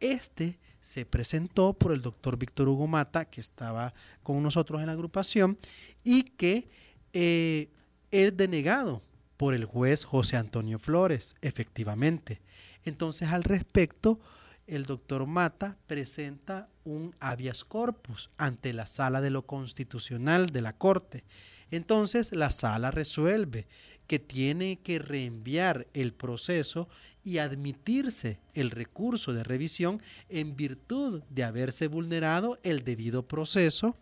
Este 0.00 0.58
se 0.80 1.06
presentó 1.06 1.72
por 1.72 1.92
el 1.92 2.02
doctor 2.02 2.36
Víctor 2.36 2.68
Hugo 2.68 2.86
Mata, 2.86 3.24
que 3.24 3.40
estaba 3.40 3.94
con 4.22 4.42
nosotros 4.42 4.80
en 4.80 4.88
la 4.88 4.92
agrupación, 4.92 5.58
y 6.02 6.24
que 6.24 6.68
eh, 7.14 7.70
es 8.10 8.36
denegado 8.36 9.00
por 9.44 9.52
el 9.52 9.66
juez 9.66 10.04
José 10.04 10.38
Antonio 10.38 10.78
Flores, 10.78 11.36
efectivamente. 11.42 12.40
Entonces, 12.86 13.28
al 13.28 13.44
respecto, 13.44 14.18
el 14.66 14.86
doctor 14.86 15.26
Mata 15.26 15.76
presenta 15.86 16.70
un 16.82 17.14
habeas 17.20 17.62
corpus 17.62 18.30
ante 18.38 18.72
la 18.72 18.86
sala 18.86 19.20
de 19.20 19.28
lo 19.28 19.42
constitucional 19.44 20.46
de 20.46 20.62
la 20.62 20.72
Corte. 20.72 21.24
Entonces, 21.70 22.32
la 22.32 22.48
sala 22.50 22.90
resuelve 22.90 23.66
que 24.06 24.18
tiene 24.18 24.78
que 24.78 24.98
reenviar 24.98 25.88
el 25.92 26.14
proceso 26.14 26.88
y 27.22 27.36
admitirse 27.36 28.40
el 28.54 28.70
recurso 28.70 29.34
de 29.34 29.44
revisión 29.44 30.00
en 30.30 30.56
virtud 30.56 31.22
de 31.28 31.44
haberse 31.44 31.88
vulnerado 31.88 32.58
el 32.62 32.82
debido 32.82 33.28
proceso 33.28 33.94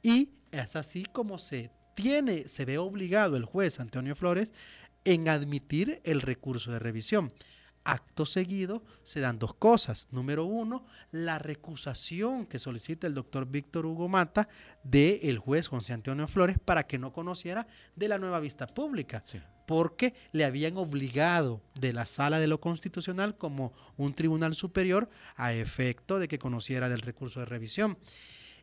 y 0.00 0.30
es 0.52 0.76
así 0.76 1.06
como 1.06 1.40
se 1.40 1.72
tiene, 1.96 2.46
se 2.46 2.64
ve 2.64 2.78
obligado 2.78 3.36
el 3.36 3.46
juez 3.46 3.80
Antonio 3.80 4.14
Flores 4.14 4.52
en 5.04 5.28
admitir 5.28 6.00
el 6.04 6.20
recurso 6.20 6.70
de 6.70 6.78
revisión. 6.78 7.32
Acto 7.84 8.26
seguido 8.26 8.84
se 9.02 9.20
dan 9.20 9.38
dos 9.38 9.54
cosas. 9.54 10.08
Número 10.10 10.44
uno, 10.44 10.84
la 11.10 11.38
recusación 11.38 12.44
que 12.46 12.58
solicita 12.58 13.06
el 13.06 13.14
doctor 13.14 13.46
Víctor 13.46 13.86
Hugo 13.86 14.08
Mata 14.08 14.48
del 14.82 15.38
juez 15.38 15.68
José 15.68 15.94
Antonio 15.94 16.28
Flores 16.28 16.58
para 16.62 16.86
que 16.86 16.98
no 16.98 17.12
conociera 17.12 17.66
de 17.94 18.08
la 18.08 18.18
nueva 18.18 18.40
vista 18.40 18.66
pública. 18.66 19.22
Porque 19.66 20.14
le 20.32 20.44
habían 20.44 20.76
obligado 20.76 21.62
de 21.74 21.92
la 21.92 22.04
sala 22.04 22.38
de 22.38 22.46
lo 22.46 22.60
constitucional 22.60 23.38
como 23.38 23.72
un 23.96 24.12
tribunal 24.12 24.54
superior 24.54 25.08
a 25.36 25.54
efecto 25.54 26.18
de 26.18 26.28
que 26.28 26.38
conociera 26.38 26.88
del 26.88 27.00
recurso 27.00 27.40
de 27.40 27.46
revisión. 27.46 27.96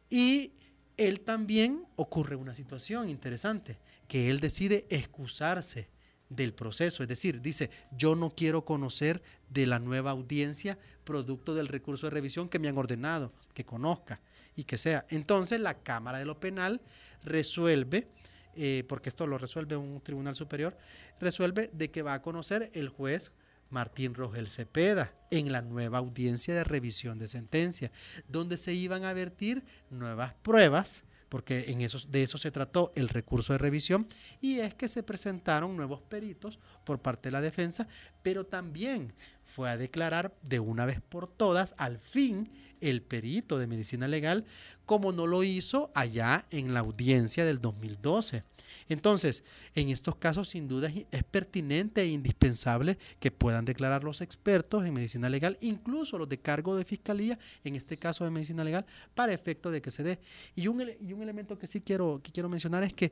Y 0.10 0.52
él 0.98 1.22
también 1.22 1.86
ocurre 1.96 2.36
una 2.36 2.54
situación 2.54 3.10
interesante, 3.10 3.80
que 4.08 4.30
él 4.30 4.40
decide 4.40 4.86
excusarse 4.90 5.90
del 6.30 6.54
proceso, 6.54 7.04
es 7.04 7.10
decir, 7.10 7.42
dice, 7.42 7.70
yo 7.96 8.16
no 8.16 8.32
quiero 8.32 8.66
conocer 8.66 9.22
de 9.50 9.68
la 9.68 9.80
nueva 9.80 10.12
audiencia 10.12 10.78
producto 11.04 11.54
del 11.54 11.68
recurso 11.68 12.08
de 12.08 12.12
revisión 12.12 12.50
que 12.50 12.60
me 12.60 12.68
han 12.68 12.78
ordenado, 12.78 13.34
que 13.54 13.66
conozca 13.66 14.20
y 14.56 14.64
que 14.64 14.78
sea. 14.78 15.06
Entonces 15.10 15.60
la 15.60 15.76
Cámara 15.76 16.20
de 16.20 16.26
lo 16.26 16.40
Penal 16.40 16.82
resuelve, 17.24 18.08
eh, 18.56 18.84
porque 18.88 19.10
esto 19.10 19.28
lo 19.28 19.38
resuelve 19.38 19.76
un 19.76 20.02
tribunal 20.02 20.36
superior, 20.36 20.76
resuelve 21.20 21.70
de 21.74 21.92
que 21.92 22.02
va 22.02 22.16
a 22.16 22.22
conocer 22.22 22.72
el 22.74 22.90
juez 22.90 23.32
Martín 23.74 24.14
Rogel 24.14 24.48
Cepeda 24.48 25.14
en 25.32 25.52
la 25.52 25.62
nueva 25.62 25.98
audiencia 25.98 26.54
de 26.54 26.64
revisión 26.64 27.18
de 27.18 27.28
sentencia, 27.28 27.92
donde 28.28 28.58
se 28.58 28.74
iban 28.74 29.04
a 29.04 29.14
vertir 29.14 29.66
nuevas 29.90 30.36
pruebas, 30.36 31.04
porque 31.28 31.66
en 31.70 31.80
de 31.80 32.24
eso 32.24 32.38
se 32.38 32.52
trató 32.52 32.94
el 32.96 33.10
recurso 33.10 33.54
de 33.54 33.58
revisión, 33.58 34.08
y 34.40 34.60
es 34.60 34.76
que 34.76 34.88
se 34.88 35.02
presentaron 35.02 35.76
nuevos 35.76 36.02
peritos 36.02 36.60
por 36.86 37.02
parte 37.02 37.30
de 37.30 37.32
la 37.32 37.42
defensa, 37.42 37.88
pero 38.22 38.46
también 38.46 39.12
fue 39.44 39.70
a 39.70 39.78
declarar 39.78 40.36
de 40.44 40.60
una 40.60 40.86
vez 40.86 41.02
por 41.02 41.28
todas, 41.28 41.74
al 41.78 41.98
fin, 41.98 42.52
el 42.84 43.02
perito 43.02 43.58
de 43.58 43.68
medicina 43.68 44.08
legal, 44.08 44.46
como 44.86 45.12
no 45.12 45.28
lo 45.28 45.44
hizo 45.44 45.92
allá 45.96 46.46
en 46.52 46.74
la 46.74 46.82
audiencia 46.82 47.46
del 47.46 47.60
2012. 47.60 48.44
Entonces, 48.90 49.44
en 49.76 49.90
estos 49.90 50.16
casos, 50.18 50.50
sin 50.50 50.68
duda, 50.68 50.92
es 51.12 51.24
pertinente 51.24 52.02
e 52.02 52.08
indispensable 52.08 52.98
que 53.20 53.32
puedan 53.32 53.66
declarar 53.66 54.04
los 54.04 54.22
expertos 54.22 54.86
en 54.86 54.94
medicina 54.94 55.30
legal, 55.30 55.58
incluso 55.62 56.18
los 56.18 56.28
de 56.28 56.40
cargo 56.40 56.76
de 56.76 56.84
fiscalía, 56.84 57.40
en 57.64 57.76
este 57.76 57.98
caso 57.98 58.26
de 58.26 58.32
medicina 58.32 58.64
legal, 58.64 58.86
para 59.16 59.34
efecto 59.34 59.72
de 59.72 59.82
que 59.82 59.92
se 59.92 60.04
dé. 60.04 60.20
Y 60.56 60.68
un, 60.68 60.84
y 61.00 61.14
un 61.14 61.22
elemento 61.22 61.58
que 61.58 61.68
sí 61.68 61.82
quiero, 61.82 62.20
que 62.22 62.32
quiero 62.32 62.50
mencionar 62.50 62.84
es 62.84 62.94
que 62.94 63.12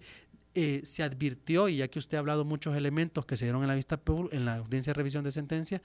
eh, 0.54 0.82
se 0.84 1.04
advirtió, 1.04 1.70
y 1.70 1.78
ya 1.78 1.88
que 1.88 1.99
usted 1.99 2.18
ha 2.18 2.20
hablado 2.20 2.45
muchos 2.45 2.76
elementos 2.76 3.26
que 3.26 3.38
se 3.38 3.45
dieron 3.45 3.62
en 3.62 3.68
la 3.70 3.76
vista 3.76 4.02
en 4.32 4.45
la 4.45 4.56
audiencia 4.56 4.91
de 4.91 4.97
revisión 4.97 5.24
de 5.24 5.32
sentencia, 5.32 5.82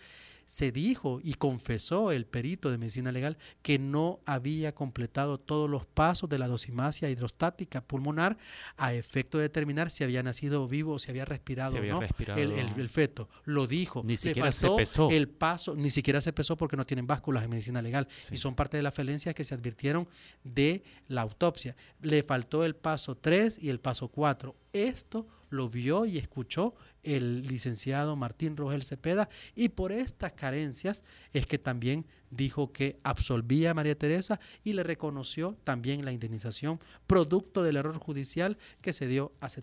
se 0.46 0.70
dijo 0.70 1.20
y 1.22 1.34
confesó 1.34 2.12
el 2.12 2.24
perito 2.24 2.70
de 2.70 2.78
medicina 2.78 3.12
legal 3.12 3.36
que 3.62 3.78
no 3.78 4.20
había 4.24 4.74
completado 4.74 5.38
todos 5.38 5.68
los 5.68 5.86
pasos 5.86 6.30
de 6.30 6.38
la 6.38 6.46
dosimasia 6.46 7.10
hidrostática 7.10 7.80
pulmonar 7.82 8.38
a 8.76 8.94
efecto 8.94 9.38
de 9.38 9.42
determinar 9.42 9.90
si 9.90 10.04
había 10.04 10.22
nacido 10.22 10.66
vivo 10.68 10.94
o 10.94 10.98
si 11.00 11.10
había 11.10 11.24
respirado 11.24 11.76
o 11.76 11.82
no 11.82 12.00
El, 12.36 12.88
feto. 12.88 13.28
Lo 13.44 13.66
dijo. 13.66 14.02
Ni 14.04 14.16
siquiera 14.16 14.52
se 14.52 14.70
pesó. 14.70 15.10
el 15.10 15.28
paso, 15.28 15.74
ni 15.74 15.90
siquiera 15.90 16.20
se 16.20 16.32
pesó 16.32 16.56
porque 16.56 16.76
no 16.76 16.86
tienen 16.86 17.08
básculas 17.08 17.42
en 17.42 17.50
medicina 17.50 17.82
legal 17.82 18.06
y 18.30 18.36
son 18.36 18.54
parte 18.54 18.76
de 18.76 18.84
las 18.84 18.94
falencias 18.94 19.34
que 19.34 19.42
se 19.42 19.54
advirtieron 19.54 20.08
de 20.44 20.84
la 21.08 21.22
autopsia. 21.22 21.74
Le 22.02 22.22
faltó 22.22 22.64
el 22.64 22.76
paso 22.76 23.16
3 23.16 23.58
y 23.60 23.68
el 23.68 23.80
paso 23.80 24.08
4. 24.08 24.55
Esto 24.84 25.26
lo 25.48 25.70
vio 25.70 26.04
y 26.04 26.18
escuchó 26.18 26.74
el 27.02 27.42
licenciado 27.46 28.16
Martín 28.16 28.56
Rogel 28.56 28.82
Cepeda 28.82 29.28
y 29.54 29.70
por 29.70 29.92
estas 29.92 30.32
carencias 30.32 31.04
es 31.32 31.46
que 31.46 31.58
también 31.58 32.04
dijo 32.30 32.72
que 32.72 32.98
absolvía 33.02 33.70
a 33.70 33.74
María 33.74 33.96
Teresa 33.96 34.40
y 34.64 34.74
le 34.74 34.82
reconoció 34.82 35.56
también 35.64 36.04
la 36.04 36.12
indemnización 36.12 36.80
producto 37.06 37.62
del 37.62 37.76
error 37.76 37.98
judicial 37.98 38.58
que 38.82 38.92
se 38.92 39.06
dio 39.06 39.32
hace 39.40 39.62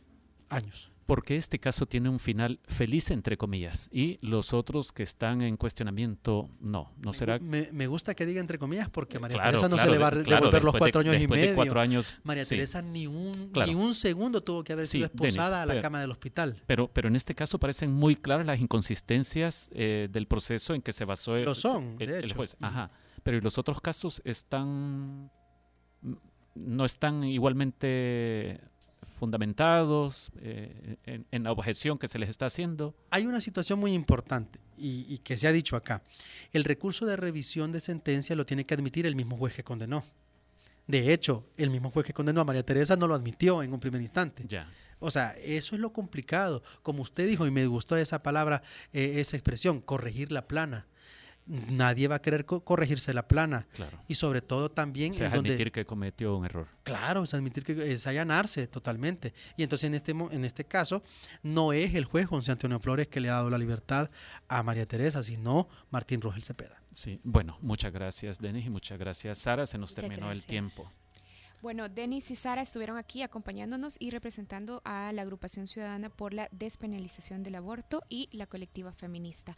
años 0.49 0.92
porque 1.05 1.35
este 1.35 1.59
caso 1.59 1.85
tiene 1.85 2.09
un 2.09 2.19
final 2.19 2.59
feliz, 2.67 3.11
entre 3.11 3.37
comillas, 3.37 3.89
y 3.91 4.17
los 4.25 4.53
otros 4.53 4.91
que 4.91 5.03
están 5.03 5.41
en 5.41 5.57
cuestionamiento, 5.57 6.49
no, 6.59 6.93
no 6.97 7.13
será... 7.13 7.39
Me, 7.39 7.87
gusta 7.87 8.15
que 8.15 8.25
diga 8.25 8.39
entre 8.39 8.57
comillas 8.57 8.89
porque 8.89 9.17
a 9.17 9.19
María 9.19 9.41
Teresa 9.41 9.67
no 9.67 9.77
se 9.77 9.89
le 9.89 9.97
va 9.97 10.07
a 10.07 10.11
devolver 10.11 10.63
los 10.63 10.73
cuatro 10.75 11.01
años 11.01 11.21
y 11.21 11.27
medio. 11.27 11.55
Cuatro 11.55 11.79
años, 11.79 12.21
María 12.23 12.45
Teresa 12.45 12.81
ni 12.81 13.07
un, 13.07 13.51
ni 13.65 13.75
un 13.75 13.93
segundo 13.93 14.41
tuvo 14.41 14.63
que 14.63 14.73
haber 14.73 14.85
sido 14.85 15.05
esposada 15.05 15.63
a 15.63 15.65
la 15.65 15.81
cama 15.81 15.99
del 15.99 16.11
hospital. 16.11 16.61
Pero, 16.65 16.87
pero 16.91 17.07
en 17.07 17.15
este 17.15 17.35
caso 17.35 17.59
parecen 17.59 17.91
muy 17.91 18.15
claras 18.15 18.45
las 18.45 18.59
inconsistencias 18.59 19.69
eh, 19.73 20.07
del 20.11 20.27
proceso 20.27 20.73
en 20.73 20.81
que 20.81 20.91
se 20.91 21.05
basó 21.05 21.35
el, 21.35 21.53
son, 21.55 21.97
el, 21.99 22.31
juez. 22.33 22.55
Ajá. 22.61 22.91
Pero 23.23 23.39
los 23.41 23.57
otros 23.57 23.81
casos 23.81 24.21
están 24.25 25.31
no 26.55 26.85
están 26.85 27.23
igualmente 27.23 28.61
fundamentados 29.05 30.31
eh, 30.41 30.97
en, 31.05 31.43
la 31.43 31.51
objeción 31.51 31.97
que 31.97 32.07
se 32.07 32.19
les 32.19 32.29
está 32.29 32.47
haciendo? 32.47 32.95
Hay 33.09 33.25
una 33.25 33.41
situación 33.41 33.79
muy 33.79 33.93
importante 33.93 34.59
y, 34.77 35.17
que 35.19 35.37
se 35.37 35.47
ha 35.47 35.51
dicho 35.51 35.75
acá. 35.75 36.03
El 36.51 36.63
recurso 36.63 37.05
de 37.05 37.15
revisión 37.15 37.71
de 37.71 37.79
sentencia 37.79 38.35
lo 38.35 38.45
tiene 38.45 38.65
que 38.65 38.73
admitir 38.73 39.05
el 39.05 39.15
mismo 39.15 39.37
juez 39.37 39.53
que 39.55 39.63
condenó. 39.63 40.03
De 40.87 41.13
hecho, 41.13 41.45
el 41.57 41.69
mismo 41.69 41.89
juez 41.91 42.05
que 42.05 42.13
condenó 42.13 42.41
a 42.41 42.45
María 42.45 42.65
Teresa 42.65 42.95
no 42.95 43.07
lo 43.07 43.15
admitió 43.15 43.63
en 43.63 43.73
un 43.73 43.79
primer 43.79 44.01
instante. 44.01 44.43
Ya. 44.47 44.69
O 44.99 45.11
sea, 45.11 45.31
eso 45.43 45.75
es 45.75 45.81
lo 45.81 45.91
complicado. 45.93 46.63
Como 46.81 47.01
usted 47.01 47.27
dijo, 47.27 47.45
y 47.45 47.51
me 47.51 47.65
gustó 47.67 47.97
esa 47.97 48.23
palabra, 48.23 48.63
eh, 48.91 49.15
esa 49.17 49.37
expresión, 49.37 49.81
corregir 49.81 50.31
la 50.31 50.47
plana 50.47 50.87
nadie 51.45 52.07
va 52.07 52.15
a 52.15 52.21
querer 52.21 52.45
corregirse 52.45 53.13
la 53.13 53.27
plana. 53.27 53.67
Y 54.07 54.15
sobre 54.15 54.41
todo 54.41 54.71
también... 54.71 55.13
es 55.13 55.21
admitir 55.21 55.71
que 55.71 55.85
cometió 55.85 56.37
un 56.37 56.45
error. 56.45 56.67
Claro, 56.83 57.23
es 57.23 57.33
admitir 57.33 57.63
que 57.63 57.91
es 57.91 58.07
allanarse 58.07 58.67
totalmente. 58.67 59.33
Y 59.57 59.63
entonces 59.63 59.87
en 59.87 59.95
este, 59.95 60.11
en 60.11 60.45
este 60.45 60.65
caso 60.65 61.03
no 61.41 61.73
es 61.73 61.95
el 61.95 62.05
juez 62.05 62.27
José 62.27 62.51
Antonio 62.51 62.79
Flores 62.79 63.07
que 63.07 63.19
le 63.19 63.29
ha 63.29 63.33
dado 63.33 63.49
la 63.49 63.57
libertad 63.57 64.09
a 64.47 64.63
María 64.63 64.85
Teresa, 64.85 65.23
sino 65.23 65.67
Martín 65.91 66.21
Rogel 66.21 66.43
Cepeda. 66.43 66.81
Sí, 66.91 67.19
bueno, 67.23 67.57
muchas 67.61 67.91
gracias 67.91 68.39
Denis 68.39 68.65
y 68.65 68.69
muchas 68.69 68.99
gracias 68.99 69.39
Sara, 69.39 69.65
se 69.65 69.77
nos 69.77 69.95
terminó 69.95 70.31
el 70.31 70.45
tiempo. 70.45 70.87
Bueno, 71.63 71.87
Denis 71.87 72.29
y 72.29 72.35
Sara 72.35 72.63
estuvieron 72.63 72.97
aquí 72.97 73.21
acompañándonos 73.21 73.95
y 73.97 74.09
representando 74.09 74.81
a 74.83 75.13
la 75.13 75.21
agrupación 75.21 75.65
ciudadana 75.65 76.09
por 76.09 76.33
la 76.33 76.49
despenalización 76.51 77.41
del 77.41 77.55
aborto 77.55 78.01
y 78.09 78.27
la 78.33 78.47
colectiva 78.47 78.91
feminista. 78.91 79.55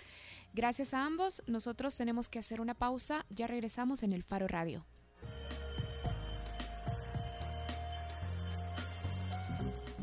Gracias 0.53 0.93
a 0.93 1.03
ambos, 1.03 1.41
nosotros 1.47 1.97
tenemos 1.97 2.29
que 2.29 2.37
hacer 2.37 2.61
una 2.61 2.75
pausa, 2.75 3.25
ya 3.31 3.47
regresamos 3.47 4.03
en 4.03 4.13
el 4.13 4.21
Faro 4.21 4.47
Radio. 4.47 4.85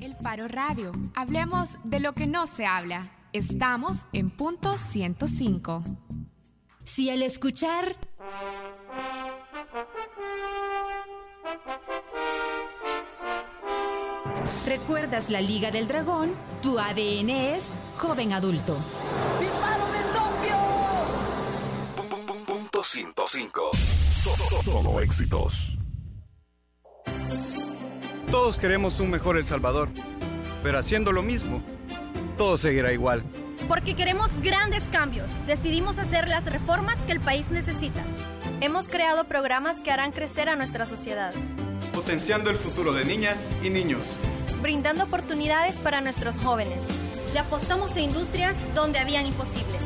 El 0.00 0.16
Faro 0.16 0.48
Radio. 0.48 0.90
Hablemos 1.14 1.78
de 1.84 2.00
lo 2.00 2.14
que 2.14 2.26
no 2.26 2.48
se 2.48 2.66
habla. 2.66 3.12
Estamos 3.32 4.08
en 4.12 4.30
punto 4.30 4.76
105. 4.76 5.84
Si 6.82 7.10
al 7.10 7.22
escuchar... 7.22 7.96
¿Recuerdas 14.66 15.28
la 15.30 15.40
Liga 15.40 15.70
del 15.70 15.86
Dragón? 15.88 16.32
Tu 16.62 16.78
ADN 16.78 17.30
es 17.30 17.70
joven 17.98 18.32
adulto. 18.32 18.76
¡Disparo 19.40 19.86
de 19.86 20.02
Tokio! 20.14 20.56
Punto 22.46 22.82
105. 22.82 23.70
Solo 24.62 25.00
éxitos. 25.00 25.76
Todos 28.30 28.56
queremos 28.56 28.98
un 29.00 29.10
mejor 29.10 29.36
El 29.36 29.44
Salvador, 29.44 29.90
pero 30.62 30.78
haciendo 30.78 31.12
lo 31.12 31.22
mismo, 31.22 31.62
todo 32.38 32.56
seguirá 32.56 32.92
igual. 32.92 33.22
Porque 33.68 33.94
queremos 33.94 34.36
grandes 34.36 34.84
cambios, 34.88 35.28
decidimos 35.46 35.98
hacer 35.98 36.28
las 36.28 36.46
reformas 36.46 36.98
que 37.00 37.12
el 37.12 37.20
país 37.20 37.50
necesita. 37.50 38.02
Hemos 38.62 38.86
creado 38.86 39.24
programas 39.24 39.80
que 39.80 39.90
harán 39.90 40.12
crecer 40.12 40.48
a 40.48 40.54
nuestra 40.54 40.86
sociedad. 40.86 41.34
Potenciando 41.92 42.48
el 42.48 42.54
futuro 42.56 42.92
de 42.92 43.04
niñas 43.04 43.50
y 43.60 43.70
niños 43.70 43.98
brindando 44.60 45.02
oportunidades 45.02 45.80
para 45.80 46.00
nuestros 46.00 46.38
jóvenes. 46.38 46.86
Le 47.32 47.40
apostamos 47.40 47.96
a 47.96 48.00
industrias 48.00 48.56
donde 48.76 49.00
habían 49.00 49.26
imposibles. 49.26 49.80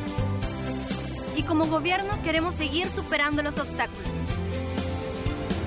Y 1.34 1.44
como 1.44 1.66
gobierno 1.66 2.22
queremos 2.22 2.54
seguir 2.54 2.90
superando 2.90 3.42
los 3.42 3.58
obstáculos. 3.58 4.06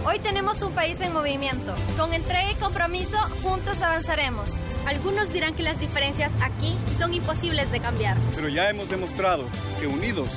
Hoy 0.05 0.19
tenemos 0.19 0.61
un 0.61 0.73
país 0.73 1.01
en 1.01 1.11
movimiento. 1.11 1.75
Con 1.97 2.13
entrega 2.13 2.51
y 2.51 2.55
compromiso, 2.55 3.17
juntos 3.41 3.81
avanzaremos. 3.81 4.51
Algunos 4.85 5.33
dirán 5.33 5.55
que 5.55 5.63
las 5.63 5.79
diferencias 5.79 6.33
aquí 6.41 6.77
son 6.95 7.15
imposibles 7.15 7.71
de 7.71 7.79
cambiar. 7.79 8.17
Pero 8.35 8.49
ya 8.49 8.69
hemos 8.69 8.87
demostrado 8.89 9.45
que 9.79 9.87
unidos 9.87 10.29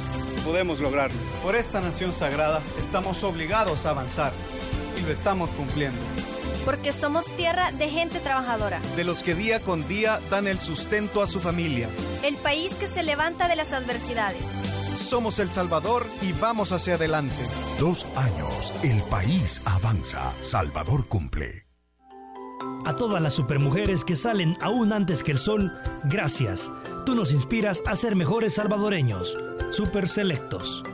podemos 0.45 0.80
lograrlo. 0.80 1.18
Por 1.43 1.57
esta 1.57 1.80
nación 1.80 2.12
sagrada 2.12 2.62
estamos 2.78 3.24
obligados 3.24 3.86
a 3.86 3.90
avanzar 3.90 4.32
y 4.99 5.03
lo 5.03 5.12
estamos 5.12 5.53
cumpliendo 5.53 6.01
porque 6.64 6.93
somos 6.93 7.32
tierra 7.36 7.72
de 7.72 7.88
gente 7.88 8.20
trabajadora. 8.20 8.80
De 8.97 9.05
los 9.05 9.22
que 9.22 9.34
día 9.34 9.61
con 9.61 9.86
día 9.88 10.20
dan 10.30 10.47
el 10.47 10.59
sustento 10.59 11.22
a 11.22 11.26
su 11.26 11.40
familia. 11.40 11.88
El 12.22 12.36
país 12.36 12.74
que 12.74 12.86
se 12.86 13.03
levanta 13.03 13.49
de 13.49 13.57
las 13.57 13.72
adversidades. 13.72 14.43
Somos 14.97 15.38
El 15.38 15.51
Salvador 15.51 16.07
y 16.20 16.32
vamos 16.32 16.72
hacia 16.72 16.95
adelante. 16.95 17.43
Dos 17.78 18.07
años, 18.14 18.74
el 18.82 19.03
país 19.05 19.61
avanza. 19.64 20.32
Salvador 20.43 21.09
cumple. 21.09 21.66
A 22.84 22.95
todas 22.95 23.20
las 23.20 23.32
supermujeres 23.32 24.05
que 24.05 24.16
salen 24.16 24.57
aún 24.61 24.93
antes 24.93 25.22
que 25.22 25.32
el 25.32 25.38
sol, 25.38 25.72
gracias. 26.05 26.70
Tú 27.05 27.14
nos 27.14 27.32
inspiras 27.32 27.82
a 27.86 27.96
ser 27.96 28.14
mejores 28.14 28.55
salvadoreños. 28.55 29.36
Super 29.70 30.09
Selectos. 30.09 30.84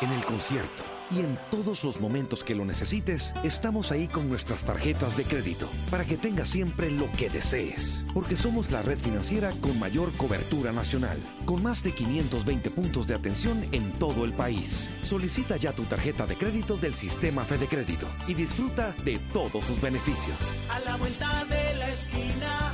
En 0.00 0.10
el 0.12 0.24
concierto 0.24 0.95
y 1.10 1.20
en 1.20 1.38
todos 1.50 1.84
los 1.84 2.00
momentos 2.00 2.42
que 2.42 2.54
lo 2.54 2.64
necesites, 2.64 3.32
estamos 3.44 3.92
ahí 3.92 4.08
con 4.08 4.28
nuestras 4.28 4.64
tarjetas 4.64 5.16
de 5.16 5.24
crédito 5.24 5.68
para 5.90 6.04
que 6.04 6.16
tengas 6.16 6.48
siempre 6.48 6.90
lo 6.90 7.10
que 7.12 7.30
desees. 7.30 8.04
Porque 8.12 8.36
somos 8.36 8.70
la 8.70 8.82
red 8.82 8.98
financiera 8.98 9.52
con 9.60 9.78
mayor 9.78 10.12
cobertura 10.16 10.72
nacional, 10.72 11.18
con 11.44 11.62
más 11.62 11.82
de 11.82 11.92
520 11.92 12.70
puntos 12.70 13.06
de 13.06 13.14
atención 13.14 13.64
en 13.72 13.90
todo 13.92 14.24
el 14.24 14.32
país. 14.32 14.88
Solicita 15.02 15.56
ya 15.56 15.72
tu 15.72 15.84
tarjeta 15.84 16.26
de 16.26 16.36
crédito 16.36 16.76
del 16.76 16.94
sistema 16.94 17.44
Fede 17.44 17.66
Crédito 17.66 18.06
y 18.26 18.34
disfruta 18.34 18.94
de 19.04 19.18
todos 19.32 19.64
sus 19.64 19.80
beneficios. 19.80 20.36
A 20.70 20.80
la 20.80 20.96
vuelta 20.96 21.44
de 21.44 21.74
la 21.76 21.90
esquina 21.90 22.72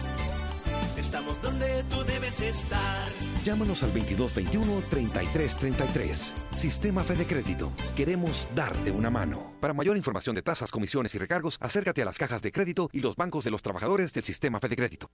Estamos 1.02 1.42
donde 1.42 1.84
tú 1.90 2.02
debes 2.04 2.40
estar. 2.42 3.08
Llámanos 3.42 3.82
al 3.82 3.92
2221-3333. 3.92 6.32
Sistema 6.54 7.02
Fede 7.02 7.26
Crédito. 7.26 7.72
Queremos 7.96 8.48
darte 8.54 8.92
una 8.92 9.10
mano. 9.10 9.52
Para 9.60 9.74
mayor 9.74 9.96
información 9.96 10.36
de 10.36 10.42
tasas, 10.42 10.70
comisiones 10.70 11.12
y 11.16 11.18
recargos, 11.18 11.58
acércate 11.60 12.02
a 12.02 12.04
las 12.04 12.18
cajas 12.18 12.40
de 12.40 12.52
crédito 12.52 12.88
y 12.92 13.00
los 13.00 13.16
bancos 13.16 13.42
de 13.42 13.50
los 13.50 13.62
trabajadores 13.62 14.12
del 14.12 14.22
Sistema 14.22 14.60
Fede 14.60 14.76
Crédito. 14.76 15.10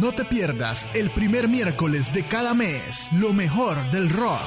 No 0.00 0.10
te 0.10 0.24
pierdas 0.24 0.84
el 0.92 1.10
primer 1.10 1.46
miércoles 1.46 2.12
de 2.12 2.26
cada 2.26 2.52
mes 2.52 3.08
lo 3.12 3.32
mejor 3.32 3.76
del 3.92 4.10
rock 4.10 4.40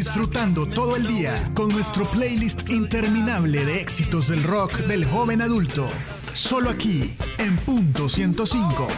disfrutando 0.00 0.66
todo 0.66 0.96
el 0.96 1.06
día 1.06 1.52
con 1.52 1.68
nuestro 1.68 2.06
playlist 2.06 2.70
interminable 2.70 3.66
de 3.66 3.82
éxitos 3.82 4.28
del 4.28 4.42
rock 4.42 4.72
del 4.86 5.04
joven 5.04 5.42
adulto. 5.42 5.90
Solo 6.32 6.70
aquí, 6.70 7.14
en 7.36 7.54
punto 7.58 8.08
105. 8.08 8.88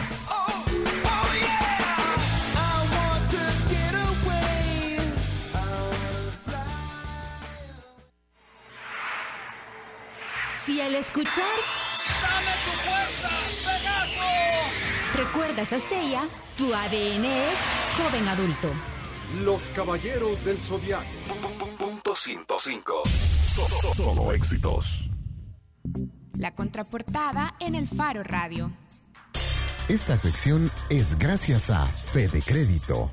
Si 10.65 10.79
al 10.79 10.95
escuchar... 10.95 11.43
¡Dame 12.21 12.53
tu 12.63 12.71
fuerza, 12.79 13.29
Pegaso! 13.65 15.17
Recuerdas 15.17 15.73
a 15.73 15.79
Seiya, 15.81 16.29
tu 16.57 16.73
ADN 16.73 17.25
es 17.25 17.57
joven 17.97 18.25
adulto. 18.29 18.69
Los 19.41 19.71
Caballeros 19.71 20.45
del 20.45 20.57
Zodiaco. 20.57 21.07
Punto 21.79 22.15
105. 22.15 23.01
Solo 23.95 24.31
éxitos. 24.31 25.09
La 26.37 26.53
contraportada 26.53 27.55
en 27.59 27.73
el 27.75 27.87
Faro 27.87 28.23
Radio. 28.23 28.71
Esta 29.89 30.17
sección 30.17 30.71
es 30.89 31.17
gracias 31.17 31.71
a 31.71 31.85
Fede 31.87 32.41
Crédito. 32.45 33.11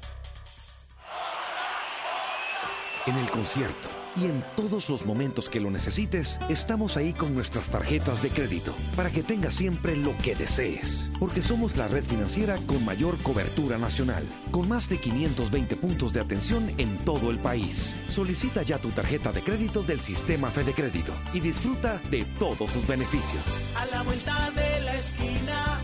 En 3.07 3.17
el 3.17 3.31
concierto 3.31 4.00
y 4.17 4.27
en 4.27 4.45
todos 4.57 4.89
los 4.89 5.07
momentos 5.07 5.49
que 5.49 5.61
lo 5.61 5.71
necesites, 5.71 6.39
estamos 6.49 6.97
ahí 6.97 7.13
con 7.13 7.35
nuestras 7.35 7.71
tarjetas 7.71 8.23
de 8.23 8.31
crédito 8.31 8.75
para 8.97 9.11
que 9.11 9.23
tengas 9.23 9.55
siempre 9.55 9.97
lo 9.97 10.17
que 10.19 10.35
desees. 10.35 11.09
Porque 11.19 11.43
somos 11.43 11.77
la 11.77 11.89
red 11.89 12.05
financiera 12.05 12.59
con 12.67 12.85
mayor 12.85 13.19
cobertura 13.23 13.79
nacional, 13.79 14.25
con 14.51 14.69
más 14.69 14.89
de 14.89 14.99
520 14.99 15.77
puntos 15.77 16.13
de 16.13 16.21
atención 16.21 16.73
en 16.79 16.97
todo 16.99 17.31
el 17.31 17.39
país. 17.39 17.95
Solicita 18.09 18.63
ya 18.63 18.79
tu 18.79 18.91
tarjeta 18.91 19.33
de 19.33 19.43
crédito 19.43 19.83
del 19.83 20.01
sistema 20.01 20.51
Fede 20.51 20.73
Crédito 20.73 21.13
y 21.33 21.41
disfruta 21.41 22.01
de 22.11 22.25
todos 22.39 22.71
sus 22.71 22.87
beneficios. 22.87 23.43
A 23.77 23.87
la 23.87 24.03
vuelta 24.03 24.51
de 24.51 24.81
la 24.81 24.95
esquina, 24.95 25.79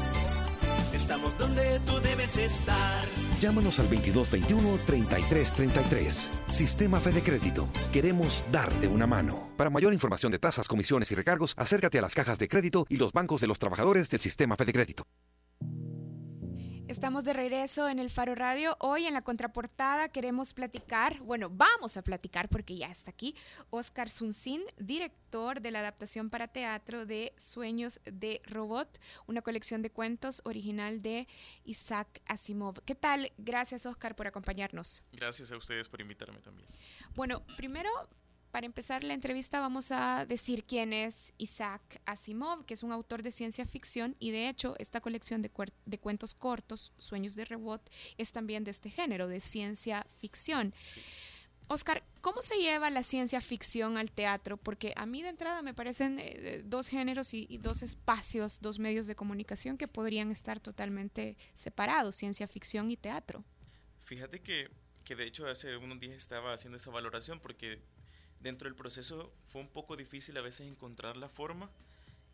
estamos 0.93 1.39
donde 1.39 1.81
tú 1.81 2.01
debes 2.01 2.39
estar. 2.39 3.26
Llámanos 3.41 3.79
al 3.79 3.89
2221-3333. 3.91 6.31
Sistema 6.51 7.01
Fede 7.01 7.23
Crédito. 7.23 7.69
Queremos 7.93 8.45
darte 8.51 8.89
una 8.89 9.07
mano. 9.07 9.51
Para 9.57 9.71
mayor 9.71 9.93
información 9.93 10.33
de 10.33 10.39
tasas, 10.39 10.69
comisiones 10.69 11.11
y 11.11 11.15
recargos, 11.15 11.55
acércate 11.57 11.99
a 11.99 12.03
las 12.03 12.15
cajas 12.15 12.39
de 12.39 12.49
crédito 12.49 12.87
y 12.89 12.97
los 12.97 13.13
bancos 13.13 13.41
de 13.41 13.47
los 13.47 13.59
trabajadores 13.59 14.11
del 14.11 14.21
Sistema 14.21 14.57
Fede 14.57 14.73
Crédito. 14.73 15.07
Estamos 16.89 17.25
de 17.25 17.33
regreso 17.33 17.89
en 17.89 17.99
el 17.99 18.11
Faro 18.11 18.37
Radio. 18.37 18.77
Hoy 18.79 19.07
en 19.07 19.15
la 19.15 19.23
contraportada 19.23 20.09
queremos 20.09 20.55
platicar, 20.55 21.19
bueno, 21.19 21.51
vamos 21.51 21.97
a 21.97 22.03
platicar 22.03 22.49
porque 22.49 22.77
ya 22.77 22.87
está 22.87 23.11
aquí, 23.11 23.35
Oscar 23.71 24.09
Sunsin, 24.09 24.63
director 24.79 25.61
de 25.61 25.73
la 25.73 25.81
adaptación 25.81 26.31
para 26.31 26.47
teatro 26.47 27.05
de 27.05 27.35
Sueños 27.37 28.01
de 28.05 28.41
Robot, 28.47 29.01
una 29.27 29.43
colección 29.43 29.83
de 29.83 29.91
cuentos 29.91 30.43
original 30.45 31.03
de 31.03 31.27
Isaac 31.65 32.23
Asimov. 32.27 32.81
¿Qué 32.85 32.95
tal? 32.95 33.33
Gracias, 33.37 33.85
Oscar, 33.85 34.15
por 34.15 34.29
acompañarnos. 34.29 35.03
Gracias 35.11 35.51
a 35.51 35.57
ustedes 35.57 35.89
por 35.89 36.01
invitarme 36.01 36.39
también. 36.39 36.69
Bueno, 37.17 37.45
primero 37.57 37.91
para 38.57 38.65
empezar 38.65 39.05
la 39.05 39.13
entrevista 39.13 39.61
vamos 39.61 39.91
a 39.91 40.25
decir 40.25 40.65
quién 40.65 40.95
es 40.95 41.35
Isaac 41.37 42.01
Asimov, 42.07 42.65
que 42.65 42.73
es 42.73 42.83
un 42.83 42.91
autor 42.91 43.23
de 43.23 43.31
ciencia 43.31 43.67
ficción 43.67 44.17
y 44.19 44.31
de 44.31 44.49
hecho 44.49 44.75
esta 44.79 45.03
colección 45.03 45.43
de, 45.43 45.51
de 45.85 45.99
cuentos 45.99 46.35
cortos, 46.35 46.95
Sueños 46.97 47.37
de 47.37 47.45
Rebot, 47.45 47.83
es 48.17 48.33
también 48.33 48.65
de 48.65 48.71
este 48.71 48.89
género, 48.89 49.29
de 49.29 49.43
ciencia 49.43 50.07
ficción. 50.09 50.73
Oscar, 51.69 52.03
¿cómo 52.23 52.41
se 52.41 52.57
lleva 52.57 52.89
la 52.89 53.03
ciencia 53.03 53.43
ficción 53.43 53.99
al 53.99 54.11
teatro? 54.11 54.57
Porque 54.57 54.95
a 54.97 55.05
mí 55.05 55.23
de 55.23 55.29
entrada 55.29 55.61
me 55.61 55.75
parecen 55.75 56.19
eh, 56.19 56.63
dos 56.65 56.89
géneros 56.89 57.35
y, 57.35 57.47
y, 57.51 57.59
dos 57.59 57.83
espacios, 57.83 58.63
dos 58.63 58.79
medios 58.79 59.07
de 59.07 59.17
comunicación 59.17 59.77
que 59.77 59.87
podrían 59.87 60.31
estar 60.31 60.61
totalmente 60.61 61.37
separados, 61.53 62.15
ciencia 62.15 62.49
ficción 62.49 62.91
y 62.91 62.97
teatro. 62.97 63.45
Fíjate 64.01 64.41
que, 64.41 64.71
que 65.05 65.15
de 65.15 65.27
hecho 65.27 65.47
hace 65.47 65.77
unos 65.77 66.01
días 66.01 66.15
estaba 66.15 66.55
haciendo 66.55 66.79
esa 66.79 66.91
valoración 66.91 67.39
porque 67.39 67.83
dentro 68.47 68.69
del 68.69 68.77
proceso 68.77 69.33
fue 69.53 69.61
un 69.61 69.69
poco 69.69 69.97
difícil 69.97 70.37
a 70.39 70.43
veces 70.43 70.67
encontrar 70.67 71.17
la 71.17 71.29
forma 71.29 71.71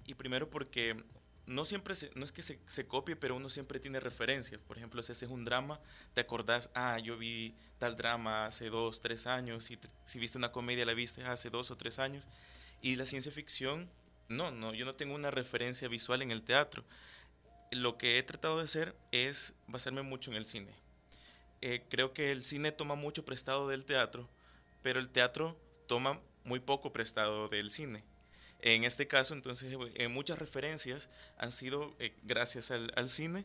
y 0.06 0.14
primero 0.14 0.50
porque 0.50 1.02
no 1.46 1.64
siempre 1.64 1.96
se, 1.96 2.10
no 2.14 2.24
es 2.24 2.32
que 2.32 2.42
se, 2.42 2.58
se, 2.66 2.86
copie, 2.86 3.16
pero 3.16 3.34
uno 3.34 3.50
siempre 3.50 3.80
tiene 3.80 3.98
referencias. 3.98 4.60
Por 4.60 4.76
ejemplo, 4.76 5.02
si 5.02 5.12
haces 5.12 5.28
un 5.28 5.44
drama, 5.44 5.80
te 6.14 6.20
acordás, 6.20 6.70
ah, 6.74 6.98
yo 6.98 7.16
vi 7.16 7.54
tal 7.78 7.96
drama 7.96 8.46
hace 8.46 8.70
dos, 8.70 9.00
tres 9.00 9.26
años, 9.26 9.70
y 9.70 9.78
si 10.04 10.18
viste 10.18 10.38
una 10.38 10.52
comedia 10.52 10.86
la 10.86 10.94
viste 10.94 11.24
hace 11.24 11.50
dos 11.50 11.70
o 11.70 11.76
tres 11.76 11.98
años. 11.98 12.28
Y 12.80 12.96
la 12.96 13.06
ciencia 13.06 13.32
ficción, 13.32 13.90
no, 14.28 14.50
no, 14.50 14.72
yo 14.74 14.84
no 14.84 14.94
tengo 14.94 15.14
una 15.14 15.30
referencia 15.30 15.88
visual 15.88 16.22
en 16.22 16.30
el 16.30 16.44
teatro. 16.44 16.84
Lo 17.70 17.98
que 17.98 18.18
he 18.18 18.22
tratado 18.22 18.58
de 18.58 18.64
hacer 18.64 18.94
es 19.10 19.54
basarme 19.66 20.02
mucho 20.02 20.30
en 20.30 20.36
el 20.36 20.44
cine. 20.44 20.72
Eh, 21.60 21.84
creo 21.88 22.12
que 22.12 22.32
el 22.32 22.42
cine 22.42 22.72
toma 22.72 22.94
mucho 22.94 23.24
prestado 23.24 23.68
del 23.68 23.84
teatro, 23.84 24.28
pero 24.82 25.00
el 25.00 25.10
teatro 25.10 25.56
toma 25.86 26.20
muy 26.44 26.60
poco 26.60 26.92
prestado 26.92 27.48
del 27.48 27.70
cine. 27.70 28.04
En 28.60 28.84
este 28.84 29.08
caso, 29.08 29.34
entonces, 29.34 29.76
eh, 29.94 30.08
muchas 30.08 30.38
referencias 30.38 31.10
han 31.36 31.50
sido 31.50 31.94
eh, 31.98 32.14
gracias 32.22 32.70
al, 32.70 33.10
cine 33.10 33.44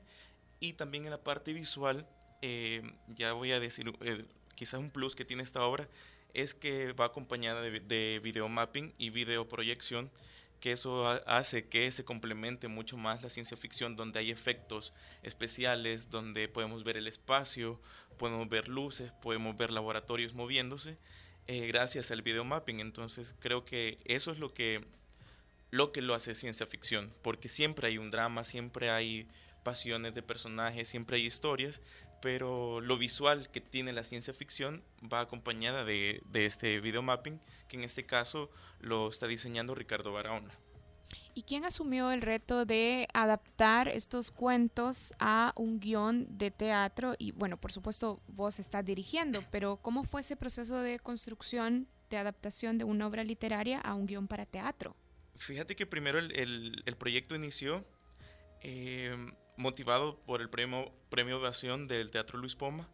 y 0.60 0.74
también 0.74 1.06
en 1.06 1.12
la 1.12 1.24
parte 1.24 1.54
visual, 1.54 2.08
eh, 2.44 2.84
ya 3.08 3.34
voy 3.34 3.52
a 3.52 3.60
decir, 3.60 3.92
eh, 4.02 4.26
quizás 4.56 4.80
un 4.80 4.92
plus 4.92 5.16
que 5.16 5.26
tiene 5.26 5.42
esta 5.42 5.64
obra 5.66 5.90
es 6.36 6.54
que 6.54 6.94
va 6.94 7.06
acompañada 7.06 7.62
de, 7.62 7.80
de 7.80 8.20
video 8.24 8.48
mapping 8.48 8.94
y 9.00 9.10
video 9.10 9.48
proyección, 9.48 10.12
que 10.60 10.72
eso 10.72 11.08
hace 11.08 11.68
que 11.68 11.92
se 11.92 12.06
complemente 12.06 12.68
mucho 12.68 12.96
más 12.96 13.24
la 13.24 13.32
ciencia 13.32 13.58
ficción, 13.58 13.96
donde 13.96 14.20
hay 14.20 14.30
efectos 14.30 14.94
especiales, 15.24 16.12
donde 16.12 16.48
podemos 16.48 16.84
ver 16.84 16.98
el 16.98 17.08
espacio, 17.08 17.80
podemos 18.18 18.50
ver 18.50 18.68
luces, 18.68 19.12
podemos 19.22 19.58
ver 19.58 19.72
laboratorios 19.72 20.36
moviéndose 20.36 20.98
eh, 21.48 21.68
gracias 21.68 22.12
al 22.12 22.22
video 22.22 22.43
mapping. 22.43 22.80
Entonces 22.80 23.36
creo 23.39 23.66
que 23.66 23.98
eso 24.06 24.32
es 24.32 24.39
lo 24.39 24.54
que, 24.54 24.86
lo 25.72 25.91
que 25.91 26.02
lo 26.02 26.14
hace 26.14 26.36
ciencia 26.36 26.68
ficción, 26.68 27.12
porque 27.22 27.50
siempre 27.50 27.88
hay 27.88 27.98
un 27.98 28.12
drama, 28.12 28.43
siempre 28.43 28.89
hay 28.89 29.28
pasiones 29.64 30.16
de 30.16 30.22
personajes, 30.22 30.88
siempre 30.88 31.18
hay 31.18 31.26
historias, 31.26 31.82
pero 32.22 32.82
lo 32.82 32.98
visual 32.98 33.50
que 33.52 33.62
tiene 33.62 33.93
la 33.93 34.04
ciencia 34.04 34.34
ficción 34.34 34.84
va 35.12 35.22
acompañada 35.22 35.84
de, 35.86 36.22
de 36.32 36.45
este 36.45 36.80
video 36.80 37.02
mapping, 37.02 37.39
que 37.68 37.78
en 37.78 37.84
este 37.84 38.06
caso 38.06 38.50
lo 38.80 39.08
está 39.08 39.28
diseñando 39.28 39.76
Ricardo 39.76 40.14
Barahona. 40.14 40.54
¿Y 41.34 41.43
quién 41.43 41.65
asumió 41.65 42.11
el 42.11 42.22
reto 42.22 42.65
de 42.65 43.07
adaptar 43.13 43.88
estos 43.88 44.32
cuentos 44.32 45.13
a 45.20 45.53
un 45.55 45.80
guion 45.80 46.26
de 46.38 46.51
teatro? 46.51 47.15
Y 47.18 47.32
bueno, 47.32 47.57
por 47.57 47.72
supuesto, 47.72 48.22
vos 48.28 48.59
estás 48.59 48.84
dirigiendo, 48.84 49.43
pero 49.51 49.78
¿cómo 49.78 50.03
fue 50.03 50.22
ese 50.22 50.36
proceso 50.36 50.82
de 50.82 50.99
construcción, 50.99 51.88
de 52.09 52.18
adaptación 52.18 52.78
de 52.78 52.86
una 52.86 53.07
obra 53.07 53.24
literaria 53.24 53.80
a 53.82 53.93
un 53.93 54.07
guion 54.07 54.28
para 54.28 54.45
teatro? 54.45 54.95
Fíjate 55.36 55.76
que 55.76 55.86
primero 55.86 56.18
el, 56.18 56.84
el, 56.86 56.95
proyecto 56.95 57.36
inició 57.36 57.86
eh, 58.61 59.15
motivado 59.55 60.20
por 60.22 60.41
el 60.41 60.49
premio, 60.49 60.91
premio 61.09 61.38
Ovación 61.38 61.88
del 61.88 62.09
Teatro 62.09 62.39
Luis 62.39 62.55
Poma. 62.55 62.89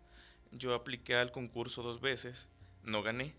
Yo 0.52 0.74
apliqué 0.74 1.16
al 1.16 1.32
concurso 1.32 1.82
dos 1.82 2.02
veces, 2.02 2.50
no 2.84 3.02
gané. 3.02 3.36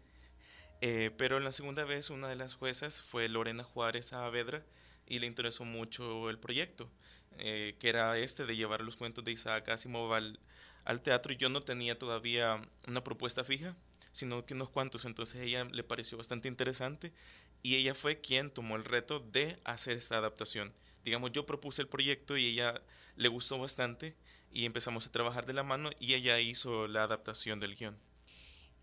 Eh, 0.87 1.11
pero 1.17 1.39
en 1.39 1.45
la 1.45 1.53
segunda 1.53 1.83
vez 1.85 2.11
una 2.11 2.29
de 2.29 2.37
las 2.37 2.57
juezas 2.57 3.01
fue 3.01 3.27
Lorena 3.31 3.65
Juárez 3.65 4.09
Saavedra 4.09 4.63
y 5.07 5.19
le 5.19 5.27
interesó 5.27 5.65
mucho 5.65 6.29
el 6.29 6.39
proyecto, 6.39 6.91
eh, 7.39 7.75
que 7.81 7.89
era 7.89 8.19
este 8.19 8.45
de 8.45 8.55
llevar 8.55 8.83
los 8.83 8.97
cuentos 8.97 9.25
de 9.25 9.33
Isaac 9.33 9.67
Asimov 9.71 10.13
al, 10.13 10.39
al, 10.85 11.01
teatro 11.01 11.33
yo 11.33 11.49
no 11.49 11.63
tenía 11.63 11.99
todavía 11.99 12.61
una 12.87 13.03
propuesta 13.03 13.45
fija, 13.45 13.75
sino 14.13 14.45
que 14.45 14.53
unos 14.53 14.69
cuantos, 14.69 15.07
entonces 15.07 15.41
ella 15.41 15.65
le 15.65 15.85
pareció 15.85 16.19
bastante 16.19 16.49
interesante 16.49 17.15
y 17.63 17.77
ella 17.77 17.95
fue 17.95 18.21
quien 18.21 18.51
tomó 18.51 18.77
el 18.77 18.85
reto 18.85 19.21
de 19.21 19.59
hacer 19.65 19.97
esta 19.97 20.19
adaptación. 20.19 20.71
Digamos, 21.03 21.33
yo 21.33 21.47
propuse 21.47 21.81
el 21.81 21.89
proyecto 21.89 22.37
y 22.37 22.45
ella 22.45 22.83
le 23.17 23.29
gustó 23.29 23.59
bastante 23.59 24.17
y 24.53 24.67
empezamos 24.67 25.07
a 25.07 25.13
trabajar 25.13 25.47
de 25.47 25.55
la 25.55 25.63
mano 25.63 25.89
y 25.99 26.13
ella 26.13 26.39
hizo 26.41 26.89
la 26.89 27.05
adaptación 27.05 27.59
del 27.59 27.75
guion. 27.75 27.99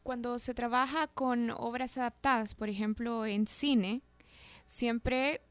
Cuando 0.04 0.40
se 0.40 0.54
trabaja 0.54 1.08
con 1.08 1.52
obras 1.52 1.98
adaptadas, 1.98 2.56
por 2.56 2.70
ejemplo, 2.70 3.26
en 3.26 3.48
cine, 3.48 4.02
siempre 4.66 5.42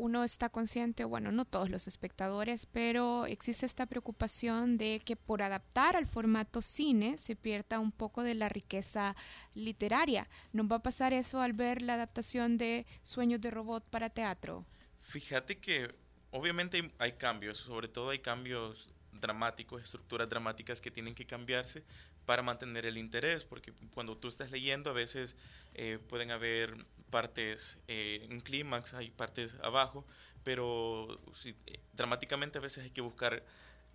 uno 0.00 0.24
está 0.24 0.48
consciente, 0.48 1.04
bueno, 1.04 1.30
no 1.30 1.44
todos 1.44 1.68
los 1.68 1.86
espectadores, 1.86 2.64
pero 2.64 3.26
existe 3.26 3.66
esta 3.66 3.84
preocupación 3.84 4.78
de 4.78 5.00
que 5.04 5.14
por 5.14 5.42
adaptar 5.42 5.94
al 5.94 6.06
formato 6.06 6.62
cine 6.62 7.18
se 7.18 7.36
pierda 7.36 7.78
un 7.78 7.92
poco 7.92 8.22
de 8.22 8.34
la 8.34 8.48
riqueza 8.48 9.14
literaria. 9.54 10.26
¿No 10.52 10.66
va 10.66 10.76
a 10.76 10.82
pasar 10.82 11.12
eso 11.12 11.40
al 11.42 11.52
ver 11.52 11.82
la 11.82 11.94
adaptación 11.94 12.56
de 12.56 12.86
Sueños 13.02 13.42
de 13.42 13.50
Robot 13.50 13.84
para 13.90 14.08
teatro? 14.08 14.64
Fíjate 14.98 15.58
que 15.58 15.94
obviamente 16.30 16.92
hay 16.98 17.12
cambios, 17.12 17.58
sobre 17.58 17.88
todo 17.88 18.10
hay 18.10 18.20
cambios 18.20 18.90
dramáticos, 19.12 19.82
estructuras 19.82 20.30
dramáticas 20.30 20.80
que 20.80 20.90
tienen 20.90 21.14
que 21.14 21.26
cambiarse 21.26 21.84
para 22.30 22.44
mantener 22.44 22.86
el 22.86 22.96
interés, 22.96 23.42
porque 23.42 23.72
cuando 23.92 24.16
tú 24.16 24.28
estás 24.28 24.52
leyendo 24.52 24.90
a 24.90 24.92
veces 24.92 25.34
eh, 25.74 25.98
pueden 26.08 26.30
haber 26.30 26.76
partes 27.10 27.80
eh, 27.88 28.24
en 28.30 28.40
clímax, 28.40 28.94
hay 28.94 29.10
partes 29.10 29.56
abajo, 29.64 30.06
pero 30.44 31.20
sí, 31.32 31.56
eh, 31.66 31.80
dramáticamente 31.92 32.58
a 32.58 32.60
veces 32.60 32.84
hay 32.84 32.90
que 32.90 33.00
buscar 33.00 33.42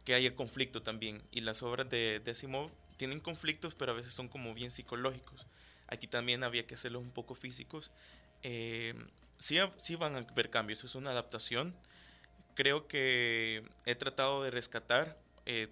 que 0.03 0.15
haya 0.15 0.35
conflicto 0.35 0.81
también. 0.81 1.23
Y 1.31 1.39
las 1.39 1.63
obras 1.63 1.89
de, 1.89 2.19
de 2.25 2.31
Asimov 2.31 2.71
tienen 2.97 3.21
conflictos, 3.21 3.73
pero 3.73 3.93
a 3.93 3.95
veces 3.95 4.11
son 4.11 4.27
como 4.27 4.53
bien 4.53 4.69
psicológicos. 4.69 5.47
Aquí 5.87 6.05
también 6.05 6.43
había 6.43 6.67
que 6.67 6.73
hacerlos 6.73 7.03
un 7.03 7.11
poco 7.11 7.35
físicos. 7.35 7.89
Eh, 8.43 8.95
sí, 9.37 9.59
sí 9.77 9.95
van 9.95 10.17
a 10.17 10.19
haber 10.29 10.49
cambios, 10.49 10.83
es 10.83 10.95
una 10.95 11.11
adaptación. 11.11 11.73
Creo 12.53 12.89
que 12.89 13.63
he 13.85 13.95
tratado 13.95 14.43
de 14.43 14.51
rescatar 14.51 15.17
eh, 15.45 15.69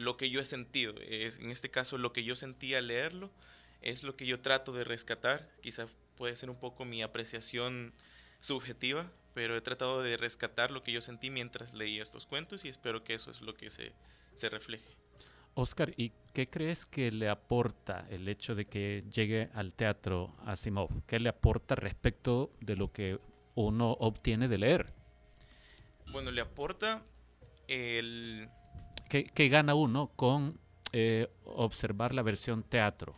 lo 0.00 0.16
que 0.16 0.30
yo 0.30 0.40
he 0.40 0.44
sentido. 0.46 0.94
Es, 1.02 1.40
en 1.40 1.50
este 1.50 1.70
caso, 1.70 1.98
lo 1.98 2.12
que 2.12 2.24
yo 2.24 2.34
sentía 2.34 2.78
al 2.78 2.86
leerlo 2.86 3.30
es 3.82 4.02
lo 4.02 4.16
que 4.16 4.26
yo 4.26 4.40
trato 4.40 4.72
de 4.72 4.82
rescatar. 4.82 5.50
Quizás 5.60 5.90
puede 6.16 6.36
ser 6.36 6.48
un 6.48 6.58
poco 6.58 6.86
mi 6.86 7.02
apreciación 7.02 7.92
subjetiva, 8.40 9.12
pero 9.34 9.56
he 9.56 9.60
tratado 9.60 10.02
de 10.02 10.16
rescatar 10.16 10.70
lo 10.70 10.82
que 10.82 10.92
yo 10.92 11.02
sentí 11.02 11.28
mientras 11.28 11.74
leía 11.74 12.02
estos 12.02 12.24
cuentos 12.24 12.64
y 12.64 12.68
espero 12.68 13.04
que 13.04 13.12
eso 13.12 13.30
es 13.30 13.42
lo 13.42 13.54
que 13.54 13.68
se, 13.68 13.92
se 14.34 14.48
refleje. 14.48 14.96
Oscar, 15.52 15.92
¿y 15.98 16.12
qué 16.32 16.46
crees 16.46 16.86
que 16.86 17.12
le 17.12 17.28
aporta 17.28 18.06
el 18.08 18.26
hecho 18.26 18.54
de 18.54 18.64
que 18.64 19.04
llegue 19.12 19.50
al 19.52 19.74
teatro 19.74 20.34
Asimov? 20.46 21.04
¿Qué 21.06 21.20
le 21.20 21.28
aporta 21.28 21.74
respecto 21.74 22.52
de 22.60 22.76
lo 22.76 22.90
que 22.90 23.18
uno 23.54 23.92
obtiene 24.00 24.48
de 24.48 24.56
leer? 24.56 24.94
Bueno, 26.10 26.30
le 26.30 26.40
aporta 26.40 27.04
el... 27.68 28.48
¿Qué, 29.10 29.48
gana 29.48 29.74
uno 29.74 30.12
con 30.14 30.60
eh, 30.92 31.28
observar 31.44 32.14
la 32.14 32.22
versión 32.22 32.62
teatro? 32.62 33.16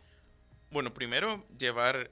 Bueno, 0.70 0.94
primero 0.94 1.46
llevar, 1.58 2.10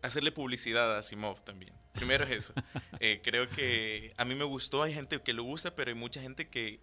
hacerle 0.00 0.30
publicidad 0.30 0.94
a 0.94 0.98
Asimov 0.98 1.42
también. 1.42 1.72
Primero 1.92 2.24
es 2.24 2.30
eso. 2.30 2.54
Eh, 3.00 3.20
creo 3.22 3.48
que 3.48 4.12
a 4.16 4.24
mí 4.24 4.34
me 4.34 4.42
gustó, 4.42 4.82
hay 4.82 4.92
gente 4.92 5.22
que 5.22 5.32
lo 5.32 5.44
gusta, 5.44 5.76
pero 5.76 5.90
hay 5.90 5.94
mucha 5.94 6.20
gente 6.20 6.48
que, 6.48 6.80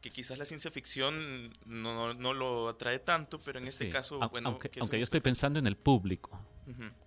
que 0.00 0.08
quizás 0.08 0.38
la 0.38 0.46
ciencia 0.46 0.70
ficción 0.70 1.52
no, 1.66 2.14
no, 2.14 2.32
lo 2.32 2.70
atrae 2.70 2.98
tanto, 2.98 3.38
pero 3.44 3.58
en 3.58 3.68
este 3.68 3.90
caso, 3.90 4.18
bueno... 4.30 4.48
Aunque, 4.48 4.70
aunque 4.80 4.96
yo 4.96 5.04
estoy 5.04 5.20
pensando 5.20 5.58
en 5.58 5.66
el 5.66 5.76
público. 5.76 6.40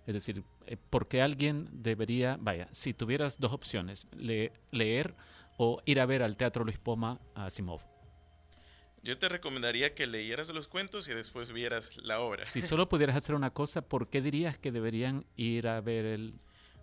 Es 0.06 0.14
decir, 0.14 0.44
eh, 0.66 0.76
¿por 0.76 1.08
qué 1.08 1.20
alguien 1.22 1.68
debería, 1.72 2.36
vaya, 2.38 2.68
si 2.70 2.94
tuvieras 2.94 3.40
dos 3.40 3.52
opciones, 3.52 4.06
leer 4.12 5.16
o 5.56 5.82
ir 5.84 5.98
a 5.98 6.06
ver 6.06 6.22
al 6.22 6.36
Teatro 6.36 6.64
Luis 6.64 6.78
Poma 6.78 7.20
a 7.34 7.46
Asimov? 7.46 7.82
Yo 9.04 9.18
te 9.18 9.28
recomendaría 9.28 9.92
que 9.92 10.06
leyeras 10.06 10.48
los 10.48 10.66
cuentos 10.66 11.08
y 11.08 11.14
después 11.14 11.52
vieras 11.52 11.98
la 11.98 12.20
obra. 12.20 12.46
Si 12.46 12.62
solo 12.62 12.88
pudieras 12.88 13.14
hacer 13.14 13.34
una 13.34 13.50
cosa, 13.50 13.82
¿por 13.82 14.08
qué 14.08 14.22
dirías 14.22 14.56
que 14.56 14.72
deberían 14.72 15.26
ir 15.36 15.68
a 15.68 15.80
ver 15.82 16.06
el, 16.06 16.34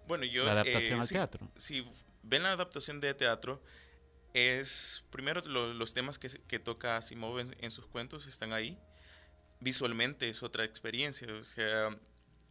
bueno, 0.07 0.25
yo, 0.25 0.45
la 0.45 0.51
adaptación 0.51 0.99
eh, 0.99 1.01
al 1.01 1.09
teatro? 1.09 1.51
Si 1.55 1.83
ven 2.21 2.43
la 2.43 2.51
adaptación 2.51 3.01
de 3.01 3.15
teatro, 3.15 3.63
es 4.35 5.03
primero 5.09 5.41
los 5.41 5.93
temas 5.95 6.19
que, 6.19 6.29
que 6.47 6.59
toca 6.59 6.97
Asimov 6.97 7.39
en, 7.39 7.55
en, 7.59 7.71
sus 7.71 7.87
cuentos 7.87 8.27
están 8.27 8.53
ahí. 8.53 8.77
Visualmente 9.59 10.29
es 10.29 10.43
otra 10.43 10.63
experiencia. 10.63 11.27
O 11.33 11.43
sea, 11.43 11.89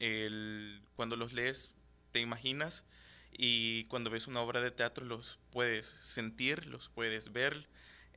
el, 0.01 0.83
cuando 0.97 1.14
los 1.14 1.33
lees 1.33 1.73
te 2.11 2.21
imaginas 2.21 2.87
y 3.31 3.85
cuando 3.85 4.11
ves 4.11 4.27
una 4.27 4.41
obra 4.41 4.61
de 4.61 4.73
teatro 4.73 5.05
los 5.05 5.39
puedes 5.53 5.87
sentir, 5.87 6.66
los 6.66 6.89
puedes 6.89 7.33
ver, 7.33 7.68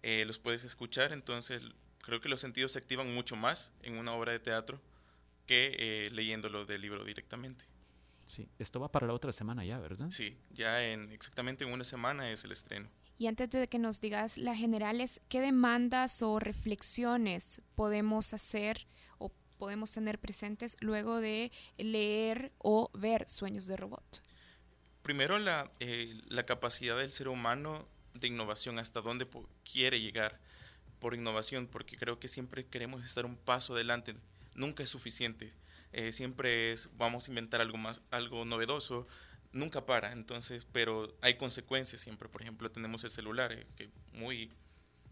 eh, 0.04 0.26
los 0.26 0.38
puedes 0.39 0.64
escuchar. 0.64 1.12
Entonces 1.12 1.64
creo 1.99 2.22
que 2.22 2.30
los 2.30 2.41
sentidos 2.41 2.74
se 2.74 2.80
activan 2.80 3.14
mucho 3.14 3.36
más 3.36 3.74
en 3.82 3.97
una 3.97 4.14
obra 4.14 4.32
de 4.32 4.39
teatro 4.39 4.80
que 5.47 5.76
eh, 5.80 6.10
leyéndolo 6.12 6.66
del 6.66 6.82
libro 6.82 7.04
directamente. 7.04 7.66
Sí, 8.26 8.47
esto 8.60 8.80
va 8.80 8.91
para 8.91 9.08
la 9.08 9.14
otra 9.14 9.34
semana 9.34 9.66
ya, 9.66 9.80
¿verdad? 9.80 10.10
Sí, 10.10 10.38
ya 10.51 10.86
en 10.86 11.12
exactamente 11.12 11.66
en 11.66 11.72
una 11.72 11.84
semana 11.84 12.32
es 12.32 12.43
el 12.45 12.51
estreno. 12.51 12.89
Y 13.18 13.28
antes 13.28 13.49
de 13.49 13.68
que 13.68 13.80
nos 13.80 14.01
digas 14.01 14.38
las 14.38 14.58
generales, 14.58 15.22
¿qué 15.30 15.39
demandas 15.39 16.22
o 16.22 16.39
reflexiones 16.39 17.62
podemos 17.76 18.34
hacer 18.34 18.88
o 19.18 19.32
podemos 19.58 19.91
tener 19.91 20.20
presentes 20.20 20.78
luego 20.80 21.22
de 21.22 21.51
leer 21.78 22.51
o 22.58 22.89
ver 22.93 23.28
Sueños 23.30 23.68
de 23.68 23.76
Robot? 23.76 24.24
Primero, 25.04 25.38
la, 25.38 25.70
eh, 25.80 26.22
la 26.28 26.45
capacidad 26.45 26.97
del 26.97 27.12
ser 27.12 27.28
humano 27.28 27.88
innovación, 28.28 28.80
hasta 28.80 29.01
dónde 29.01 29.28
quiere 29.69 29.99
llegar 29.99 30.39
por 30.99 31.13
innovación, 31.13 31.67
porque 31.67 31.97
creo 31.97 32.19
que 32.19 32.28
siempre 32.28 32.65
queremos 32.65 33.03
estar 33.03 33.26
un 33.26 33.36
paso 33.36 33.74
adelante, 33.74 34.15
nunca 34.55 34.84
es 34.84 34.89
suficiente, 34.89 35.51
eh, 35.91 36.11
siempre 36.11 36.71
es, 36.71 36.89
vamos 36.97 37.28
a 37.28 37.32
inventar 37.32 37.61
algo 37.61 37.78
más, 37.78 38.01
algo 38.09 38.45
novedoso, 38.45 39.07
nunca 39.51 39.86
para, 39.86 40.11
entonces, 40.11 40.65
pero 40.71 41.15
hay 41.21 41.36
consecuencias 41.36 42.01
siempre. 42.01 42.28
Por 42.28 42.41
ejemplo, 42.41 42.69
tenemos 42.71 43.03
el 43.03 43.11
celular, 43.11 43.53
eh, 43.53 43.65
que 43.76 43.89
muy 44.13 44.51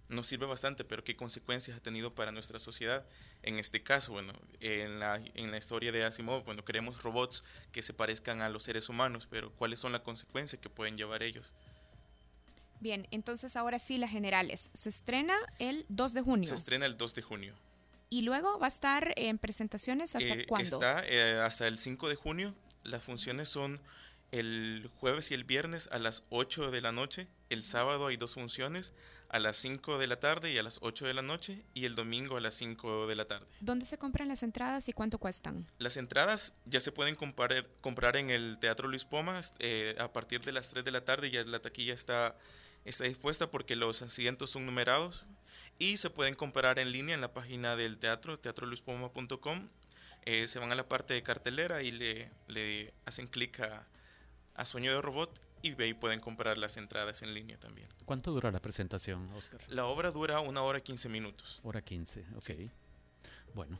nos 0.09 0.27
sirve 0.27 0.45
bastante, 0.45 0.83
pero 0.83 1.03
qué 1.03 1.15
consecuencias 1.15 1.77
ha 1.77 1.79
tenido 1.79 2.13
para 2.13 2.31
nuestra 2.31 2.59
sociedad. 2.59 3.05
En 3.43 3.59
este 3.59 3.81
caso, 3.81 4.11
bueno, 4.11 4.33
en 4.59 4.99
la, 4.99 5.21
en 5.35 5.51
la 5.51 5.57
historia 5.57 5.91
de 5.91 6.03
Asimov, 6.03 6.43
bueno, 6.43 6.65
queremos 6.65 7.01
robots 7.01 7.43
que 7.71 7.81
se 7.81 7.93
parezcan 7.93 8.41
a 8.41 8.49
los 8.49 8.63
seres 8.63 8.89
humanos, 8.89 9.27
pero 9.29 9.51
¿cuáles 9.51 9.79
son 9.79 9.93
las 9.93 10.01
consecuencias 10.01 10.61
que 10.61 10.69
pueden 10.69 10.97
llevar 10.97 11.23
ellos? 11.23 11.53
Bien, 12.81 13.07
entonces 13.11 13.55
ahora 13.55 13.77
sí 13.79 13.97
las 13.97 14.09
generales. 14.09 14.69
Se 14.73 14.89
estrena 14.89 15.35
el 15.59 15.85
2 15.89 16.13
de 16.15 16.21
junio. 16.21 16.49
Se 16.49 16.55
estrena 16.55 16.87
el 16.87 16.97
2 16.97 17.13
de 17.13 17.21
junio. 17.21 17.53
¿Y 18.09 18.23
luego 18.23 18.59
va 18.59 18.65
a 18.65 18.67
estar 18.67 19.13
en 19.15 19.37
presentaciones 19.37 20.15
hasta 20.15 20.33
eh, 20.33 20.45
cuándo? 20.47 20.65
Está 20.65 21.07
eh, 21.07 21.39
hasta 21.39 21.67
el 21.67 21.77
5 21.77 22.09
de 22.09 22.15
junio. 22.15 22.55
Las 22.83 23.03
funciones 23.03 23.47
son 23.47 23.79
el 24.31 24.89
jueves 24.99 25.29
y 25.31 25.35
el 25.35 25.43
viernes 25.43 25.89
a 25.91 25.99
las 25.99 26.23
8 26.29 26.71
de 26.71 26.81
la 26.81 26.91
noche. 26.91 27.27
El 27.49 27.63
sábado 27.63 28.07
hay 28.07 28.17
dos 28.17 28.33
funciones, 28.33 28.93
a 29.29 29.39
las 29.39 29.57
5 29.57 29.97
de 29.97 30.07
la 30.07 30.19
tarde 30.19 30.51
y 30.51 30.57
a 30.57 30.63
las 30.63 30.79
8 30.81 31.05
de 31.05 31.13
la 31.13 31.21
noche. 31.21 31.63
Y 31.73 31.85
el 31.85 31.95
domingo 31.95 32.35
a 32.35 32.41
las 32.41 32.55
5 32.55 33.07
de 33.07 33.15
la 33.15 33.25
tarde. 33.25 33.45
¿Dónde 33.59 33.85
se 33.85 33.97
compran 33.97 34.27
las 34.27 34.41
entradas 34.43 34.89
y 34.89 34.93
cuánto 34.93 35.19
cuestan? 35.19 35.67
Las 35.77 35.97
entradas 35.97 36.55
ya 36.65 36.79
se 36.79 36.91
pueden 36.91 37.15
comprar, 37.15 37.67
comprar 37.81 38.17
en 38.17 38.29
el 38.29 38.57
Teatro 38.59 38.87
Luis 38.87 39.05
Pomas 39.05 39.53
eh, 39.59 39.95
a 39.99 40.11
partir 40.11 40.41
de 40.41 40.51
las 40.51 40.69
3 40.71 40.83
de 40.83 40.91
la 40.91 41.05
tarde. 41.05 41.29
Ya 41.29 41.43
la 41.45 41.61
taquilla 41.61 41.93
está, 41.93 42.35
está 42.85 43.05
dispuesta 43.05 43.49
porque 43.49 43.75
los 43.75 44.01
asientos 44.01 44.49
son 44.51 44.65
numerados. 44.65 45.25
Y 45.79 45.97
se 45.97 46.09
pueden 46.09 46.35
comprar 46.35 46.77
en 46.77 46.91
línea 46.91 47.15
en 47.15 47.21
la 47.21 47.33
página 47.33 47.75
del 47.75 47.97
teatro, 47.97 48.37
teatroluispoma.com. 48.37 49.69
Eh, 50.25 50.47
se 50.47 50.59
van 50.59 50.71
a 50.71 50.75
la 50.75 50.87
parte 50.87 51.15
de 51.15 51.23
cartelera 51.23 51.81
y 51.81 51.89
le, 51.89 52.31
le 52.47 52.93
hacen 53.05 53.27
clic 53.27 53.59
a 53.61 53.87
a 54.55 54.65
Sueño 54.65 54.93
de 54.93 55.01
Robot 55.01 55.39
y 55.61 55.79
ahí 55.81 55.93
pueden 55.93 56.19
comprar 56.19 56.57
las 56.57 56.77
entradas 56.77 57.21
en 57.21 57.33
línea 57.33 57.57
también. 57.59 57.87
¿Cuánto 58.05 58.31
dura 58.31 58.51
la 58.51 58.59
presentación, 58.59 59.29
Oscar? 59.31 59.61
La 59.67 59.85
obra 59.85 60.11
dura 60.11 60.39
una 60.39 60.61
hora 60.61 60.79
y 60.79 60.81
quince 60.81 61.09
minutos. 61.09 61.59
Hora 61.63 61.81
quince, 61.81 62.25
ok. 62.35 62.71
Bueno, 63.53 63.79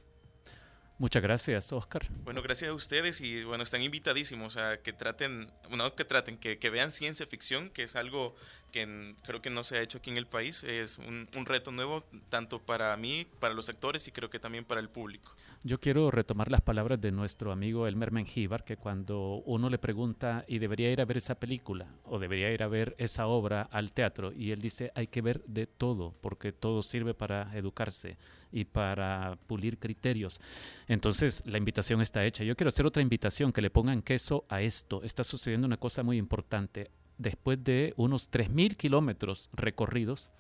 Muchas 0.97 1.23
gracias, 1.23 1.73
Oscar. 1.73 2.07
Bueno, 2.23 2.43
gracias 2.43 2.69
a 2.69 2.73
ustedes 2.75 3.21
y 3.21 3.43
bueno, 3.43 3.63
están 3.63 3.81
invitadísimos 3.81 4.57
a 4.57 4.83
que 4.83 4.93
traten, 4.93 5.51
no 5.71 5.95
que 5.95 6.05
traten, 6.05 6.37
que, 6.37 6.59
que 6.59 6.69
vean 6.69 6.91
ciencia 6.91 7.25
ficción, 7.25 7.71
que 7.71 7.81
es 7.81 7.95
algo 7.95 8.35
que 8.72 9.15
creo 9.24 9.41
que 9.41 9.49
no 9.49 9.63
se 9.63 9.78
ha 9.78 9.82
hecho 9.82 9.99
aquí 9.99 10.09
en 10.09 10.17
el 10.17 10.28
país. 10.28 10.63
Es 10.63 10.97
un, 10.97 11.28
un, 11.36 11.45
reto 11.45 11.72
nuevo 11.72 12.03
tanto 12.30 12.59
para 12.59 12.95
mí, 12.97 13.28
para 13.39 13.53
los 13.53 13.69
actores 13.69 14.07
y 14.07 14.11
creo 14.11 14.30
que 14.30 14.39
también 14.39 14.65
para 14.65 14.82
el 14.82 14.89
público. 14.89 15.36
Yo 15.63 15.80
quiero 15.80 16.09
retomar 16.09 16.49
las 16.49 16.61
palabras 16.61 16.99
de 16.99 17.11
nuestro 17.11 17.51
amigo 17.51 17.86
Elmer 17.86 18.11
Mengíbar, 18.11 18.63
que 18.63 18.78
cuando 18.78 19.43
uno 19.45 19.69
le 19.69 19.78
pregunta 19.78 20.43
y 20.47 20.59
debería 20.59 20.91
ir 20.91 21.01
a 21.01 21.05
ver 21.05 21.17
esa 21.17 21.36
película 21.36 21.88
o 22.05 22.17
debería 22.17 22.51
ir 22.51 22.63
a 22.63 22.67
ver 22.67 22.95
esa 22.97 23.28
obra 23.28 23.61
al 23.72 23.91
teatro, 23.91 24.32
y 24.32 24.51
él 24.51 24.59
dice 24.59 24.91
hay 24.95 25.07
que 25.07 25.22
ver 25.22 25.43
de 25.45 25.67
todo, 25.67 26.15
porque 26.22 26.51
todo 26.51 26.82
sirve 26.82 27.13
para 27.13 27.55
educarse 27.55 28.17
y 28.51 28.65
para 28.65 29.38
pulir 29.47 29.78
criterios. 29.78 30.41
Entonces, 30.88 31.43
la 31.45 31.57
invitación 31.57 32.01
está 32.01 32.26
hecha. 32.26 32.43
Yo 32.43 32.55
quiero 32.55 32.69
hacer 32.69 32.86
otra 32.86 33.01
invitación, 33.01 33.51
que 33.51 33.61
le 33.61 33.69
pongan 33.69 34.01
queso 34.01 34.45
a 34.49 34.61
esto. 34.61 35.01
Está 35.03 35.24
sucediendo 35.24 35.67
una 35.67 35.78
cosa 35.78 36.03
muy 36.03 36.17
importante. 36.17 36.91
Después 37.22 37.63
de 37.63 37.93
unos 37.97 38.32
3.000 38.32 38.76
kilómetros 38.76 39.51
recorridos 39.53 40.32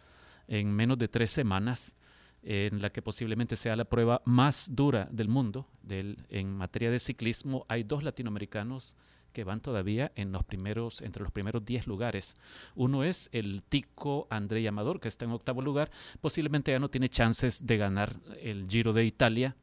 en 0.47 0.71
menos 0.71 0.97
de 0.97 1.07
tres 1.07 1.29
semanas, 1.29 1.95
en 2.41 2.81
la 2.81 2.89
que 2.89 3.03
posiblemente 3.03 3.55
sea 3.55 3.75
la 3.75 3.85
prueba 3.85 4.23
más 4.25 4.71
dura 4.73 5.07
del 5.11 5.27
mundo 5.27 5.67
del, 5.83 6.25
en 6.29 6.57
materia 6.57 6.89
de 6.89 6.97
ciclismo, 6.97 7.67
hay 7.69 7.83
dos 7.83 8.03
latinoamericanos 8.03 8.97
que 9.31 9.43
van 9.43 9.61
todavía 9.61 10.11
en 10.15 10.31
los 10.31 10.43
primeros, 10.43 11.01
entre 11.01 11.21
los 11.21 11.31
primeros 11.31 11.63
10 11.63 11.85
lugares. 11.85 12.35
Uno 12.73 13.03
es 13.03 13.29
el 13.31 13.61
tico 13.61 14.25
André 14.31 14.67
Amador, 14.67 14.99
que 14.99 15.07
está 15.07 15.25
en 15.25 15.31
octavo 15.31 15.61
lugar. 15.61 15.91
Posiblemente 16.19 16.71
ya 16.71 16.79
no 16.79 16.89
tiene 16.89 17.09
chances 17.09 17.67
de 17.67 17.77
ganar 17.77 18.15
el 18.41 18.65
Giro 18.67 18.91
de 18.91 19.05
Italia, 19.05 19.55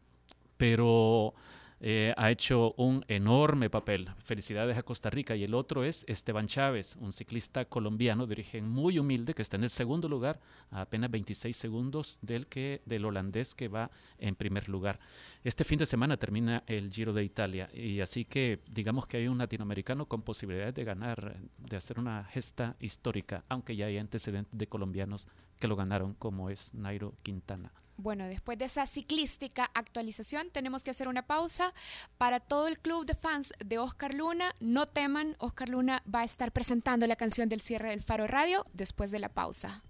pero 0.56 1.34
eh, 1.80 2.12
ha 2.16 2.30
hecho 2.30 2.74
un 2.76 3.04
enorme 3.08 3.70
papel. 3.70 4.10
Felicidades 4.18 4.76
a 4.76 4.82
Costa 4.82 5.10
Rica. 5.10 5.36
Y 5.36 5.44
el 5.44 5.54
otro 5.54 5.84
es 5.84 6.04
Esteban 6.08 6.46
Chávez, 6.46 6.96
un 7.00 7.12
ciclista 7.12 7.64
colombiano 7.64 8.26
de 8.26 8.32
origen 8.32 8.68
muy 8.68 8.98
humilde 8.98 9.34
que 9.34 9.42
está 9.42 9.56
en 9.56 9.64
el 9.64 9.70
segundo 9.70 10.08
lugar, 10.08 10.40
a 10.70 10.82
apenas 10.82 11.10
26 11.10 11.56
segundos 11.56 12.18
del, 12.22 12.46
que, 12.46 12.82
del 12.84 13.04
holandés 13.04 13.54
que 13.54 13.68
va 13.68 13.90
en 14.18 14.34
primer 14.34 14.68
lugar. 14.68 14.98
Este 15.44 15.64
fin 15.64 15.78
de 15.78 15.86
semana 15.86 16.16
termina 16.16 16.64
el 16.66 16.90
Giro 16.90 17.12
de 17.12 17.24
Italia 17.24 17.68
y 17.72 18.00
así 18.00 18.24
que 18.24 18.60
digamos 18.70 19.06
que 19.06 19.18
hay 19.18 19.28
un 19.28 19.38
latinoamericano 19.38 20.06
con 20.06 20.22
posibilidades 20.22 20.74
de 20.74 20.84
ganar, 20.84 21.36
de 21.58 21.76
hacer 21.76 21.98
una 21.98 22.24
gesta 22.24 22.76
histórica, 22.80 23.44
aunque 23.48 23.76
ya 23.76 23.86
hay 23.86 23.98
antecedentes 23.98 24.56
de 24.56 24.66
colombianos 24.66 25.28
que 25.58 25.68
lo 25.68 25.76
ganaron, 25.76 26.14
como 26.14 26.50
es 26.50 26.74
Nairo 26.74 27.14
Quintana. 27.22 27.72
Bueno, 27.98 28.28
después 28.28 28.56
de 28.56 28.66
esa 28.66 28.86
ciclística 28.86 29.68
actualización, 29.74 30.50
tenemos 30.50 30.84
que 30.84 30.92
hacer 30.92 31.08
una 31.08 31.26
pausa. 31.26 31.74
Para 32.16 32.38
todo 32.38 32.68
el 32.68 32.78
club 32.78 33.04
de 33.04 33.14
fans 33.14 33.52
de 33.58 33.78
Oscar 33.78 34.14
Luna, 34.14 34.54
no 34.60 34.86
teman, 34.86 35.34
Oscar 35.40 35.68
Luna 35.68 36.04
va 36.12 36.20
a 36.20 36.24
estar 36.24 36.52
presentando 36.52 37.08
la 37.08 37.16
canción 37.16 37.48
del 37.48 37.60
cierre 37.60 37.90
del 37.90 38.02
Faro 38.02 38.28
Radio 38.28 38.64
después 38.72 39.10
de 39.10 39.18
la 39.18 39.28
pausa. 39.28 39.82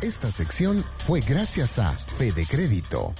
Esta 0.00 0.30
sección 0.30 0.82
fue 0.96 1.20
gracias 1.20 1.80
a 1.80 1.92
Fede 1.92 2.46
Crédito. 2.46 3.12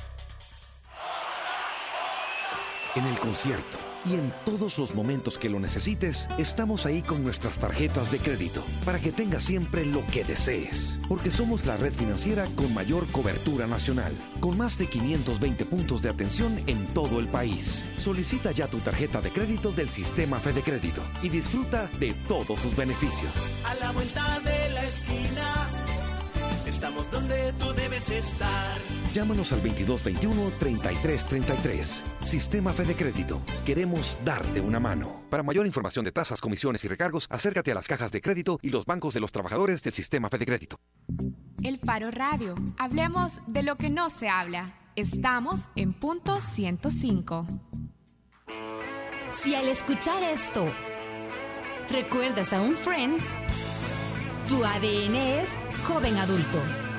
En 2.94 3.04
el 3.04 3.18
concierto 3.18 3.89
y 4.04 4.14
en 4.14 4.32
todos 4.44 4.78
los 4.78 4.94
momentos 4.94 5.38
que 5.38 5.48
lo 5.48 5.60
necesites, 5.60 6.28
estamos 6.38 6.86
ahí 6.86 7.02
con 7.02 7.22
nuestras 7.22 7.58
tarjetas 7.58 8.10
de 8.10 8.18
crédito 8.18 8.62
para 8.84 8.98
que 8.98 9.12
tengas 9.12 9.44
siempre 9.44 9.84
lo 9.84 10.06
que 10.06 10.24
desees. 10.24 10.98
Porque 11.08 11.30
somos 11.30 11.66
la 11.66 11.76
red 11.76 11.92
financiera 11.92 12.46
con 12.56 12.72
mayor 12.72 13.06
cobertura 13.10 13.66
nacional, 13.66 14.12
con 14.40 14.56
más 14.56 14.78
de 14.78 14.86
520 14.88 15.64
puntos 15.64 16.02
de 16.02 16.10
atención 16.10 16.62
en 16.66 16.86
todo 16.88 17.20
el 17.20 17.28
país. 17.28 17.84
Solicita 17.98 18.52
ya 18.52 18.68
tu 18.68 18.78
tarjeta 18.78 19.20
de 19.20 19.32
crédito 19.32 19.72
del 19.72 19.88
sistema 19.88 20.38
Fede 20.38 20.62
Crédito 20.62 21.02
y 21.22 21.28
disfruta 21.28 21.88
de 21.98 22.12
todos 22.28 22.58
sus 22.58 22.74
beneficios. 22.76 23.32
A 23.64 23.74
la 23.74 23.92
vuelta 23.92 24.40
de 24.40 24.70
la 24.70 24.84
esquina 24.84 25.68
Estamos 26.70 27.10
donde 27.10 27.52
tú 27.58 27.72
debes 27.74 28.10
estar. 28.12 28.78
Llámanos 29.12 29.52
al 29.52 29.60
2221-3333. 29.64 32.02
Sistema 32.24 32.72
Fede 32.72 32.94
Crédito. 32.94 33.42
Queremos 33.66 34.16
darte 34.24 34.60
una 34.60 34.78
mano. 34.78 35.22
Para 35.28 35.42
mayor 35.42 35.66
información 35.66 36.04
de 36.04 36.12
tasas, 36.12 36.40
comisiones 36.40 36.84
y 36.84 36.88
recargos, 36.88 37.26
acércate 37.28 37.72
a 37.72 37.74
las 37.74 37.88
cajas 37.88 38.12
de 38.12 38.20
crédito 38.20 38.60
y 38.62 38.70
los 38.70 38.86
bancos 38.86 39.12
de 39.14 39.20
los 39.20 39.32
trabajadores 39.32 39.82
del 39.82 39.94
Sistema 39.94 40.28
Fede 40.28 40.46
Crédito. 40.46 40.78
El 41.64 41.78
Faro 41.78 42.12
Radio. 42.12 42.54
Hablemos 42.78 43.40
de 43.48 43.64
lo 43.64 43.74
que 43.76 43.90
no 43.90 44.10
se 44.10 44.28
habla. 44.28 44.76
Estamos 44.94 45.70
en 45.74 45.92
punto 45.92 46.40
105. 46.40 47.48
Si 49.42 49.56
al 49.56 49.66
escuchar 49.68 50.22
esto 50.22 50.72
recuerdas 51.90 52.52
a 52.52 52.60
un 52.60 52.76
Friends, 52.76 53.24
tu 54.48 54.64
ADN 54.64 55.16
es 55.16 55.48
joven 55.84 56.16
adulto. 56.16 56.89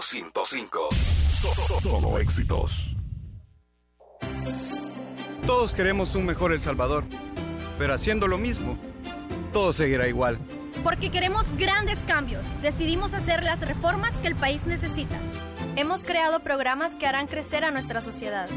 Punto 0.00 0.44
105. 0.46 0.88
Solo 1.82 2.18
éxitos. 2.18 2.96
Todos 5.46 5.74
queremos 5.74 6.14
un 6.14 6.24
mejor 6.24 6.52
El 6.52 6.62
Salvador, 6.62 7.04
pero 7.78 7.92
haciendo 7.92 8.26
lo 8.26 8.38
mismo, 8.38 8.78
todo 9.52 9.74
seguirá 9.74 10.08
igual. 10.08 10.38
Porque 10.82 11.10
queremos 11.10 11.54
grandes 11.58 11.98
cambios, 12.04 12.46
decidimos 12.62 13.12
hacer 13.12 13.42
las 13.42 13.60
reformas 13.60 14.16
que 14.18 14.28
el 14.28 14.36
país 14.36 14.64
necesita. 14.64 15.18
Hemos 15.76 16.02
creado 16.02 16.40
programas 16.40 16.96
que 16.96 17.06
harán 17.06 17.26
crecer 17.26 17.64
a 17.64 17.70
nuestra 17.70 18.00
sociedad 18.00 18.48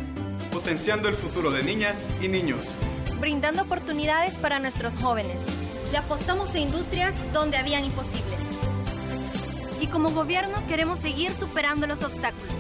potenciando 0.51 1.09
el 1.09 1.15
futuro 1.15 1.51
de 1.51 1.63
niñas 1.63 2.07
y 2.21 2.29
niños. 2.29 2.59
Brindando 3.19 3.63
oportunidades 3.63 4.37
para 4.37 4.59
nuestros 4.59 4.95
jóvenes. 4.97 5.43
Le 5.91 5.97
apostamos 5.97 6.55
a 6.55 6.59
industrias 6.59 7.15
donde 7.33 7.57
habían 7.57 7.83
imposibles. 7.83 8.39
Y 9.83 9.87
como 9.87 10.11
gobierno 10.11 10.65
queremos 10.65 10.99
seguir 11.01 11.33
superando 11.33 11.87
los 11.87 12.03
obstáculos. 12.03 12.53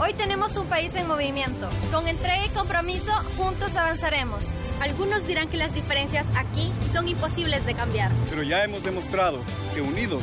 Hoy 0.00 0.12
tenemos 0.12 0.56
un 0.56 0.68
país 0.68 0.94
en 0.94 1.08
movimiento. 1.08 1.68
Con 1.90 2.06
entrega 2.06 2.46
y 2.46 2.50
compromiso, 2.50 3.10
juntos 3.36 3.76
avanzaremos. 3.76 4.44
Algunos 4.80 5.26
dirán 5.26 5.48
que 5.48 5.56
las 5.56 5.74
diferencias 5.74 6.28
aquí 6.36 6.72
son 6.88 7.08
imposibles 7.08 7.66
de 7.66 7.74
cambiar. 7.74 8.12
Pero 8.30 8.44
ya 8.44 8.62
hemos 8.62 8.84
demostrado 8.84 9.40
que 9.74 9.80
unidos 9.80 10.22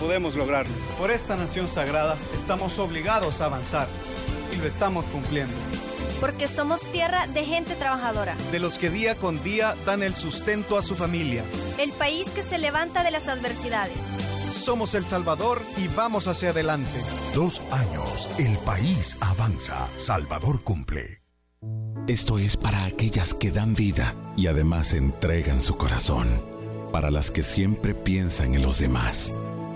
podemos 0.00 0.34
lograrlo. 0.34 0.74
Por 0.98 1.12
esta 1.12 1.36
nación 1.36 1.68
sagrada 1.68 2.18
estamos 2.34 2.76
obligados 2.80 3.40
a 3.40 3.44
avanzar 3.44 3.86
y 4.52 4.56
lo 4.56 4.66
estamos 4.66 5.06
cumpliendo. 5.06 5.54
Porque 6.18 6.48
somos 6.48 6.90
tierra 6.90 7.28
de 7.28 7.44
gente 7.44 7.76
trabajadora. 7.76 8.34
De 8.50 8.58
los 8.58 8.76
que 8.76 8.90
día 8.90 9.14
con 9.14 9.40
día 9.44 9.76
dan 9.86 10.02
el 10.02 10.16
sustento 10.16 10.76
a 10.76 10.82
su 10.82 10.96
familia. 10.96 11.44
El 11.78 11.92
país 11.92 12.30
que 12.30 12.42
se 12.42 12.58
levanta 12.58 13.04
de 13.04 13.12
las 13.12 13.28
adversidades. 13.28 13.94
Somos 14.50 14.94
El 14.94 15.06
Salvador 15.06 15.62
y 15.76 15.88
vamos 15.88 16.26
hacia 16.28 16.50
adelante. 16.50 17.00
Dos 17.34 17.62
años, 17.70 18.28
el 18.38 18.58
país 18.58 19.16
avanza. 19.20 19.88
Salvador 19.98 20.62
cumple. 20.62 21.22
Esto 22.08 22.38
es 22.38 22.56
para 22.56 22.84
aquellas 22.84 23.34
que 23.34 23.52
dan 23.52 23.74
vida 23.74 24.14
y 24.36 24.48
además 24.48 24.94
entregan 24.94 25.60
su 25.60 25.76
corazón. 25.76 26.28
Para 26.92 27.10
las 27.10 27.30
que 27.30 27.42
siempre 27.42 27.94
piensan 27.94 28.54
en 28.54 28.62
los 28.62 28.78
demás. 28.78 29.32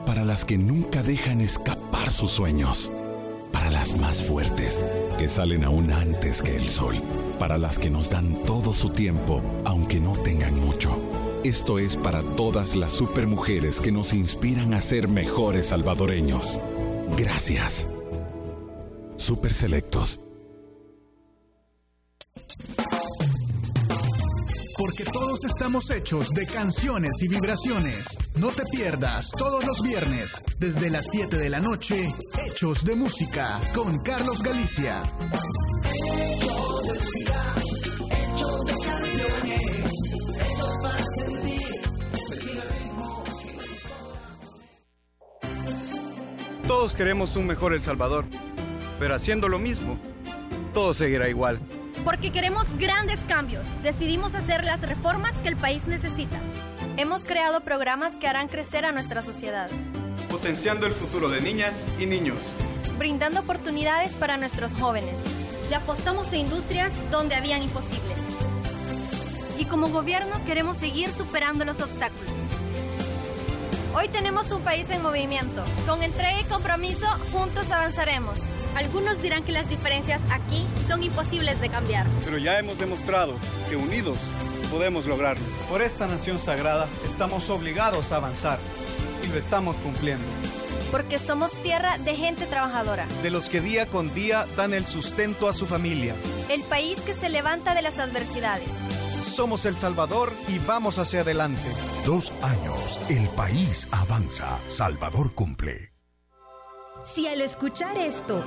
Para 0.06 0.24
las 0.24 0.44
que 0.44 0.58
nunca 0.58 1.02
dejan 1.02 1.40
escapar 1.40 2.10
sus 2.10 2.32
sueños 2.32 2.90
para 3.54 3.70
las 3.70 3.96
más 3.98 4.20
fuertes, 4.20 4.80
que 5.16 5.28
salen 5.28 5.62
aún 5.62 5.90
antes 5.92 6.42
que 6.42 6.56
el 6.56 6.68
sol, 6.68 6.96
para 7.38 7.56
las 7.56 7.78
que 7.78 7.88
nos 7.88 8.10
dan 8.10 8.34
todo 8.42 8.74
su 8.74 8.90
tiempo, 8.90 9.40
aunque 9.64 10.00
no 10.00 10.14
tengan 10.18 10.58
mucho. 10.58 11.00
Esto 11.44 11.78
es 11.78 11.96
para 11.96 12.22
todas 12.22 12.74
las 12.74 12.90
supermujeres 12.92 13.80
que 13.80 13.92
nos 13.92 14.14
inspiran 14.14 14.72
a 14.72 14.80
ser 14.80 15.08
mejores 15.08 15.66
salvadoreños. 15.66 16.58
Gracias. 17.16 17.86
Super 19.16 19.52
Selectos 19.52 20.20
porque 24.76 25.04
todos 25.04 25.42
estamos 25.44 25.90
hechos 25.90 26.30
de 26.30 26.46
canciones 26.46 27.12
y 27.22 27.28
vibraciones. 27.28 28.06
No 28.36 28.48
te 28.48 28.64
pierdas 28.66 29.30
todos 29.30 29.64
los 29.64 29.80
viernes, 29.82 30.42
desde 30.58 30.90
las 30.90 31.06
7 31.10 31.36
de 31.36 31.48
la 31.48 31.60
noche, 31.60 32.12
Hechos 32.46 32.84
de 32.84 32.94
Música, 32.94 33.60
con 33.72 33.98
Carlos 34.00 34.42
Galicia. 34.42 35.02
Todos 46.66 46.94
queremos 46.94 47.36
un 47.36 47.46
mejor 47.46 47.74
El 47.74 47.82
Salvador, 47.82 48.24
pero 48.98 49.14
haciendo 49.14 49.48
lo 49.48 49.58
mismo, 49.58 49.98
todo 50.72 50.94
seguirá 50.94 51.28
igual. 51.28 51.60
Porque 52.04 52.32
queremos 52.32 52.72
grandes 52.78 53.20
cambios, 53.28 53.64
decidimos 53.82 54.34
hacer 54.34 54.64
las 54.64 54.80
reformas 54.80 55.36
que 55.40 55.48
el 55.48 55.56
país 55.56 55.86
necesita. 55.86 56.38
Hemos 56.96 57.26
creado 57.26 57.60
programas 57.60 58.16
que 58.16 58.28
harán 58.28 58.48
crecer 58.48 58.86
a 58.86 58.92
nuestra 58.92 59.22
sociedad. 59.22 59.68
Potenciando 60.30 60.86
el 60.86 60.92
futuro 60.92 61.28
de 61.28 61.42
niñas 61.42 61.86
y 61.98 62.06
niños. 62.06 62.38
Brindando 62.98 63.40
oportunidades 63.40 64.14
para 64.14 64.38
nuestros 64.38 64.74
jóvenes. 64.74 65.20
Le 65.68 65.76
apostamos 65.76 66.32
a 66.32 66.36
industrias 66.38 66.94
donde 67.10 67.34
habían 67.34 67.62
imposibles. 67.62 68.16
Y 69.58 69.66
como 69.66 69.88
gobierno 69.88 70.42
queremos 70.46 70.78
seguir 70.78 71.12
superando 71.12 71.66
los 71.66 71.82
obstáculos. 71.82 72.43
Hoy 73.96 74.08
tenemos 74.08 74.50
un 74.50 74.62
país 74.62 74.90
en 74.90 75.02
movimiento. 75.02 75.64
Con 75.86 76.02
entrega 76.02 76.40
y 76.40 76.44
compromiso, 76.44 77.06
juntos 77.30 77.70
avanzaremos. 77.70 78.40
Algunos 78.74 79.22
dirán 79.22 79.44
que 79.44 79.52
las 79.52 79.68
diferencias 79.68 80.22
aquí 80.32 80.66
son 80.84 81.04
imposibles 81.04 81.60
de 81.60 81.68
cambiar. 81.68 82.04
Pero 82.24 82.38
ya 82.38 82.58
hemos 82.58 82.76
demostrado 82.76 83.36
que 83.68 83.76
unidos 83.76 84.18
podemos 84.68 85.06
lograrlo. 85.06 85.44
Por 85.68 85.80
esta 85.80 86.08
nación 86.08 86.40
sagrada 86.40 86.88
estamos 87.06 87.48
obligados 87.50 88.10
a 88.10 88.16
avanzar 88.16 88.58
y 89.22 89.28
lo 89.28 89.38
estamos 89.38 89.78
cumpliendo. 89.78 90.26
Porque 90.90 91.20
somos 91.20 91.62
tierra 91.62 91.96
de 91.98 92.16
gente 92.16 92.46
trabajadora. 92.46 93.06
De 93.22 93.30
los 93.30 93.48
que 93.48 93.60
día 93.60 93.86
con 93.86 94.12
día 94.12 94.48
dan 94.56 94.74
el 94.74 94.86
sustento 94.86 95.48
a 95.48 95.52
su 95.52 95.66
familia. 95.66 96.16
El 96.48 96.64
país 96.64 97.00
que 97.00 97.14
se 97.14 97.28
levanta 97.28 97.74
de 97.74 97.82
las 97.82 98.00
adversidades. 98.00 98.68
Somos 99.24 99.64
El 99.64 99.76
Salvador 99.76 100.32
y 100.48 100.58
vamos 100.60 100.98
hacia 100.98 101.22
adelante. 101.22 101.62
Dos 102.04 102.32
años, 102.42 103.00
el 103.08 103.26
país 103.30 103.88
avanza. 103.90 104.60
Salvador 104.68 105.34
cumple. 105.34 105.92
Si 107.04 107.26
al 107.26 107.40
escuchar 107.40 107.96
esto 107.96 108.44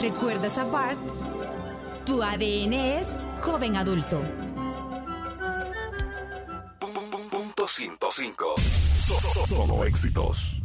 recuerdas 0.00 0.58
a 0.58 0.64
Bart, 0.64 0.98
tu 2.04 2.22
ADN 2.22 2.72
es 2.74 3.16
joven 3.40 3.76
adulto. 3.76 4.20
Punto 7.30 7.66
105. 7.66 8.54
Solo 9.48 9.84
éxitos. 9.84 10.61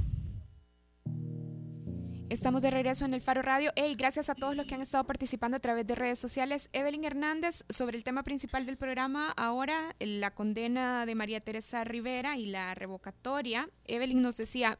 Estamos 2.29 2.61
de 2.61 2.71
regreso 2.71 3.05
en 3.05 3.13
el 3.13 3.21
Faro 3.21 3.41
Radio. 3.41 3.71
Hey, 3.77 3.95
gracias 3.97 4.29
a 4.29 4.35
todos 4.35 4.57
los 4.57 4.65
que 4.65 4.75
han 4.75 4.81
estado 4.81 5.05
participando 5.05 5.55
a 5.55 5.61
través 5.61 5.87
de 5.87 5.95
redes 5.95 6.19
sociales. 6.19 6.69
Evelyn 6.73 7.05
Hernández, 7.05 7.63
sobre 7.69 7.95
el 7.95 8.03
tema 8.03 8.23
principal 8.23 8.65
del 8.65 8.75
programa, 8.75 9.31
ahora 9.37 9.95
la 9.99 10.31
condena 10.31 11.05
de 11.05 11.15
María 11.15 11.39
Teresa 11.39 11.85
Rivera 11.85 12.35
y 12.35 12.47
la 12.47 12.75
revocatoria. 12.75 13.69
Evelyn 13.85 14.21
nos 14.21 14.35
decía, 14.35 14.77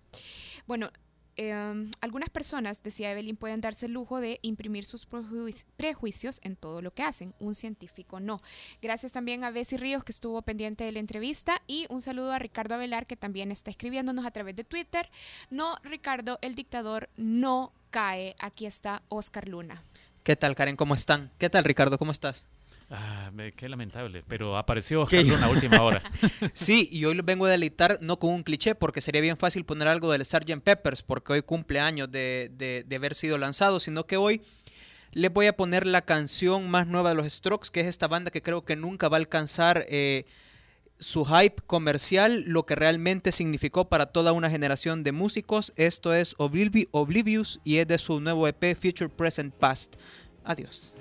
bueno, 0.66 0.92
Em, 1.40 1.92
algunas 2.02 2.30
personas, 2.32 2.82
decía 2.82 3.12
Evelyn, 3.12 3.38
pueden 3.38 3.62
darse 3.62 3.86
el 3.86 3.94
lujo 3.94 4.20
de 4.20 4.40
imprimir 4.42 4.86
sus 4.86 5.08
prejuicios 5.78 6.40
en 6.44 6.56
todo 6.56 6.82
lo 6.82 6.92
que 6.92 7.04
hacen. 7.04 7.36
Un 7.40 7.54
científico 7.54 8.20
no. 8.20 8.42
Gracias 8.82 9.12
también 9.12 9.44
a 9.44 9.52
Bessie 9.52 9.78
Ríos, 9.78 10.04
que 10.04 10.12
estuvo 10.12 10.42
pendiente 10.42 10.84
de 10.84 10.92
la 10.92 11.00
entrevista. 11.00 11.62
Y 11.68 11.86
un 11.90 12.02
saludo 12.02 12.32
a 12.32 12.40
Ricardo 12.40 12.74
Avelar, 12.74 13.06
que 13.06 13.16
también 13.16 13.52
está 13.52 13.70
escribiéndonos 13.70 14.26
a 14.26 14.32
través 14.32 14.56
de 14.56 14.64
Twitter. 14.64 15.10
No, 15.52 15.78
Ricardo, 15.84 16.40
el 16.42 16.56
dictador 16.56 17.08
no 17.18 17.72
cae. 17.92 18.36
Aquí 18.40 18.66
está 18.66 19.04
Oscar 19.10 19.48
Luna. 19.48 19.84
¿Qué 20.24 20.36
tal, 20.36 20.56
Karen? 20.56 20.76
¿Cómo 20.76 20.96
están? 20.96 21.30
¿Qué 21.38 21.52
tal, 21.52 21.64
Ricardo? 21.64 22.00
¿Cómo 22.00 22.12
estás? 22.12 22.48
Ah, 22.90 23.32
qué 23.58 23.68
lamentable, 23.68 24.24
pero 24.28 24.58
apareció 24.58 25.06
en 25.12 25.42
la 25.42 25.50
última 25.50 25.82
hora. 25.82 26.02
sí, 26.54 26.88
y 26.90 27.04
hoy 27.04 27.16
lo 27.16 27.24
vengo 27.24 27.46
a 27.46 27.50
deleitar 27.50 28.00
no 28.02 28.18
con 28.18 28.30
un 28.30 28.44
cliché, 28.44 28.76
porque 28.76 29.02
sería 29.02 29.20
bien 29.20 29.38
fácil 29.38 29.66
poner 29.66 29.90
algo 29.90 30.12
del 30.12 30.24
Sgt. 30.24 30.62
Peppers, 30.64 31.04
porque 31.04 31.34
hoy 31.34 31.42
cumple 31.42 31.82
años 31.82 32.10
de, 32.10 32.50
de, 32.54 32.96
haber 32.96 33.14
sido 33.14 33.38
lanzado, 33.38 33.82
sino 33.82 34.06
que 34.06 34.16
hoy 34.16 34.42
les 35.12 35.34
voy 35.34 35.48
a 35.48 35.58
poner 35.58 35.86
la 35.86 36.02
canción 36.02 36.70
más 36.70 36.88
nueva 36.88 37.10
de 37.10 37.16
los 37.16 37.28
Strokes, 37.28 37.70
que 37.72 37.82
es 37.82 37.88
esta 37.88 38.08
banda 38.08 38.32
que 38.32 38.42
creo 38.42 38.64
que 38.64 38.78
nunca 38.78 39.10
va 39.10 39.18
a 39.18 39.20
alcanzar 39.20 39.86
eh, 39.90 40.26
su 40.98 41.26
hype 41.26 41.62
comercial, 41.68 42.46
lo 42.48 42.66
que 42.66 42.76
realmente 42.76 43.34
significó 43.34 43.90
para 43.90 44.08
toda 44.08 44.32
una 44.32 44.50
generación 44.50 45.04
de 45.04 45.12
músicos. 45.12 45.74
Esto 45.76 46.14
es 46.14 46.36
Oblivious 46.38 47.60
y 47.66 47.78
es 47.78 47.88
de 47.88 47.98
su 47.98 48.22
nuevo 48.22 48.48
EP 48.48 48.78
Future 48.80 49.10
Present 49.10 49.54
Past. 49.54 49.96
Adiós. 50.46 50.94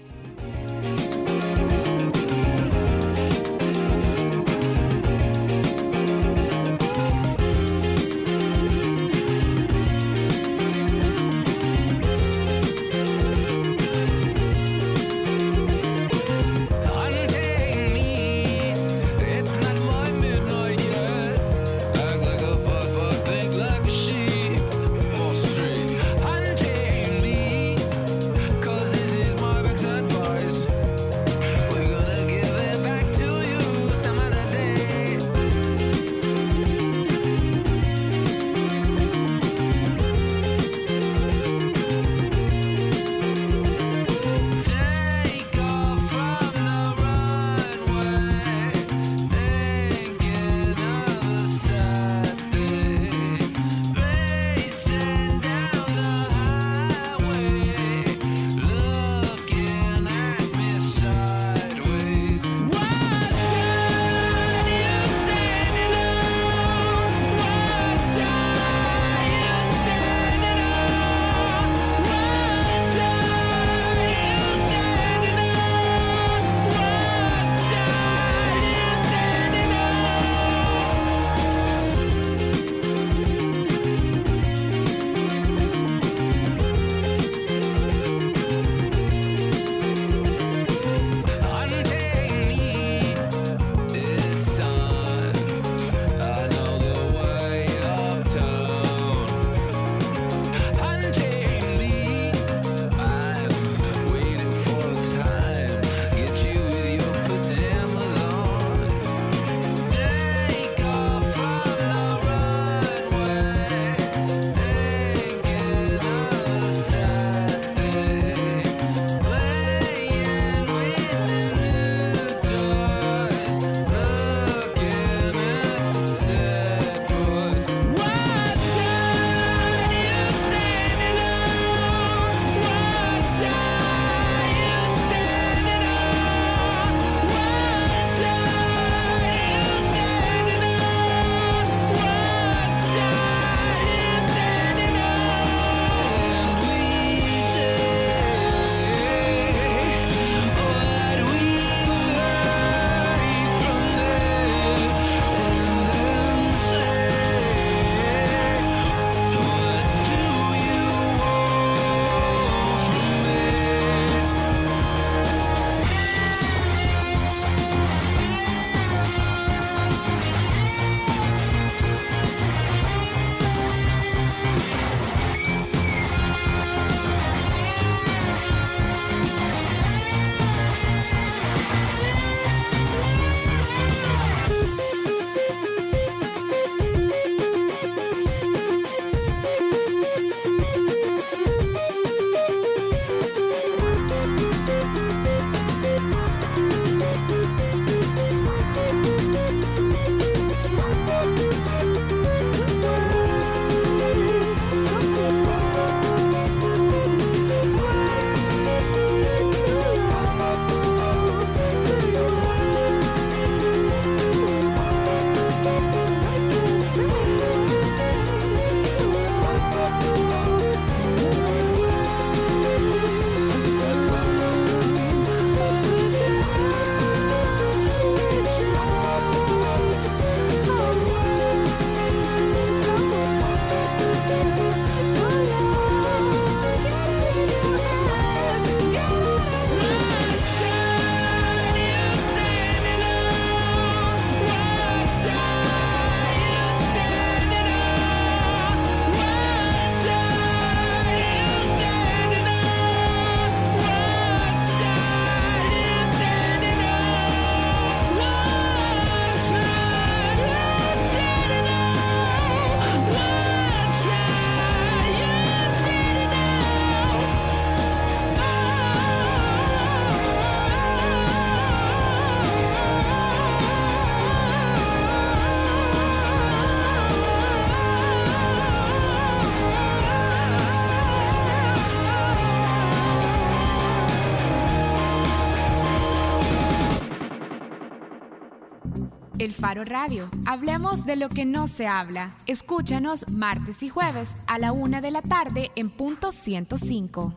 Radio. 289.85 290.31
Hablemos 290.47 291.05
de 291.07 291.17
lo 291.17 291.29
que 291.29 291.45
no 291.45 291.67
se 291.67 291.87
habla. 291.87 292.37
Escúchanos 292.47 293.29
martes 293.31 293.83
y 293.83 293.89
jueves 293.89 294.35
a 294.47 294.59
la 294.59 294.73
una 294.73 295.01
de 295.01 295.11
la 295.11 295.23
tarde 295.23 295.71
en 295.77 295.91
punto 295.91 296.33
105. 296.33 297.35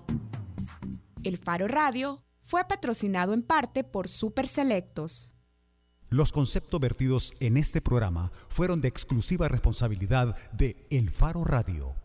El 1.24 1.38
Faro 1.38 1.68
Radio 1.68 2.24
fue 2.42 2.66
patrocinado 2.66 3.34
en 3.34 3.44
parte 3.44 3.84
por 3.84 4.08
Super 4.08 4.48
Selectos. 4.48 5.34
Los 6.10 6.32
conceptos 6.32 6.80
vertidos 6.80 7.34
en 7.40 7.58
este 7.58 7.82
programa 7.82 8.32
fueron 8.48 8.82
de 8.82 8.88
exclusiva 8.88 9.48
responsabilidad 9.48 10.36
de 10.52 10.88
El 10.90 11.12
Faro 11.12 11.44
Radio. 11.44 11.96